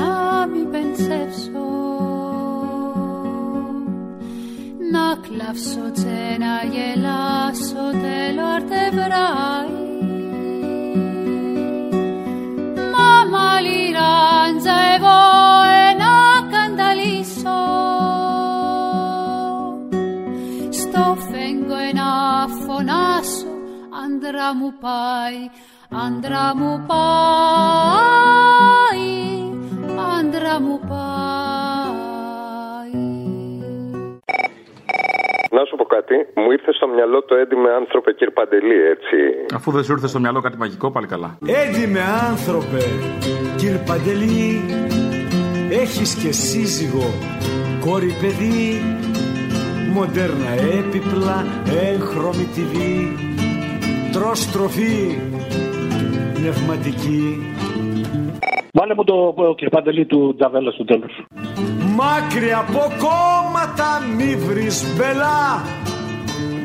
να 0.00 0.10
μην 0.52 0.70
πενσεύσω 0.72 1.66
Να 4.94 5.06
κλαύσω 5.24 5.86
και 6.00 6.18
να 6.44 6.54
γελάσω, 6.72 7.84
θέλω 8.02 8.44
αρτεβράει 8.56 9.87
Μα 13.58 13.64
μαλλιράντζα 13.64 14.76
εγώ 14.94 15.20
να 15.98 16.14
κανταλίσω 16.52 17.60
Στο 20.70 21.16
φέγγο 21.30 21.80
να 21.94 22.10
φωνάσω, 22.64 23.52
άντρα 24.04 24.54
μου 24.54 24.72
πάει 24.80 25.40
Άντρα 26.06 26.56
μου 26.56 26.84
πάει, 26.86 27.08
άντρα 30.18 30.60
Να 35.58 35.64
σου 35.64 35.76
πω 35.76 35.84
κάτι, 35.84 36.14
μου 36.34 36.50
ήρθε 36.50 36.72
στο 36.72 36.86
μυαλό 36.88 37.22
το 37.22 37.34
έντιμε 37.34 37.70
άνθρωπε 37.70 38.12
κύριε 38.12 38.34
Παντελή, 38.38 38.80
έτσι. 38.94 39.16
Αφού 39.54 39.70
δεν 39.70 39.82
σου 39.84 39.92
ήρθε 39.92 40.06
στο 40.06 40.20
μυαλό 40.20 40.40
κάτι 40.40 40.56
μαγικό, 40.56 40.90
πάλι 40.90 41.06
καλά. 41.06 41.38
Έντιμε 41.62 42.00
άνθρωπε, 42.30 42.82
κύριε 43.56 43.82
Παντελή, 43.86 44.44
έχεις 45.82 46.10
και 46.22 46.32
σύζυγο, 46.32 47.06
κόρη 47.84 48.12
παιδί, 48.20 48.66
μοντέρνα 49.94 50.50
έπιπλα, 50.78 51.38
έγχρωμη 51.90 52.46
TV, 52.54 52.74
τρως 54.12 54.50
τροφή, 54.52 55.18
πνευματική. 56.34 57.22
Βάλε 58.72 58.94
μου 58.94 59.04
το 59.04 59.34
ε, 59.38 59.54
κύριε 59.54 59.68
Παντελή 59.68 60.06
του 60.06 60.34
Τζαβέλα 60.36 60.70
στο 60.70 60.84
τέλος. 60.84 61.12
Μάκρυ 62.00 62.52
από 62.52 62.82
κόμματα 63.04 63.88
μη 64.16 64.36
βρεις 64.36 64.84
μπελά. 64.96 65.62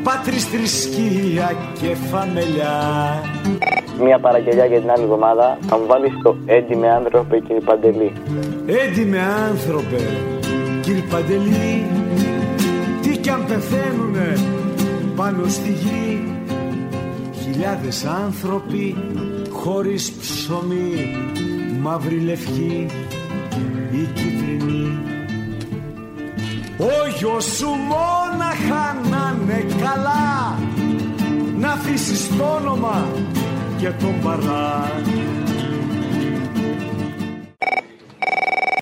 Πάτρις 0.04 0.46
θρησκεία 0.46 1.56
και 1.80 1.96
φαμελιά. 1.96 2.78
Μια 4.04 4.20
παραγγελιά 4.20 4.66
για 4.66 4.80
την 4.80 4.92
άλλη 4.92 5.04
εβδομάδα. 5.04 5.58
Θα 5.62 5.78
μου 5.78 5.86
βάλεις 5.86 6.12
το 6.24 6.36
έντιμε 6.46 6.90
άνθρωπε 6.90 7.40
κύριε 7.40 7.62
Παντελή. 7.62 8.14
Έντιμε 8.66 9.20
άνθρωπε, 9.50 10.02
κύριε 10.82 11.04
Παντελή 11.10 11.86
Τι 13.02 13.18
κι 13.18 13.30
αν 13.30 13.46
πεθαίνουνε 13.48 14.34
πάνω 15.16 15.48
στη 15.48 15.72
γη. 15.72 16.38
Χιλιάδες 17.44 18.06
άνθρωποι 18.06 18.96
χωρίς 19.50 20.12
ψωμί 20.12 21.16
Μαύρη 21.82 22.20
λευκή. 22.20 22.86
Ή 23.92 24.08
κίτρινη 24.14 24.43
Ο 26.84 27.08
γιος 27.18 27.46
σου 27.46 27.68
μόναχα 27.68 28.84
να 29.12 29.24
είναι 29.42 29.66
καλά 29.84 30.58
Να 31.58 31.72
αφήσεις 31.72 32.38
το 32.38 32.44
όνομα 32.44 33.08
και 33.80 33.90
τον 33.90 34.16
παρά 34.24 34.92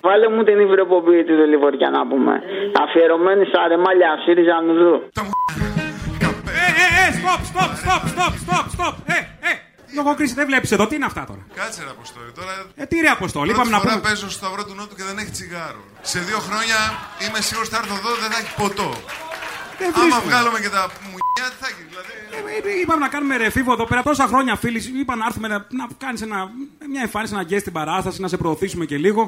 Βάλε 0.02 0.28
μου 0.28 0.42
την 0.42 0.60
υβρεποποίητη 0.60 1.36
του 1.36 1.46
Λιβωριά 1.48 1.90
να 1.90 2.06
πούμε. 2.06 2.42
Αφιερωμένης 2.82 3.48
στα 3.48 3.68
ρεμάλια 3.68 4.18
ΣΥΡΙΖΑ 4.24 4.60
Νουδού. 4.66 4.94
Ε, 6.62 6.68
ε, 6.82 6.86
ε, 7.02 7.08
stop, 7.18 7.40
stop, 7.50 7.72
stop, 7.82 8.02
stop, 8.12 8.34
stop, 8.44 8.66
stop. 8.74 9.11
Ε, 9.92 9.98
ε. 9.98 10.02
Λογοκρίση 10.02 10.34
δεν 10.34 10.46
βλέπεις 10.46 10.70
εδώ, 10.76 10.84
τι 10.86 10.94
είναι 10.94 11.04
αυτά 11.04 11.22
τώρα; 11.30 11.42
Κάτσε 11.54 11.80
ρε 11.86 11.90
Αποστόλη. 11.96 12.30
Τώρα 12.38 12.52
Ε, 12.76 12.84
τι 12.90 12.96
ρε 13.04 13.08
Αποστόλη, 13.08 13.52
πρώτη 13.52 13.58
είπαμε 13.60 13.70
να 13.76 13.82
φορά 13.82 13.92
πούμε. 13.98 14.08
παίζω 14.08 14.26
στο 14.30 14.38
Σταυρό 14.40 14.62
του 14.64 14.74
Νότου 14.74 14.94
και 14.98 15.04
δεν 15.10 15.16
έχει 15.18 15.30
τσιγάρο. 15.36 15.82
Σε 16.12 16.18
δύο 16.28 16.38
χρόνια 16.46 16.78
είμαι 17.24 17.40
σίγουρος 17.46 17.68
ότι 17.68 17.76
θα 17.76 17.82
έρθω 17.82 17.94
εδώ 18.00 18.10
δεν 18.22 18.30
θα 18.32 18.38
έχει 18.42 18.52
ποτό. 18.62 18.90
Δεν 19.80 19.90
Άμα 19.94 20.02
βρίσκουμε. 20.04 20.28
βγάλουμε 20.30 20.58
και 20.64 20.68
τα 20.76 20.82
μουνιά, 21.32 21.50
τι 21.52 21.56
θα 21.62 21.66
έχει. 21.72 21.82
Δηλαδή. 21.88 22.12
Ε, 22.66 22.68
ε, 22.78 22.80
Είπαμε 22.82 23.00
να 23.00 23.08
κάνουμε 23.08 23.36
ρεφίβο 23.36 23.72
εδώ 23.72 23.84
πέρα 23.86 24.02
τόσα 24.02 24.26
χρόνια 24.26 24.56
φίλοι. 24.56 24.80
Είπα 25.00 25.16
να 25.16 25.24
έρθουμε 25.26 25.48
να, 25.48 25.66
να 25.70 25.86
κάνεις 25.98 26.20
μια 26.90 27.00
εμφάνιση, 27.02 27.32
να 27.34 27.42
γκέσει 27.42 27.62
την 27.64 27.72
παράσταση, 27.72 28.20
να 28.20 28.28
σε 28.28 28.36
προωθήσουμε 28.36 28.84
και 28.84 28.96
λίγο. 28.96 29.26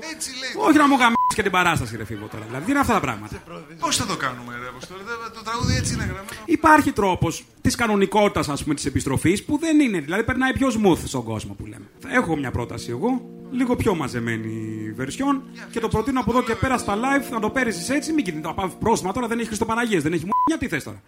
Όχι 0.67 0.77
να 0.79 0.87
μου 0.89 0.95
γαμίσεις 0.97 1.35
και 1.35 1.43
την 1.43 1.51
παράσταση, 1.51 1.97
ρεφίβο 1.97 2.27
τώρα. 2.27 2.45
Δηλαδή, 2.47 2.65
τι 2.65 2.71
είναι 2.71 2.81
αυτά 2.81 2.93
τα 2.93 3.01
πράγματα. 3.01 3.43
Πώς 3.81 3.97
θα 3.97 4.07
το 4.07 4.17
κάνουμε, 4.17 4.53
ρε 4.63 4.69
Αποστόλη. 4.69 5.01
δεν- 5.07 5.33
Το 5.35 5.43
τραγούδι 5.43 5.77
έτσι 5.77 5.93
είναι 5.95 6.03
γραμμένο. 6.03 6.39
Υπάρχει 6.45 6.93
τρόπος 6.93 7.45
της 7.61 7.75
κανονικότητας, 7.75 8.49
ας 8.49 8.63
πούμε, 8.63 8.75
της 8.75 8.85
επιστροφής 8.87 9.45
που 9.45 9.59
δεν 9.59 9.81
είναι. 9.81 9.99
Δηλαδή, 10.01 10.25
περνάει 10.25 10.53
πιο 10.53 10.69
smooth 10.69 10.99
στον 11.07 11.25
κόσμο 11.25 11.53
που 11.55 11.67
λέμε. 11.67 11.87
Θα 11.99 12.09
Έχω 12.13 12.37
μια 12.37 12.51
πρόταση 12.51 12.91
εγώ, 12.91 13.09
λίγο 13.51 13.77
πιο 13.77 13.95
μαζεμένη 13.95 14.93
βερσιόν 14.97 15.43
και 15.71 15.81
το 15.81 15.89
προτείνω 15.89 16.21
από 16.21 16.31
εδώ 16.31 16.43
και 16.43 16.55
πέρα 16.55 16.79
στα 16.79 16.95
live 16.97 17.31
να 17.31 17.41
το 17.41 17.51
παίρνεις 17.51 17.89
έτσι. 17.91 18.13
Μην 18.13 18.25
κοιτάξτε 18.25 18.49
το 18.49 18.55
πάω 18.55 18.69
πρόστιμα 18.69 19.13
τώρα, 19.13 19.27
δεν 19.27 19.37
έχεις 19.37 19.49
Χριστοπαναγίε, 19.49 20.01
δεν 20.01 20.13
έχεις 20.13 20.25
μου. 20.25 20.31
τι 20.59 20.69
θες 20.69 20.85
τώρα. 20.85 21.03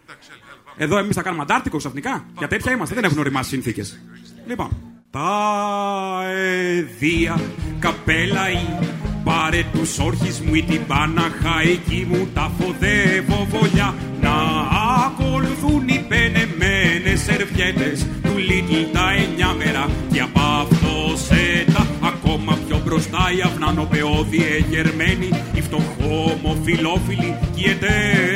Εδώ 0.77 0.99
εμείς 0.99 1.15
θα 1.15 1.23
κάνουμε 1.23 1.43
αντάρτικο 1.43 1.77
ξαφνικά. 1.77 2.25
Για 2.39 2.49
τέτοια 2.49 2.73
είμαστε, 2.73 2.95
δεν 2.95 3.05
έχουν 3.05 3.19
οριμάσει 3.19 3.49
συνθήκες. 3.49 3.99
Λοιπόν. 4.47 4.69
Τα 5.11 6.23
εδία 6.79 7.41
καπέλαει 7.79 8.59
Πάρε 9.25 9.65
τους 9.73 9.99
όρχης 9.99 10.41
μου 10.41 10.55
ή 10.55 10.63
την 10.63 10.87
Παναχαϊκή 10.87 12.07
μου 12.11 12.29
Τα 12.35 12.51
φοδεύω 12.59 13.47
βολιά 13.51 13.95
Να 14.21 14.35
Ακολουθούν 15.07 15.89
οι 15.89 16.05
πενεμένες 16.09 17.21
σερβιέτες 17.21 18.07
του 18.23 18.35
Lidl 18.49 18.87
τα 18.93 19.13
εννιά 19.13 19.53
μέρα 19.53 19.89
και 20.13 20.21
από 20.21 20.41
αυτό 20.41 21.17
σέτα 21.17 21.87
ακόμα 22.03 22.59
πιο 22.69 22.83
μπροστά 22.85 23.31
οι 23.37 23.41
αυνανοπαιώδη 23.41 24.43
εγερμένοι 24.43 25.29
οι 25.55 25.61
φτωχόμοφιλόφιλοι 25.61 27.39
και 27.55 27.61
οι 27.61 27.71
ετέρασγοι 27.71 28.36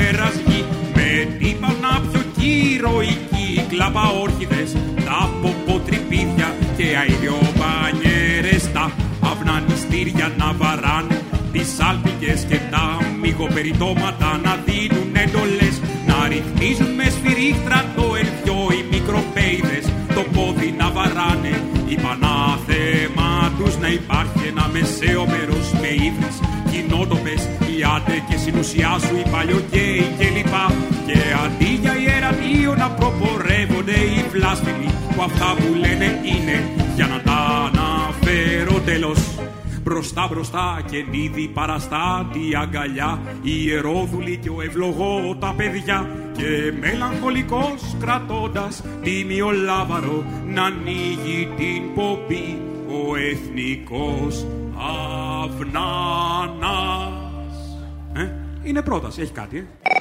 κυροϊκοί 3.70 3.76
κλαπαόρχιδες 3.76 4.72
τα 5.06 5.30
ποποτρυπίδια 5.42 6.54
και 6.76 6.84
αηριομπανιέρες 7.00 8.72
τα 8.72 8.92
αυνανιστήρια 9.30 10.32
να 10.38 10.52
βαράνε 10.52 11.20
τις 11.52 11.80
άλπικες 11.80 12.44
και 12.48 12.58
τα 12.70 12.98
μυγοπεριτώματα 13.20 14.40
να 14.44 14.52
δίνουν 14.66 15.10
εντολές 15.24 15.76
να 16.06 16.28
ρυθμίζουν 16.28 16.94
με 16.94 17.06
σφυρίχτρα 17.14 17.84
το 17.96 18.04
ελπιό 18.22 18.60
οι 18.76 18.82
μικροπέιδες 18.90 19.84
το 20.14 20.22
πόδι 20.34 20.74
να 20.78 20.90
βαράνε 20.90 21.54
η 21.88 21.94
πανάθεμα 22.04 23.52
τους 23.58 23.78
να 23.78 23.88
υπάρχει 23.88 24.42
ένα 24.52 24.64
μεσαίο 24.72 25.26
μέρος 25.26 25.66
με 25.80 25.90
ύβρις 26.08 26.36
κοινότοπες 26.70 27.42
οι 27.70 27.76
άντε 27.94 28.16
και 28.28 28.36
συνουσιά 28.44 28.92
σου 29.04 29.14
οι 29.20 29.28
παλιοκαίοι 29.32 30.04
και 30.18 30.26
να 32.80 32.90
προπορεύονται 32.90 33.92
οι 33.92 34.28
βλάσφημοι 34.30 34.88
που 35.14 35.22
αυτά 35.22 35.54
που 35.56 35.74
λένε 35.74 36.04
είναι 36.04 36.70
για 36.94 37.06
να 37.06 37.20
τα 37.20 37.70
αναφέρω 37.72 38.80
τέλος. 38.84 39.18
Μπροστά 39.82 40.28
μπροστά 40.30 40.82
και 40.90 41.04
νίδι 41.10 41.48
παραστάτη 41.48 42.56
αγκαλιά 42.62 43.20
Η 43.42 43.50
ιερόδουλη 43.64 44.36
και 44.36 44.48
ο 44.48 44.62
ευλογό 44.62 45.36
τα 45.40 45.54
παιδιά. 45.56 46.10
Και 46.36 46.72
μελαγχολικός 46.80 47.96
κρατώντας 48.00 48.82
τίμιο 49.02 49.50
λάβαρο 49.50 50.24
Να 50.46 50.62
ανοίγει 50.62 51.48
την 51.56 51.94
πομπή 51.94 52.58
ο 52.88 53.16
εθνικός 53.16 54.46
αυνανάς 55.44 56.40
ε, 58.12 58.28
Είναι 58.62 58.82
πρόταση, 58.82 59.20
έχει 59.22 59.32
κάτι 59.32 59.68
ε; 59.82 60.00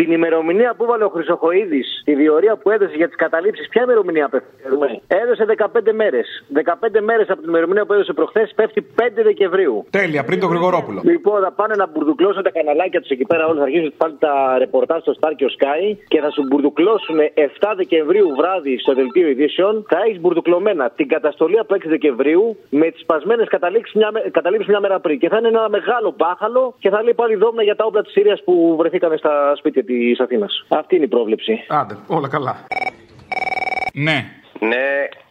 Την 0.00 0.12
ημερομηνία 0.12 0.74
που 0.76 0.84
έβαλε 0.84 1.04
ο 1.04 1.08
Χρυσοχοίδης, 1.08 1.88
τη 2.04 2.14
διορία 2.14 2.56
που 2.56 2.70
έδωσε 2.70 2.94
για 3.00 3.06
τις 3.06 3.16
καταλήψεις, 3.16 3.68
ποια 3.68 3.82
ημερομηνία 3.82 4.24
απευθύνουμε. 4.30 5.00
Έδωσε 5.22 5.44
15 5.44 5.92
μέρες. 5.92 6.26
15 6.48 7.00
μέρες 7.08 7.26
από 7.32 7.40
την 7.40 7.48
ημερομηνία 7.48 7.84
που 7.86 7.92
έδωσε 7.92 8.12
προχθές 8.12 8.52
πέφτει 8.54 8.80
5 8.82 9.22
Δεκεμβρίου. 9.22 9.86
Τέλεια, 9.90 10.24
πριν 10.24 10.40
το 10.40 10.46
Γρηγορόπουλο. 10.46 11.00
Λοιπόν, 11.04 11.42
θα 11.42 11.52
πάνε 11.52 11.74
να 11.74 11.86
μπουρδουκλώσουν 11.86 12.42
τα 12.42 12.50
καναλάκια 12.50 13.00
τους 13.00 13.10
εκεί 13.10 13.24
πέρα 13.30 13.46
όλοι. 13.46 13.58
Θα 13.58 13.64
αρχίσουν 13.64 13.92
πάλι 13.96 14.16
τα 14.18 14.34
ρεπορτάζ 14.58 15.00
στο 15.00 15.12
Star 15.20 15.32
και 15.36 15.44
ο 15.44 15.50
Sky 15.58 15.82
και 16.08 16.20
θα 16.20 16.30
σου 16.30 16.42
μπουρδουκλώσουν 16.46 17.18
7 17.34 17.72
Δεκεμβρίου 17.76 18.28
βράδυ 18.38 18.78
στο 18.78 18.92
δελτίο 18.94 19.28
ειδήσεων. 19.28 19.84
Θα 19.88 19.98
έχεις 20.06 20.20
μπουρδουκλωμένα 20.20 20.90
την 20.90 21.08
καταστολή 21.08 21.58
από 21.58 21.74
6 21.74 21.88
Δεκεμβρίου 21.88 22.56
με 22.70 22.90
τις 22.90 23.00
σπασμένες 23.00 23.48
καταλήψεις 23.48 23.94
μια, 23.94 24.10
καταλήψεις 24.30 24.68
μια 24.68 24.80
μέρα 24.80 25.00
πριν. 25.00 25.18
Και 25.18 25.28
θα 25.28 25.36
είναι 25.38 25.48
ένα 25.48 25.68
μεγάλο 25.68 26.14
μπάχαλο 26.16 26.74
και 26.78 26.90
θα 26.90 27.02
λέει 27.02 27.14
πάλι 27.14 27.34
δόμνα 27.34 27.62
για 27.62 27.76
τα 27.76 27.84
όπλα 27.84 28.02
της 28.02 28.12
Συρίας 28.12 28.42
που 28.44 28.76
βρεθήκαν 28.78 29.18
στα 29.18 29.52
σπίτια 29.56 29.82
τη 29.90 30.22
Αθήνας. 30.24 30.64
Αυτή 30.68 30.94
είναι 30.96 31.04
η 31.04 31.08
πρόβλεψη. 31.08 31.64
Άντε, 31.68 31.96
όλα 32.06 32.28
καλά. 32.28 32.54
Ναι. 33.92 34.18
Ναι, 34.60 34.86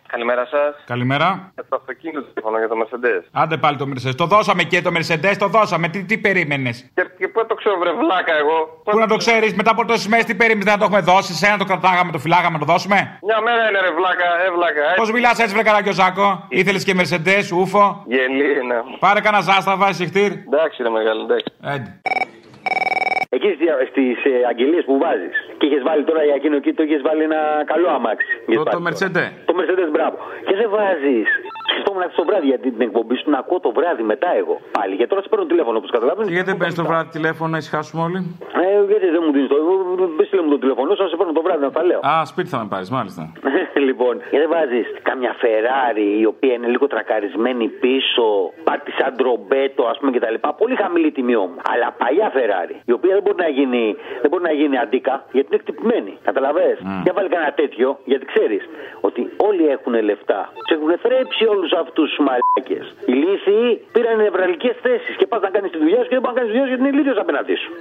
καλημέρα 0.07 0.45
σας. 0.45 0.83
Καλημέρα. 0.85 1.51
Για 1.53 1.65
το 1.69 1.75
αυτοκίνητο 1.75 2.21
τηλέφωνο 2.21 2.57
για 2.57 2.67
το 2.67 2.75
Mercedes. 2.81 3.23
Άντε 3.31 3.57
πάλι 3.57 3.77
το 3.77 3.85
Mercedes. 3.91 4.15
Το 4.15 4.25
δώσαμε 4.25 4.63
και 4.63 4.81
το 4.81 4.91
Mercedes, 4.97 5.35
το 5.39 5.47
δώσαμε. 5.47 5.87
Τι, 5.89 6.03
τι 6.03 6.17
περίμενες; 6.17 6.89
Και, 6.93 7.05
και 7.19 7.27
πού 7.27 7.45
το 7.45 7.55
ξέρω, 7.55 7.77
βρε 7.79 7.91
βλάκα 7.91 8.33
εγώ; 8.37 8.57
Πού 8.83 8.97
να 8.97 9.07
το 9.07 9.15
ξέρεις, 9.15 9.53
μετά 9.53 9.71
από 9.71 9.85
τόσες 9.85 10.07
μέρες 10.07 10.25
τι 10.25 10.35
περίμενες, 10.35 10.65
δεν 10.65 10.77
το 10.79 10.83
έχουμε 10.83 10.99
δώσει. 10.99 11.33
Σε 11.33 11.47
ένα 11.47 11.57
το 11.57 11.65
κρατάγαμε, 11.65 12.11
το 12.11 12.19
φυλάγαμε, 12.19 12.57
το 12.57 12.65
δώσουμε; 12.65 13.19
Μια 13.21 13.41
μέρα 13.41 13.69
είναι 13.69 13.79
ρε 13.79 13.91
βλάκα, 13.91 14.27
ε 14.45 14.51
βλάκα. 14.55 14.93
Πώς 14.95 15.11
μιλάς 15.11 15.39
έτσι, 15.39 15.53
βρε 15.53 15.63
καραγκιόζάκο. 15.63 16.45
Ήθελες 16.49 16.83
και 16.83 16.95
Mercedes, 16.99 17.57
ούφο; 17.59 18.03
Γελί, 18.07 18.65
ναι. 18.67 18.75
Πάρε 18.99 19.19
κανένα 19.21 19.43
ζάσταβα, 19.43 19.93
συχτήρ. 19.93 20.31
Εντάξει, 20.31 20.83
ρε 20.83 20.89
μεγάλο, 20.89 21.21
εντάξει. 21.21 21.45
Έντε. 21.61 21.99
Εκεί 23.35 23.49
στις 23.91 24.17
ε, 24.31 24.33
αγγελίες 24.51 24.83
που 24.85 24.97
βάζεις. 24.97 25.35
Και 25.57 25.65
είχες 25.65 25.83
βάλει 25.87 26.03
τώρα 26.03 26.23
για 26.23 26.35
εκείνο 26.39 26.55
εκεί, 26.55 26.73
το 26.73 26.83
είχες 26.83 27.01
βάλει 27.01 27.23
ένα 27.23 27.41
καλό 27.65 27.89
αμάξι. 27.89 28.33
Το, 28.55 28.63
το 28.63 28.81
Mercedes. 28.87 29.29
Το 29.49 29.53
Mercedes, 29.59 29.89
μπράβο. 29.91 30.17
Και 30.47 30.55
δεν 30.55 30.69
βάζεις. 30.69 31.29
Σκεφτόμουν 31.71 32.01
αυτό 32.07 32.17
το 32.21 32.25
βράδυ 32.29 32.47
για 32.51 32.59
την 32.59 32.81
εκπομπή 32.87 33.15
σου 33.19 33.29
να 33.29 33.37
ακούω 33.43 33.59
το 33.67 33.71
βράδυ 33.77 34.03
μετά 34.13 34.29
εγώ. 34.41 34.55
Πάλι. 34.77 34.93
Γιατί 34.95 35.09
τώρα 35.11 35.21
σε 35.23 35.29
παίρνω 35.31 35.45
τηλέφωνο 35.53 35.77
όπως 35.81 35.91
καταλαβαίνεις. 35.97 36.27
Και 36.29 36.35
γιατί 36.37 36.49
δεν 36.51 36.57
παίρνεις 36.59 36.77
το 36.81 36.85
βράδυ 36.91 37.09
τηλέφωνο 37.17 37.49
να 37.55 37.57
ησυχάσουμε 37.63 38.01
όλοι; 38.07 38.19
Ε, 38.63 38.67
γιατί 38.91 39.07
δεν 39.15 39.21
μου 39.25 39.31
δίνεις 39.35 39.49
το. 39.53 39.55
Δεν 40.17 40.25
στείλε 40.27 40.41
μου 40.45 40.51
το 40.55 40.59
τηλέφωνο, 40.63 40.89
σα 40.99 41.05
σε 41.11 41.15
παίρνω 41.19 41.33
το 41.39 41.43
βράδυ 41.47 41.63
να 41.69 41.71
τα 41.77 41.83
λέω. 41.89 41.99
Α, 42.13 42.25
σπίτι 42.31 42.49
θα 42.53 42.57
με 42.61 42.67
πάρεις, 42.73 42.89
μάλιστα. 42.97 43.23
λοιπόν, 43.87 44.13
γιατί 44.31 44.45
δεν 44.45 44.51
βάζεις 44.55 44.87
καμιά 45.09 45.31
Ferrari 45.43 46.07
η 46.23 46.25
οποία 46.33 46.53
είναι 46.53 46.67
λίγο 46.67 46.85
τρακαρισμένη 46.87 47.65
πίσω, 47.83 48.25
πάρτι 48.63 48.91
σαν 48.99 49.11
τρομπέτο 49.19 49.83
ας 49.91 49.97
πούμε 49.99 50.11
κτλ. 50.15 50.37
Πολύ 50.61 50.75
χαμηλή 50.75 51.11
τιμή 51.11 51.35
όμως. 51.35 51.59
Αλλά 51.71 51.87
παλιά 52.01 52.27
Ferrari 52.37 52.75
η 52.85 52.91
οποία 52.97 53.13
δεν 53.15 53.23
μπορεί 53.23 53.39
να 53.45 53.49
γίνει, 53.57 53.83
δεν 54.21 54.29
μπορεί 54.31 54.43
να 54.43 54.51
γίνει 54.51 54.77
αντίκα 54.77 55.13
γιατί 55.31 55.47
είναι 55.51 55.59
εκτυπημένη. 55.61 56.13
Καταλαβέ. 56.29 56.69
Mm. 56.79 57.01
Για 57.03 57.13
βάλει 57.15 57.29
κανένα 57.29 57.53
τέτοιο 57.61 57.87
γιατί 58.05 58.25
ξέρεις 58.25 58.63
ότι 59.01 59.21
όλοι 59.37 59.63
έχουν 59.75 59.93
λεφτά. 60.09 60.41
Του 60.67 60.73
έχουν 60.73 60.91
θρέψει 61.05 61.43
όλους 61.59 61.73
αυτούς 61.83 62.07
τους 62.09 62.19
μαλάκες. 62.27 62.85
Οι 63.09 63.13
λύθοι 63.21 63.57
πήραν 63.93 64.15
νευραλικές 64.25 64.75
θέσεις 64.85 65.13
και 65.19 65.27
πας 65.31 65.41
να 65.45 65.49
κάνεις 65.55 65.71
τη 65.71 65.77
δουλειά 65.83 65.99
σου 66.03 66.09
και 66.09 66.17
δεν 66.17 66.23
πας 66.25 66.33
να 66.33 66.37
κάνεις 66.37 66.51
τη 66.51 66.53
δουλειά 66.55 66.65
σου 66.67 66.73
γιατί 66.73 66.83
είναι 66.83 66.93
ηλίθιος 66.95 67.17
απέναντί 67.23 67.55
σου. 67.63 67.71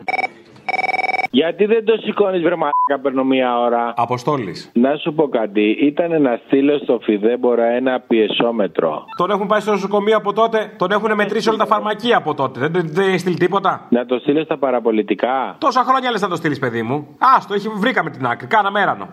Γιατί 1.31 1.65
δεν 1.65 1.85
το 1.85 1.95
σηκώνεις, 2.03 2.43
βρε 2.43 2.57
μαλάκα, 2.63 2.97
παίρνω 3.03 3.25
μία 3.25 3.61
ώρα. 3.61 3.93
Αποστόλης. 3.97 4.71
Να 4.75 4.97
σου 4.97 5.15
πω 5.15 5.29
κάτι. 5.29 5.77
Ήταν 5.91 6.23
να 6.23 6.41
στείλω 6.47 6.79
στο 6.79 6.99
φιδέμπορα 7.03 7.65
ένα 7.65 8.01
πιεσόμετρο. 8.01 9.05
Τον 9.17 9.31
έχουν 9.31 9.47
πάει 9.47 9.61
στο 9.61 9.71
νοσοκομείο 9.71 10.17
από 10.17 10.33
τότε. 10.33 10.75
Τον 10.79 10.91
έχουν 10.91 11.15
μετρήσει 11.15 11.49
όλα 11.49 11.59
τα 11.59 11.67
φαρμακεία 11.67 12.17
από 12.17 12.35
τότε. 12.35 12.61
Δεν, 12.61 12.83
δεν 12.85 13.09
έχει 13.09 13.19
στείλει 13.19 13.37
τίποτα. 13.37 13.87
Να 13.91 14.07
το 14.07 14.19
στείλω 14.19 14.43
στα 14.45 14.57
παραπολιτικά. 14.59 15.57
Τόσα 15.59 15.83
χρόνια 15.85 16.11
λες 16.11 16.21
να 16.21 16.29
το 16.29 16.37
στείλεις, 16.37 16.59
παιδί 16.59 16.83
μου. 16.83 16.95
Α, 17.19 17.47
το 17.49 17.55
έχει, 17.55 17.69
βρήκαμε 17.69 18.11
την 18.11 18.27
άκρη. 18.27 18.47
Κάναμε 18.47 18.81
έρανο. 18.81 19.09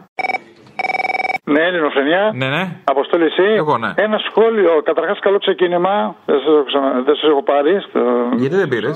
Ναι, 1.53 1.61
Ελληνοφρενιά. 1.61 2.31
Ναι, 2.33 2.47
ναι. 2.47 2.63
Αποστόλη 2.83 3.23
εσύ. 3.23 3.43
Εγώ, 3.55 3.77
ναι. 3.77 3.91
Ένα 3.95 4.17
σχόλιο. 4.29 4.81
Καταρχάς, 4.83 5.19
καλό 5.19 5.37
ξεκίνημα. 5.37 6.15
Δεν 6.25 6.39
σας 6.39 6.65
ξανα... 6.65 7.01
δεν 7.05 7.15
σας 7.15 7.29
έχω 7.29 7.43
πάρει. 7.43 7.79
Στο... 7.89 7.99
Γιατί 8.35 8.55
δεν 8.55 8.67
πήρες; 8.67 8.95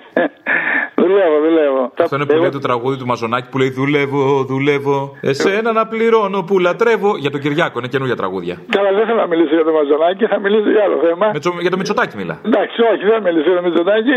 δουλεύω, 1.02 1.36
δουλεύω. 1.46 1.92
Αυτό 1.98 2.16
είναι 2.16 2.26
που 2.26 2.36
λέει 2.36 2.48
το 2.48 2.58
τραγούδι 2.58 2.96
του 2.98 3.06
Μαζονάκη 3.06 3.48
που 3.50 3.58
λέει 3.58 3.70
Δουλεύω, 3.70 4.44
δουλεύω. 4.44 5.16
Εσένα 5.20 5.72
να 5.72 5.86
πληρώνω 5.86 6.42
που 6.42 6.58
λατρεύω. 6.58 7.16
Για 7.16 7.30
τον 7.30 7.40
Κυριάκο, 7.40 7.78
είναι 7.78 7.88
καινούργια 7.88 8.16
τραγούδια. 8.16 8.54
Καλά, 8.76 8.92
δεν 8.92 9.06
θέλω 9.06 9.20
να 9.24 9.26
μιλήσω 9.26 9.54
για 9.54 9.64
το 9.64 9.72
Μαζονάκη, 9.72 10.24
θα 10.26 10.38
μιλήσω 10.38 10.70
για 10.70 10.82
άλλο 10.84 10.98
θέμα. 11.06 11.30
Μετσο... 11.32 11.50
Για 11.60 11.70
το 11.70 11.76
Μητσοτάκι 11.76 12.16
μιλά. 12.16 12.38
Εντάξει, 12.46 12.76
όχι, 12.92 13.04
δεν 13.10 13.22
μιλήσω 13.22 13.48
για 13.52 13.58
το 13.60 13.62
Μητσοτάκι. 13.66 14.16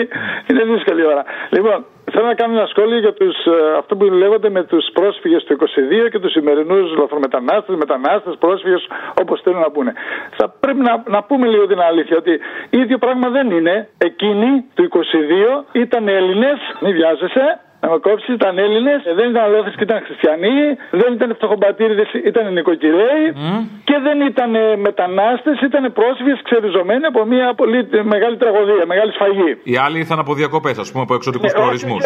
Είναι 0.49 0.63
δύσκολη 0.73 1.05
ώρα. 1.05 1.23
Λοιπόν, 1.49 1.86
Θέλω 2.16 2.28
να 2.28 2.34
κάνω 2.34 2.57
ένα 2.57 2.66
σχόλιο 2.66 2.99
για 2.99 3.14
τους, 3.14 3.36
ε, 3.45 3.78
αυτό 3.78 3.95
που 3.95 4.05
λέγονται 4.05 4.49
με 4.49 4.64
τους 4.64 4.86
πρόσφυγες 4.93 5.43
του 5.43 5.53
22 5.53 6.09
και 6.11 6.20
τους 6.20 6.32
σημερινούς 6.32 6.95
λαθρομετανάστες, 6.97 7.76
μετανάστες, 7.76 8.36
πρόσφυγες, 8.39 8.88
όπως 9.22 9.41
θέλουν 9.43 9.59
να 9.59 9.72
πούνε. 9.72 9.93
Θα 10.38 10.49
πρέπει 10.59 10.80
να, 10.80 11.03
να 11.07 11.24
πούμε 11.24 11.47
λίγο 11.47 11.68
την 11.68 11.80
αλήθεια 11.80 12.18
ότι 12.18 12.39
ίδιο 12.70 12.97
πράγμα 12.97 13.30
δεν 13.30 13.51
είναι. 13.51 13.89
Εκείνοι 13.97 14.66
του 14.74 14.84
22 14.84 15.66
ήταν 15.72 16.07
Έλληνες, 16.07 16.59
μην 16.80 16.91
βιάζεσαι, 16.93 17.59
να 17.84 17.89
με 17.89 17.97
κόψεις, 17.97 18.34
ήταν 18.34 18.57
Έλληνες, 18.57 19.01
δεν 19.16 19.30
ήταν 19.30 19.43
αλόθρε 19.43 19.72
και 19.78 19.84
ήταν 19.89 20.01
χριστιανοί, 20.05 20.57
δεν 20.91 21.14
ήταν 21.14 21.36
φτωχομπατήριδε, 21.36 22.05
ήταν 22.24 22.53
νοικοκυρέοι 22.53 23.26
mm. 23.36 23.66
Και 23.94 24.00
δεν 24.08 24.20
ήταν 24.32 24.52
μετανάστες, 24.88 25.56
ήταν 25.70 25.84
πρόσφυγες 26.00 26.39
ξεριζωμένοι 26.48 27.06
από 27.12 27.22
μια 27.32 27.48
πολύ 27.60 27.80
μεγάλη 28.14 28.36
τραγωδία, 28.44 28.84
μεγάλη 28.94 29.12
σφαγή. 29.18 29.52
Οι 29.72 29.76
άλλοι 29.86 29.98
ήρθαν 30.04 30.20
από 30.24 30.32
διακοπές, 30.41 30.76
ας 30.84 30.89
πούμε, 30.91 31.04
από 31.08 31.14
εξωτικούς 31.20 31.52
ε, 31.52 31.58
προορισμούς. 31.58 32.02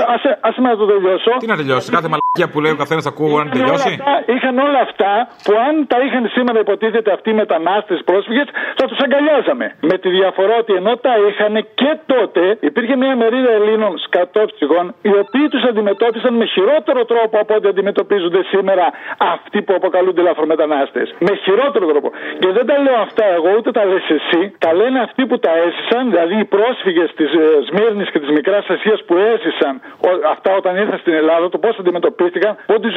Α 0.48 0.52
με 0.64 0.68
να 0.72 0.78
το 0.82 0.86
τελειώσω. 0.94 1.32
Τι 1.44 1.48
να 1.54 1.58
τελειώσει, 1.62 1.88
κάθε 1.98 2.10
μαλακία 2.14 2.48
που 2.52 2.60
λέει 2.64 2.72
ο 2.78 2.80
καθένας 2.84 3.06
ακούω 3.12 3.38
να 3.44 3.50
τελειώσει. 3.56 3.92
Όλα 3.94 4.14
αυτά, 4.14 4.14
είχαν 4.36 4.56
όλα 4.68 4.80
αυτά 4.88 5.12
που 5.46 5.54
αν 5.68 5.74
τα 5.92 5.98
είχαν 6.06 6.24
σήμερα 6.36 6.60
υποτίθεται 6.66 7.10
αυτοί 7.18 7.30
οι 7.34 7.38
μετανάστες 7.44 8.00
πρόσφυγες, 8.10 8.48
θα 8.80 8.86
τους 8.90 9.00
αγκαλιάζαμε. 9.06 9.66
Με 9.90 9.96
τη 10.04 10.10
διαφορά 10.18 10.56
ότι 10.64 10.74
ενώ 10.82 10.94
τα 11.06 11.14
είχαν 11.28 11.54
και 11.82 11.92
τότε 12.14 12.44
υπήρχε 12.70 12.96
μια 13.02 13.16
μερίδα 13.22 13.52
Ελλήνων 13.60 13.94
σκατόψυχων 14.06 14.86
οι 15.10 15.14
οποίοι 15.24 15.48
τους 15.54 15.64
αντιμετώπισαν 15.70 16.34
με 16.42 16.46
χειρότερο 16.54 17.02
τρόπο 17.12 17.36
από 17.44 17.54
ό,τι 17.58 17.68
αντιμετωπίζονται 17.74 18.42
σήμερα 18.54 18.86
αυτοί 19.36 19.60
που 19.66 19.74
αποκαλούνται 19.80 20.22
λαθρομετανάστες. 20.28 21.08
Με 21.28 21.34
χειρότερο 21.44 21.76
σωστότερο 21.78 21.86
τρόπο. 21.91 22.09
Και 22.41 22.49
δεν 22.57 22.65
τα 22.69 22.75
λέω 22.86 22.99
αυτά 23.07 23.25
εγώ, 23.38 23.49
ούτε 23.57 23.71
τα 23.78 23.84
λες 23.86 24.05
εσύ. 24.17 24.41
Τα 24.65 24.71
λένε 24.80 24.99
αυτοί 25.07 25.21
που 25.30 25.38
τα 25.45 25.51
έζησαν, 25.65 26.01
δηλαδή 26.13 26.36
οι 26.41 26.45
πρόσφυγες 26.55 27.09
της 27.19 27.30
ε, 27.34 27.43
Σμύρνης 27.67 28.09
και 28.13 28.19
της 28.23 28.30
Μικράς 28.38 28.65
Ασίας 28.75 28.99
που 29.07 29.15
έζησαν 29.34 29.73
ο- 30.07 30.21
αυτά 30.36 30.51
όταν 30.59 30.71
ήρθαν 30.84 30.97
στην 31.03 31.13
Ελλάδα, 31.21 31.49
το 31.49 31.57
πώς 31.57 31.73
αντιμετωπίστηκαν, 31.82 32.51
ότι 32.75 32.88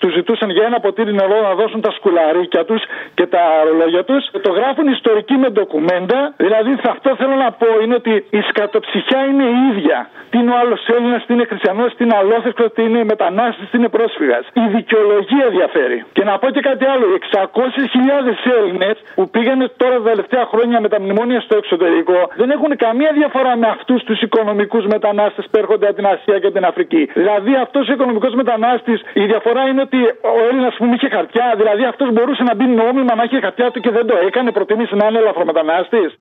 τους 0.00 0.12
ζητούσαν 0.18 0.48
για 0.56 0.64
ένα 0.70 0.78
ποτήρι 0.80 1.12
νερό 1.20 1.36
να 1.48 1.52
δώσουν 1.60 1.80
τα 1.80 1.90
σκουλαρίκια 1.96 2.64
τους 2.64 2.82
και 3.14 3.26
τα 3.26 3.42
ρολόγια 3.66 4.04
τους. 4.04 4.22
Το 4.46 4.50
γράφουν 4.58 4.86
ιστορικοί 4.98 5.34
με 5.42 5.48
ντοκουμέντα. 5.50 6.18
Δηλαδή, 6.36 6.70
σε 6.82 6.88
αυτό 6.94 7.08
θέλω 7.20 7.34
να 7.44 7.50
πω 7.60 7.68
είναι 7.82 7.94
ότι 7.94 8.12
η 8.30 8.40
σκατοψυχιά 8.48 9.20
είναι 9.30 9.44
η 9.44 9.56
ίδια. 9.70 9.98
Τι 10.30 10.38
είναι 10.38 10.50
ο 10.50 10.56
άλλος 10.62 10.80
Έλληνας, 10.96 11.20
τι 11.26 11.32
είναι 11.34 11.44
χριστιανός, 11.50 11.88
τι 11.96 12.04
είναι 12.04 12.16
αλόθεκτο, 12.22 12.70
τι 12.70 12.82
είναι 12.82 13.04
μετανάστης, 13.04 13.70
τι 13.70 13.76
είναι 13.78 13.88
πρόσφυγας. 13.88 14.44
Η 14.52 14.64
δικαιολογία 14.76 15.46
διαφέρει. 15.56 15.98
Και 16.12 16.24
να 16.24 16.38
πω 16.38 16.46
και 16.50 16.60
κάτι 16.60 16.84
άλλο. 16.92 17.04
Οι 17.10 17.14
600.000 17.14 18.29
Έλληνες 18.58 18.96
που 19.14 19.30
πήγανε 19.30 19.66
τώρα 19.76 19.96
τα 20.02 20.02
τελευταία 20.10 20.44
χρόνια 20.52 20.80
με 20.80 20.88
τα 20.88 21.00
μνημόνια 21.00 21.40
στο 21.40 21.56
εξωτερικό 21.56 22.18
δεν 22.36 22.50
έχουν 22.50 22.76
καμία 22.76 23.10
διαφορά 23.12 23.56
με 23.56 23.66
αυτούς 23.66 24.02
τους 24.02 24.20
οικονομικούς 24.20 24.84
μετανάστες 24.86 25.44
που 25.50 25.58
έρχονται 25.58 25.86
από 25.86 25.96
την 25.96 26.06
Ασία 26.06 26.38
και 26.38 26.50
την 26.50 26.64
Αφρική. 26.64 27.02
Δηλαδή 27.14 27.52
αυτός 27.54 27.88
ο 27.88 27.92
οικονομικός 27.92 28.34
μετανάστης, 28.34 29.00
η 29.12 29.24
διαφορά 29.24 29.62
είναι 29.68 29.80
ότι 29.80 30.00
ο 30.36 30.40
Έλληνας 30.50 30.74
που 30.78 30.84
είχε 30.94 31.08
χαρτιά, 31.08 31.54
δηλαδή 31.56 31.84
αυτός 31.84 32.12
μπορούσε 32.12 32.42
να 32.42 32.54
μπει 32.54 32.64
νόμιμα 32.64 33.14
να 33.14 33.22
έχει 33.22 33.40
χαρτιά 33.40 33.70
του 33.70 33.80
και 33.80 33.90
δεν 33.90 34.06
το 34.06 34.14
έκανε, 34.26 34.52
προτιμήσει 34.52 34.94
να 34.94 35.06
είναι 35.06 35.18
ελαφρομετανάστης. 35.18 36.18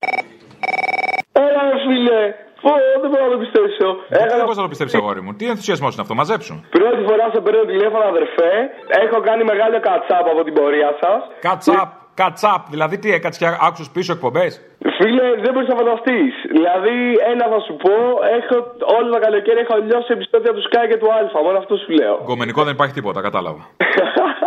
Έλα, 1.31 1.61
ρε 1.71 1.77
φίλε. 1.85 2.21
Πω, 2.61 2.71
δεν 3.01 3.09
μπορώ 3.09 3.23
να 3.27 3.31
το 3.35 3.39
πιστέψω. 3.45 3.87
Δεν 4.09 4.43
μπορείς 4.45 4.59
να 4.61 4.65
το 4.67 4.71
πιστέψεις, 4.73 4.97
αγόρι 4.99 5.21
μου. 5.25 5.33
Τι 5.37 5.45
ενθουσιασμός 5.53 5.91
είναι 5.93 6.01
αυτό, 6.05 6.13
μαζέψου. 6.21 6.55
Πρώτη 6.77 7.01
φορά 7.09 7.25
σε 7.33 7.39
παίρνω 7.41 7.63
τηλέφωνο, 7.73 8.03
αδερφέ. 8.13 8.51
Έχω 9.03 9.17
κάνει 9.27 9.43
μεγάλο 9.43 9.79
κατσάπ 9.87 10.25
από 10.33 10.43
την 10.43 10.53
πορεία 10.53 10.91
σας. 11.01 11.19
Κατσάπ, 11.47 11.89
κατσάπ. 12.21 12.61
Δηλαδή 12.73 12.95
τι 13.01 13.09
έκατσε 13.17 13.39
και 13.41 13.47
άκουσες 13.67 13.89
πίσω 13.95 14.11
εκπομπές; 14.13 14.51
Φίλε, 14.97 15.25
δεν 15.43 15.51
μπορείς 15.53 15.69
να 15.73 15.75
φανταστείς. 15.81 16.33
Δηλαδή, 16.55 16.97
ένα 17.31 17.45
θα 17.53 17.59
σου 17.65 17.73
πω, 17.83 17.95
έχω 18.37 18.55
όλο 18.97 19.07
το 19.13 19.19
καλοκαίρι 19.25 19.59
έχω 19.65 19.75
λιώσει 19.87 20.09
επεισόδια 20.17 20.51
του 20.55 20.63
Sky 20.67 20.85
και 20.89 20.97
του 21.01 21.09
Αλφα. 21.17 21.39
Μόνο 21.45 21.57
αυτό 21.57 21.75
σου 21.81 21.91
λέω. 21.99 22.15
Γκομενικό 22.25 22.63
δεν 22.63 22.73
υπάρχει 22.73 22.93
τίποτα, 22.93 23.21
κατάλαβα. 23.27 23.61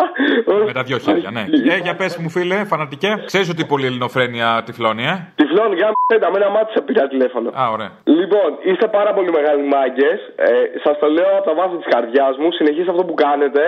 Με 0.67 0.73
τα 0.73 0.83
δυο 0.83 0.99
χέρια, 0.99 1.31
ναι. 1.31 1.45
Ε, 1.75 1.77
για 1.87 1.95
πες 1.95 2.17
μου, 2.17 2.29
φίλε, 2.31 2.65
φανατικέ. 2.65 3.23
Ξέρεις 3.25 3.49
ότι 3.51 3.65
πολύ 3.65 3.87
ελληνοφρένεια 3.87 4.63
τυφλώνει, 4.67 5.05
ε; 5.05 5.15
Τυφλών, 5.35 5.71
για 5.81 5.89
να 6.21 6.31
με 6.31 6.37
ένα 6.41 6.51
μάτι 6.57 6.71
σε 6.77 6.81
πήρα 6.87 7.05
τηλέφωνο. 7.15 7.49
Α, 7.61 7.63
ωραία. 7.77 7.91
Λοιπόν, 8.19 8.51
είστε 8.71 8.87
πάρα 8.99 9.11
πολύ 9.17 9.31
μεγάλοι 9.39 9.63
μάγκες. 9.75 10.19
Ε, 10.37 10.51
Σας 10.85 10.95
το 11.03 11.07
λέω 11.17 11.31
από 11.39 11.47
τα 11.49 11.55
βάθη 11.59 11.77
της 11.81 11.89
καρδιάς 11.95 12.35
μου. 12.41 12.49
Συνεχίστε 12.59 12.91
αυτό 12.95 13.05
που 13.09 13.15
κάνετε. 13.27 13.63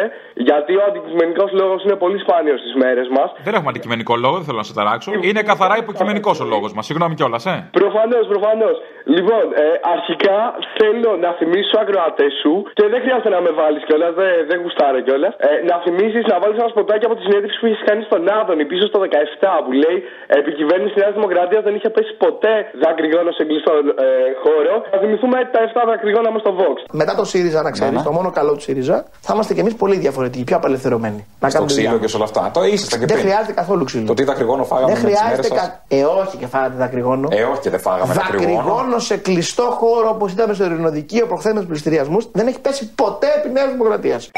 Γιατί 0.49 0.73
ο 0.81 0.83
αντικειμενικός 0.89 1.51
λόγος 1.61 1.79
είναι 1.85 1.97
πολύ 2.05 2.19
σπάνιος 2.25 2.59
στις 2.63 2.75
μέρες 2.83 3.09
μας. 3.17 3.29
Δεν 3.47 3.55
έχουμε 3.57 3.71
αντικειμενικό 3.73 4.15
λόγο, 4.25 4.35
δεν 4.39 4.45
θέλω 4.49 4.61
να 4.65 4.69
σε 4.71 4.75
ταράξω. 4.79 5.11
Είναι 5.29 5.43
καθαρά 5.51 5.75
υποκειμενικός 5.85 6.37
ο 6.45 6.47
λόγος 6.55 6.71
μας. 6.77 6.85
Συγγνώμη 6.89 7.15
κιόλας, 7.19 7.45
ε. 7.53 7.57
Προφανώς, 7.81 8.25
προφανώς. 8.33 8.77
Λοιπόν, 9.17 9.45
ε, 9.63 9.67
αρχικά 9.97 10.39
θέλω 10.79 11.11
να 11.25 11.31
θυμίσω 11.39 11.77
ακροατές 11.85 12.33
σου 12.43 12.53
και 12.77 12.85
δεν 12.93 13.01
χρειάζεται 13.05 13.29
να 13.37 13.41
με 13.47 13.51
βάλεις 13.61 13.83
κιόλας, 13.89 14.13
δεν, 14.21 14.33
δεν 14.49 14.59
γουστάρε 14.63 15.01
κιόλας. 15.07 15.33
Ε, 15.39 15.49
να 15.71 15.77
θυμίσεις 15.85 16.25
να 16.35 16.39
βάλεις 16.43 16.57
ένα 16.63 16.71
σποτάκι 16.75 17.05
από 17.09 17.15
τη 17.19 17.23
συνέντευξη 17.27 17.57
που 17.61 17.67
έχεις 17.71 17.83
κάνει 17.89 18.03
στον 18.09 18.23
Άδωνη 18.39 18.65
πίσω 18.71 18.85
στο 18.91 18.99
17 19.05 19.65
που 19.65 19.73
λέει 19.83 19.99
Επί 20.39 20.51
κυβέρνηση 20.61 20.95
Νέας 21.03 21.13
Δημοκρατίας 21.19 21.63
δεν 21.67 21.75
είχε 21.79 21.89
πέσει 21.97 22.13
ποτέ 22.25 22.53
δακρυγόνο 22.85 23.31
σε 23.39 23.43
κλειστό 23.49 23.73
ε, 24.07 24.09
χώρο. 24.43 24.75
Θα 24.93 24.99
θυμηθούμε 25.03 25.37
τα 25.55 25.61
7 25.83 25.91
δακρυγόνα 25.91 26.31
μας 26.35 26.41
στο 26.45 26.53
Vox. 26.61 26.77
Μετά 27.03 27.13
το 27.21 27.25
ΣΥΡΙΖΑ, 27.33 27.61
να 27.67 27.71
ξέρεις, 27.77 27.93
Ναι, 27.93 27.99
ναι. 27.99 28.09
το 28.09 28.13
μόνο 28.19 28.29
καλό 28.39 28.53
του 28.57 28.63
ΣΥΡΙΖΑ, 28.67 28.97
θα 29.27 29.31
είμαστε 29.35 29.53
κι 29.57 29.63
εμείς 29.65 29.75
πολύ 29.83 29.97
διαφορετικοί, 30.05 30.45
πιο 30.49 30.57
απελευθερωμένοι. 30.61 31.21
Να 31.43 31.49
Στο 31.49 31.53
κάνουμε 31.55 31.71
τη 31.71 31.75
ξύλο 31.77 31.89
δουλειά 31.91 32.03
και 32.05 32.11
σε 32.13 32.17
όλα 32.19 32.27
αυτά. 32.31 32.43
Το 32.57 32.61
ήσασταν 32.75 32.99
και 33.01 33.07
Δεν 33.11 33.17
πριν. 33.17 33.27
χρειάζεται 33.29 33.55
καθόλου 33.61 33.83
ξύλο. 33.91 34.07
Το 34.13 34.15
τι 34.19 34.25
δακρυγόνο 34.31 34.63
φάγαμε 34.73 34.93
Δεν 34.93 35.03
με 35.03 35.09
τις 35.09 35.19
χρειάζεται. 35.19 35.49
μέρες 35.49 35.61
σας. 35.61 35.69
Κα... 35.89 35.97
Ε, 35.97 36.05
όχι 36.23 36.37
και 36.41 36.47
φάγατε 36.47 36.77
δακρυγόνο. 36.85 37.27
Ε, 37.33 37.43
όχι 37.53 37.61
και 37.65 37.71
δεν 37.75 37.81
φάγαμε 37.87 38.13
δακρυγόνο. 38.15 38.55
Δακρυγόνο 38.57 38.99
σε 38.99 39.17
κλειστό 39.17 39.63
χώρο 39.81 40.09
όπως 40.15 40.33
ήταν 40.33 40.55
στο 40.55 40.65
ειρηνοδικείο 40.65 41.27
προχθές 41.27 41.53
με 41.53 41.59
τους 41.61 41.69
πληστηριασμούς 41.69 42.29
δεν 42.33 42.47
έχει 42.47 42.61
πέσει 42.61 42.95
ποτέ 42.95 43.27
επί 43.39 43.49
Νέας 43.57 43.71
Δημοκρατίας. 43.71 44.31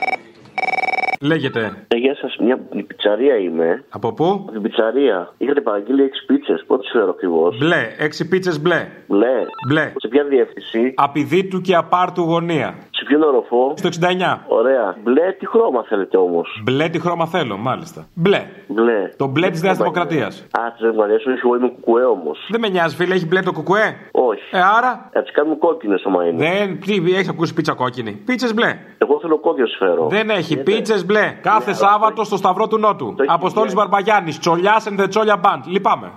Λέγεται. 1.20 1.86
Ε, 1.88 1.96
γεια 1.96 2.16
σας, 2.16 2.36
μια 2.36 2.58
πιτσαρία 2.86 3.36
είμαι. 3.36 3.84
Από 3.88 4.12
πού; 4.12 4.24
Από 4.24 4.52
την 4.52 4.62
πιτσαρία. 4.62 5.32
Είχατε 5.38 5.60
παραγγείλει 5.60 6.02
6 6.02 6.24
πίτσες. 6.26 6.64
Πότε 6.66 6.86
σου 6.86 6.92
φέρω 6.98 7.10
ακριβώς. 7.10 7.58
Μπλε, 7.58 7.94
έξι 7.98 8.28
πίτσες 8.28 8.60
μπλε. 8.60 8.88
Μπλε. 9.06 9.44
Μπλε. 9.68 9.92
Σε 9.96 10.08
ποια 10.08 10.24
διεύθυνση; 10.24 10.92
Απειδήτου 10.96 11.60
και 11.60 11.74
απάρτου 11.74 12.22
γωνία. 12.22 12.74
Σε 13.06 13.12
ποιον 13.12 13.22
οροφό. 13.22 13.74
Στο 13.76 13.88
69. 13.88 14.38
Ωραία. 14.48 14.96
Μπλε, 15.02 15.32
τι 15.38 15.46
χρώμα 15.46 15.84
θέλετε 15.88 16.16
όμως; 16.16 16.60
Μπλε 16.64 16.88
τι 16.88 16.98
χρώμα 17.00 17.26
θέλω, 17.26 17.56
μάλιστα. 17.56 18.06
Μπλε. 18.14 18.46
Μπλε. 18.66 19.10
Το 19.16 19.26
μπλε 19.26 19.50
της 19.50 19.62
Νέας 19.62 19.76
Δημοκρατίας. 19.76 20.46
Α, 20.50 20.60
της 20.72 20.80
Δημοκρατίας, 20.80 21.24
όχι, 21.26 21.40
εγώ 21.44 21.56
είμαι 21.56 21.68
κουκουέ 21.68 22.04
όμως. 22.04 22.38
Δεν 22.50 22.60
με 22.60 22.68
νοιάζει, 22.68 22.96
φίλε, 22.96 23.14
έχει 23.14 23.26
μπλε 23.26 23.42
το 23.42 23.52
κουκουέ; 23.52 23.96
Όχι. 24.12 24.42
Ε, 24.50 24.58
άρα; 24.76 25.08
Θα 25.12 25.22
τις 25.22 25.32
κάνουμε 25.32 25.56
κόκκινες 25.56 26.04
άμα 26.06 26.24
είναι. 26.26 26.48
Δεν. 26.48 26.80
Τι, 26.80 27.14
έχεις 27.14 27.28
ακούσει 27.28 27.54
πίτσα 27.54 27.72
κόκκινη; 27.72 28.12
Πίτσες 28.12 28.54
μπλε. 28.54 28.78
Εγώ 28.98 29.18
θέλω 29.20 29.38
κόκκινο 29.38 29.66
φέρω. 29.78 30.08
Δεν 30.08 30.30
έχει. 30.30 30.54
Γιατί; 30.54 30.72
Πίτσες 30.72 31.06
μπλε. 31.06 31.38
Κάθε 31.42 31.72
Σάββατο 31.72 32.24
στο 32.24 32.36
Σταυρό 32.36 32.68
του 32.68 32.78
Νότου. 32.78 33.14
Αποστόλης 33.26 33.74
Μπαρμπαγιάννης. 33.74 34.38
Τσολιάς 34.38 34.88
and 34.88 35.00
the 35.00 35.08
Τσόλια 35.08 35.40
Band. 35.44 35.60
Λυπάμαι. 35.66 36.12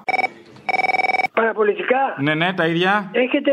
Παραπολιτικά. 1.39 2.01
Ναι, 2.25 2.33
ναι, 2.33 2.53
τα 2.53 2.65
ίδια. 2.67 3.09
Έχετε 3.11 3.51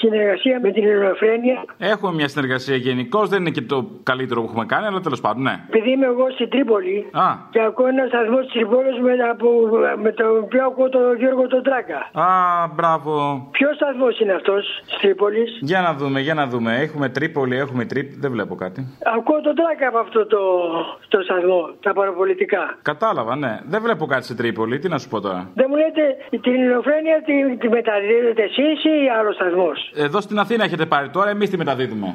συνεργασία 0.00 0.60
με 0.62 0.70
την 0.70 0.84
ελληνοφρένεια. 0.88 1.64
Έχουμε 1.78 2.12
μια 2.14 2.28
συνεργασία 2.28 2.76
γενικώ. 2.76 3.26
Δεν 3.26 3.40
είναι 3.40 3.50
και 3.50 3.62
το 3.62 3.78
καλύτερο 4.02 4.40
που 4.40 4.46
έχουμε 4.50 4.64
κάνει, 4.66 4.86
αλλά 4.86 5.00
τέλος 5.00 5.20
πάντων, 5.20 5.42
ναι. 5.42 5.54
Επειδή 5.68 5.90
είμαι 5.90 6.06
εγώ 6.06 6.30
στην 6.30 6.48
Τρίπολη 6.50 7.06
Α. 7.12 7.28
και 7.50 7.60
ακούω 7.62 7.86
ένα 7.86 8.04
σταθμό 8.06 8.38
της 8.38 8.52
Τρίπολης 8.52 8.98
με, 9.00 9.12
από- 9.32 9.68
με 10.02 10.12
τον 10.12 10.38
οποίο 10.44 10.64
ακούω 10.64 10.88
τον 10.88 11.16
Γιώργο 11.18 11.46
τον 11.46 11.62
Τράκα. 11.62 11.98
Α, 12.12 12.26
μπράβο. 12.74 13.12
Ποιος 13.50 13.74
σταθμός 13.76 14.20
είναι 14.20 14.32
αυτός 14.32 14.62
της 14.86 14.96
Τρίπολης; 15.00 15.58
Για 15.60 15.80
να 15.80 15.94
δούμε, 15.94 16.20
για 16.20 16.34
να 16.34 16.46
δούμε. 16.46 16.76
Έχουμε 16.80 17.08
Τρίπολη, 17.08 17.56
έχουμε 17.56 17.84
Τρίπ. 17.84 18.08
Δεν 18.22 18.30
βλέπω 18.30 18.54
κάτι. 18.54 18.80
Ακούω 19.16 19.40
τον 19.40 19.54
Τράκα 19.54 19.88
από 19.88 19.98
αυτό 19.98 20.26
το, 20.26 20.38
το 21.08 21.20
σταθμό, 21.22 21.60
τα 21.82 21.92
παραπολιτικά. 21.92 22.78
Κατάλαβα, 22.82 23.36
ναι. 23.36 23.58
Δεν 23.68 23.82
βλέπω 23.82 24.06
κάτι 24.06 24.24
σε 24.24 24.34
Τρίπολη. 24.34 24.78
Τι 24.78 24.88
να 24.88 24.98
σου 24.98 25.08
πω 25.08 25.20
τώρα. 25.20 25.50
Δεν 25.54 25.66
μου 25.68 25.76
λέτε 25.76 26.02
την 26.40 26.52
ελληνοφρένεια 26.54 26.96
τη, 27.28 27.56
τη 27.56 27.68
μεταδίδετε 27.68 28.42
εσείς 28.42 28.78
ή 28.84 28.96
άλλος 29.18 29.34
σταθμός; 29.34 29.78
Εδώ 29.94 30.20
στην 30.20 30.38
Αθήνα 30.38 30.64
έχετε 30.64 30.86
πάρει 30.86 31.08
τώρα, 31.08 31.30
εμείς 31.30 31.50
τη 31.50 31.56
μεταδίδουμε. 31.56 32.06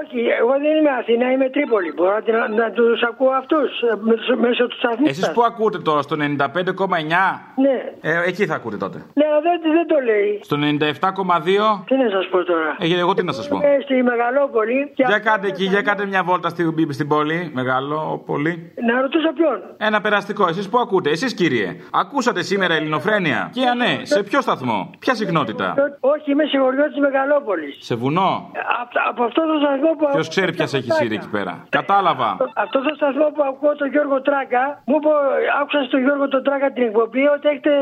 όχι, 0.00 0.20
εγώ 0.40 0.52
δεν 0.64 0.72
είμαι 0.78 0.92
Αθήνα, 1.00 1.32
είμαι 1.32 1.48
Τρίπολη. 1.50 1.92
Μπορώ 1.96 2.12
να, 2.14 2.22
την- 2.22 2.54
να 2.62 2.70
τους 2.70 3.02
ακούω 3.10 3.30
αυτούς 3.42 3.70
μέσω 4.44 4.66
του 4.66 4.76
σταθμού. 4.76 5.06
Εσείς 5.08 5.24
σας. 5.24 5.34
που 5.34 5.42
ακούτε 5.50 5.78
τώρα, 5.78 6.02
στο 6.02 6.16
95,9. 6.16 7.40
Ναι, 7.64 7.76
Ε, 8.00 8.22
εκεί 8.26 8.46
θα 8.46 8.54
ακούτε 8.54 8.76
τότε. 8.76 8.98
ναι, 9.14 9.24
αλλά 9.30 9.40
δεν, 9.46 9.56
δεν 9.76 9.86
το 9.92 9.96
λέει. 10.10 10.30
Στο 10.42 10.56
97,2. 10.56 11.84
Τι 11.86 11.94
να 11.96 12.08
σας 12.10 12.26
πω 12.30 12.44
τώρα; 12.44 12.76
Ε, 12.78 12.98
εγώ 13.00 13.14
τι 13.14 13.22
να 13.24 13.32
σας 13.32 13.48
πω; 13.48 13.56
Είμαι 13.56 13.78
στη 13.82 14.02
Μεγαλόπολη. 14.02 14.92
Και 14.94 15.04
Για 15.06 15.18
κάντε 15.18 15.46
εκεί, 15.46 15.64
για 15.64 15.82
κάντε 15.82 16.06
μια 16.06 16.22
βόλτα 16.22 16.48
στην, 16.48 16.92
στην 16.92 17.08
πόλη. 17.08 17.50
Μεγάλο 17.54 18.22
πόλη. 18.26 18.72
Να 18.88 19.00
ρωτήσω 19.00 19.32
ποιον; 19.32 19.58
Ένα 19.76 20.00
περαστικό. 20.00 20.48
Εσείς 20.48 20.68
που 20.68 20.78
ακούτε, 20.78 21.10
εσείς 21.10 21.34
κύριε. 21.34 21.76
Ακούσατε 21.92 22.42
σήμερα 22.42 22.74
ελληνοφρένεια; 22.74 23.50
Και 23.54 23.66
αν 23.66 23.76
ναι, 23.78 23.98
σε 24.14 24.22
ποιο 24.28 24.40
σταθμό, 24.46 24.78
ποια 24.98 25.14
συχνότητα; 25.20 25.66
Όχι, 26.12 26.30
είμαι 26.32 26.44
συγχωριώτη 26.44 26.92
της 26.94 27.02
Μεγαλόπολης. 27.06 27.74
Σε 27.88 27.94
βουνό; 28.02 28.32
Από, 28.82 28.92
από 29.10 29.22
αυτό 29.28 29.40
το 29.50 29.54
σταθμό 29.62 29.90
που. 29.98 30.04
Ποιος 30.16 30.28
ξέρει 30.34 30.50
ποια 30.58 30.66
έχει 30.78 30.90
σύρει 30.98 31.14
εκεί 31.20 31.30
πέρα; 31.36 31.52
Κατάλαβα. 31.78 32.30
Αυτό 32.64 32.78
το 32.86 32.92
σταθμό 32.98 33.26
που 33.34 33.42
ακούω 33.50 33.74
τον 33.82 33.88
Γιώργο 33.94 34.18
Τράκα, 34.28 34.64
μου 34.88 34.96
είπε, 34.98 35.10
άκουσα 35.60 35.80
στον 35.88 36.00
Γιώργο 36.04 36.28
τον 36.34 36.42
Τράκα 36.46 36.66
την 36.76 36.82
εκπομπή 36.88 37.24
ότι 37.34 37.44
έχετε 37.52 37.72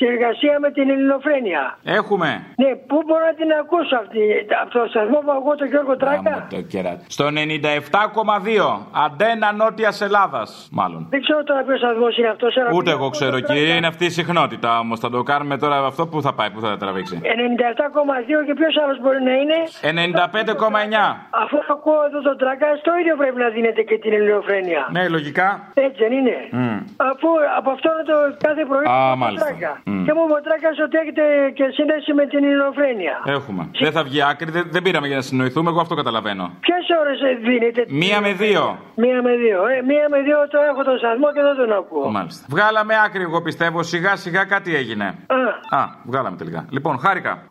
συνεργασία 0.00 0.54
με 0.64 0.68
την 0.76 0.86
ελληνοφρένεια. 0.94 1.62
Έχουμε. 1.98 2.28
Ναι, 2.62 2.70
πού 2.88 2.96
μπορώ 3.06 3.24
να 3.30 3.34
την 3.40 3.50
ακούσω 3.60 3.94
αυτή, 4.02 4.22
από 4.62 4.70
το 4.76 4.80
σταθμό 4.92 5.18
που 5.24 5.32
ακούω 5.38 5.54
τον 5.62 5.68
Γιώργο 5.72 5.94
Τράκα. 6.02 6.46
Το 6.50 6.62
κεράτη. 6.72 7.04
Στο 7.16 7.24
97,2. 7.26 8.86
Αντένα 9.06 9.48
Νότιας 9.52 10.00
Ελλάδας, 10.00 10.68
μάλλον. 10.72 11.06
Δεν 11.10 11.20
ξέρω 11.24 11.42
τώρα 11.48 11.62
ποιος 11.66 11.78
σταθμός 11.78 12.16
είναι 12.18 12.28
αυτός. 12.28 12.52
Ούτε 12.72 12.90
εγώ 12.90 13.08
ξέρω, 13.16 13.40
κύριε. 13.40 13.74
Είναι 13.74 13.86
αυτή 13.86 14.04
η 14.04 14.10
συχνότητα 14.10 14.78
όμως. 14.78 14.98
Θα 15.00 15.10
το 15.10 15.22
κάνουμε 15.22 15.56
τώρα 15.58 15.67
αυτό 15.92 16.06
που 16.06 16.22
θα 16.26 16.32
πάει, 16.38 16.50
που 16.50 16.60
θα 16.60 16.76
τραβήξει; 16.76 17.20
97,2 17.22 18.44
και 18.46 18.54
ποιος 18.58 18.74
άλλος 18.82 18.98
μπορεί 19.02 19.20
να 19.30 19.34
είναι; 19.40 19.58
95,9. 19.82 21.26
Αφού 21.42 21.58
ακούω 21.74 22.00
εδώ 22.08 22.20
τον 22.28 22.36
Τράκα, 22.42 22.68
στο 22.82 22.92
ίδιο 23.00 23.14
πρέπει 23.16 23.38
να 23.44 23.48
δίνετε 23.48 23.82
και 23.88 23.96
την 23.98 24.12
ελληνοφρένεια. 24.18 24.82
Ναι, 24.96 25.08
λογικά. 25.08 25.48
Έτσι 25.74 25.98
δεν 26.04 26.12
είναι; 26.18 26.36
Μμ. 26.50 26.78
Αφού 27.10 27.28
από 27.58 27.70
αυτό 27.76 27.90
το 28.10 28.16
κάθε 28.46 28.62
πρωί. 28.70 28.84
Α, 28.84 28.90
ακούω 28.90 29.08
τον 29.10 29.18
μάλιστα. 29.18 29.46
Τράκα. 29.46 29.72
Μμ. 29.84 30.04
Και 30.06 30.12
μου 30.16 30.22
είπε 30.26 30.34
ο 30.40 30.42
Τράκα 30.46 30.70
ότι 30.86 30.96
έχετε 31.02 31.22
και 31.58 31.64
σύνδεση 31.76 32.10
με 32.18 32.24
την 32.32 32.40
ελληνοφρένεια. 32.44 33.14
Έχουμε. 33.36 33.62
Δεν 33.84 33.92
θα 33.96 34.02
βγει 34.08 34.20
άκρη, 34.30 34.50
δεν, 34.56 34.64
δεν 34.74 34.82
πήραμε 34.86 35.06
για 35.10 35.16
να 35.20 35.24
συνοηθούμε, 35.30 35.68
εγώ 35.72 35.80
αυτό 35.80 35.94
καταλαβαίνω. 35.94 36.44
Ποιες 36.64 36.84
ώρες 37.00 37.18
δίνετε; 37.48 37.80
Μία 37.88 38.18
με 38.20 38.32
δύο. 38.32 38.62
Μία 38.94 39.22
με 39.22 39.32
δύο. 39.36 39.58
Ε, 39.66 39.82
μία 39.90 40.06
με 40.12 40.18
δύο 40.26 40.38
το 40.48 40.58
έχω 40.70 40.82
τον 40.84 40.96
σταθμό 40.98 41.28
και 41.32 41.42
δεν 41.42 41.56
τον 41.56 41.72
ακούω. 41.80 42.10
Μάλιστα. 42.10 42.46
Βγάλαμε 42.48 42.94
άκρη, 43.04 43.22
εγώ 43.22 43.42
πιστεύω. 43.42 43.82
Σιγά 43.82 44.16
σιγά 44.16 44.44
κάτι 44.44 44.76
έγινε. 44.76 45.04
Α. 45.04 45.36
Α, 45.70 45.84
βγάλαμε 46.06 46.36
τελικά. 46.36 46.66
Λοιπόν, 46.70 46.98
χάρηκα. 46.98 47.48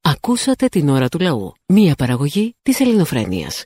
Ακούσατε 0.00 0.66
την 0.66 0.88
ώρα 0.88 1.08
του 1.08 1.18
λαού. 1.18 1.52
Μία 1.66 1.94
παραγωγή 1.94 2.56
της 2.62 2.80
ελληνοφρένειας. 2.80 3.64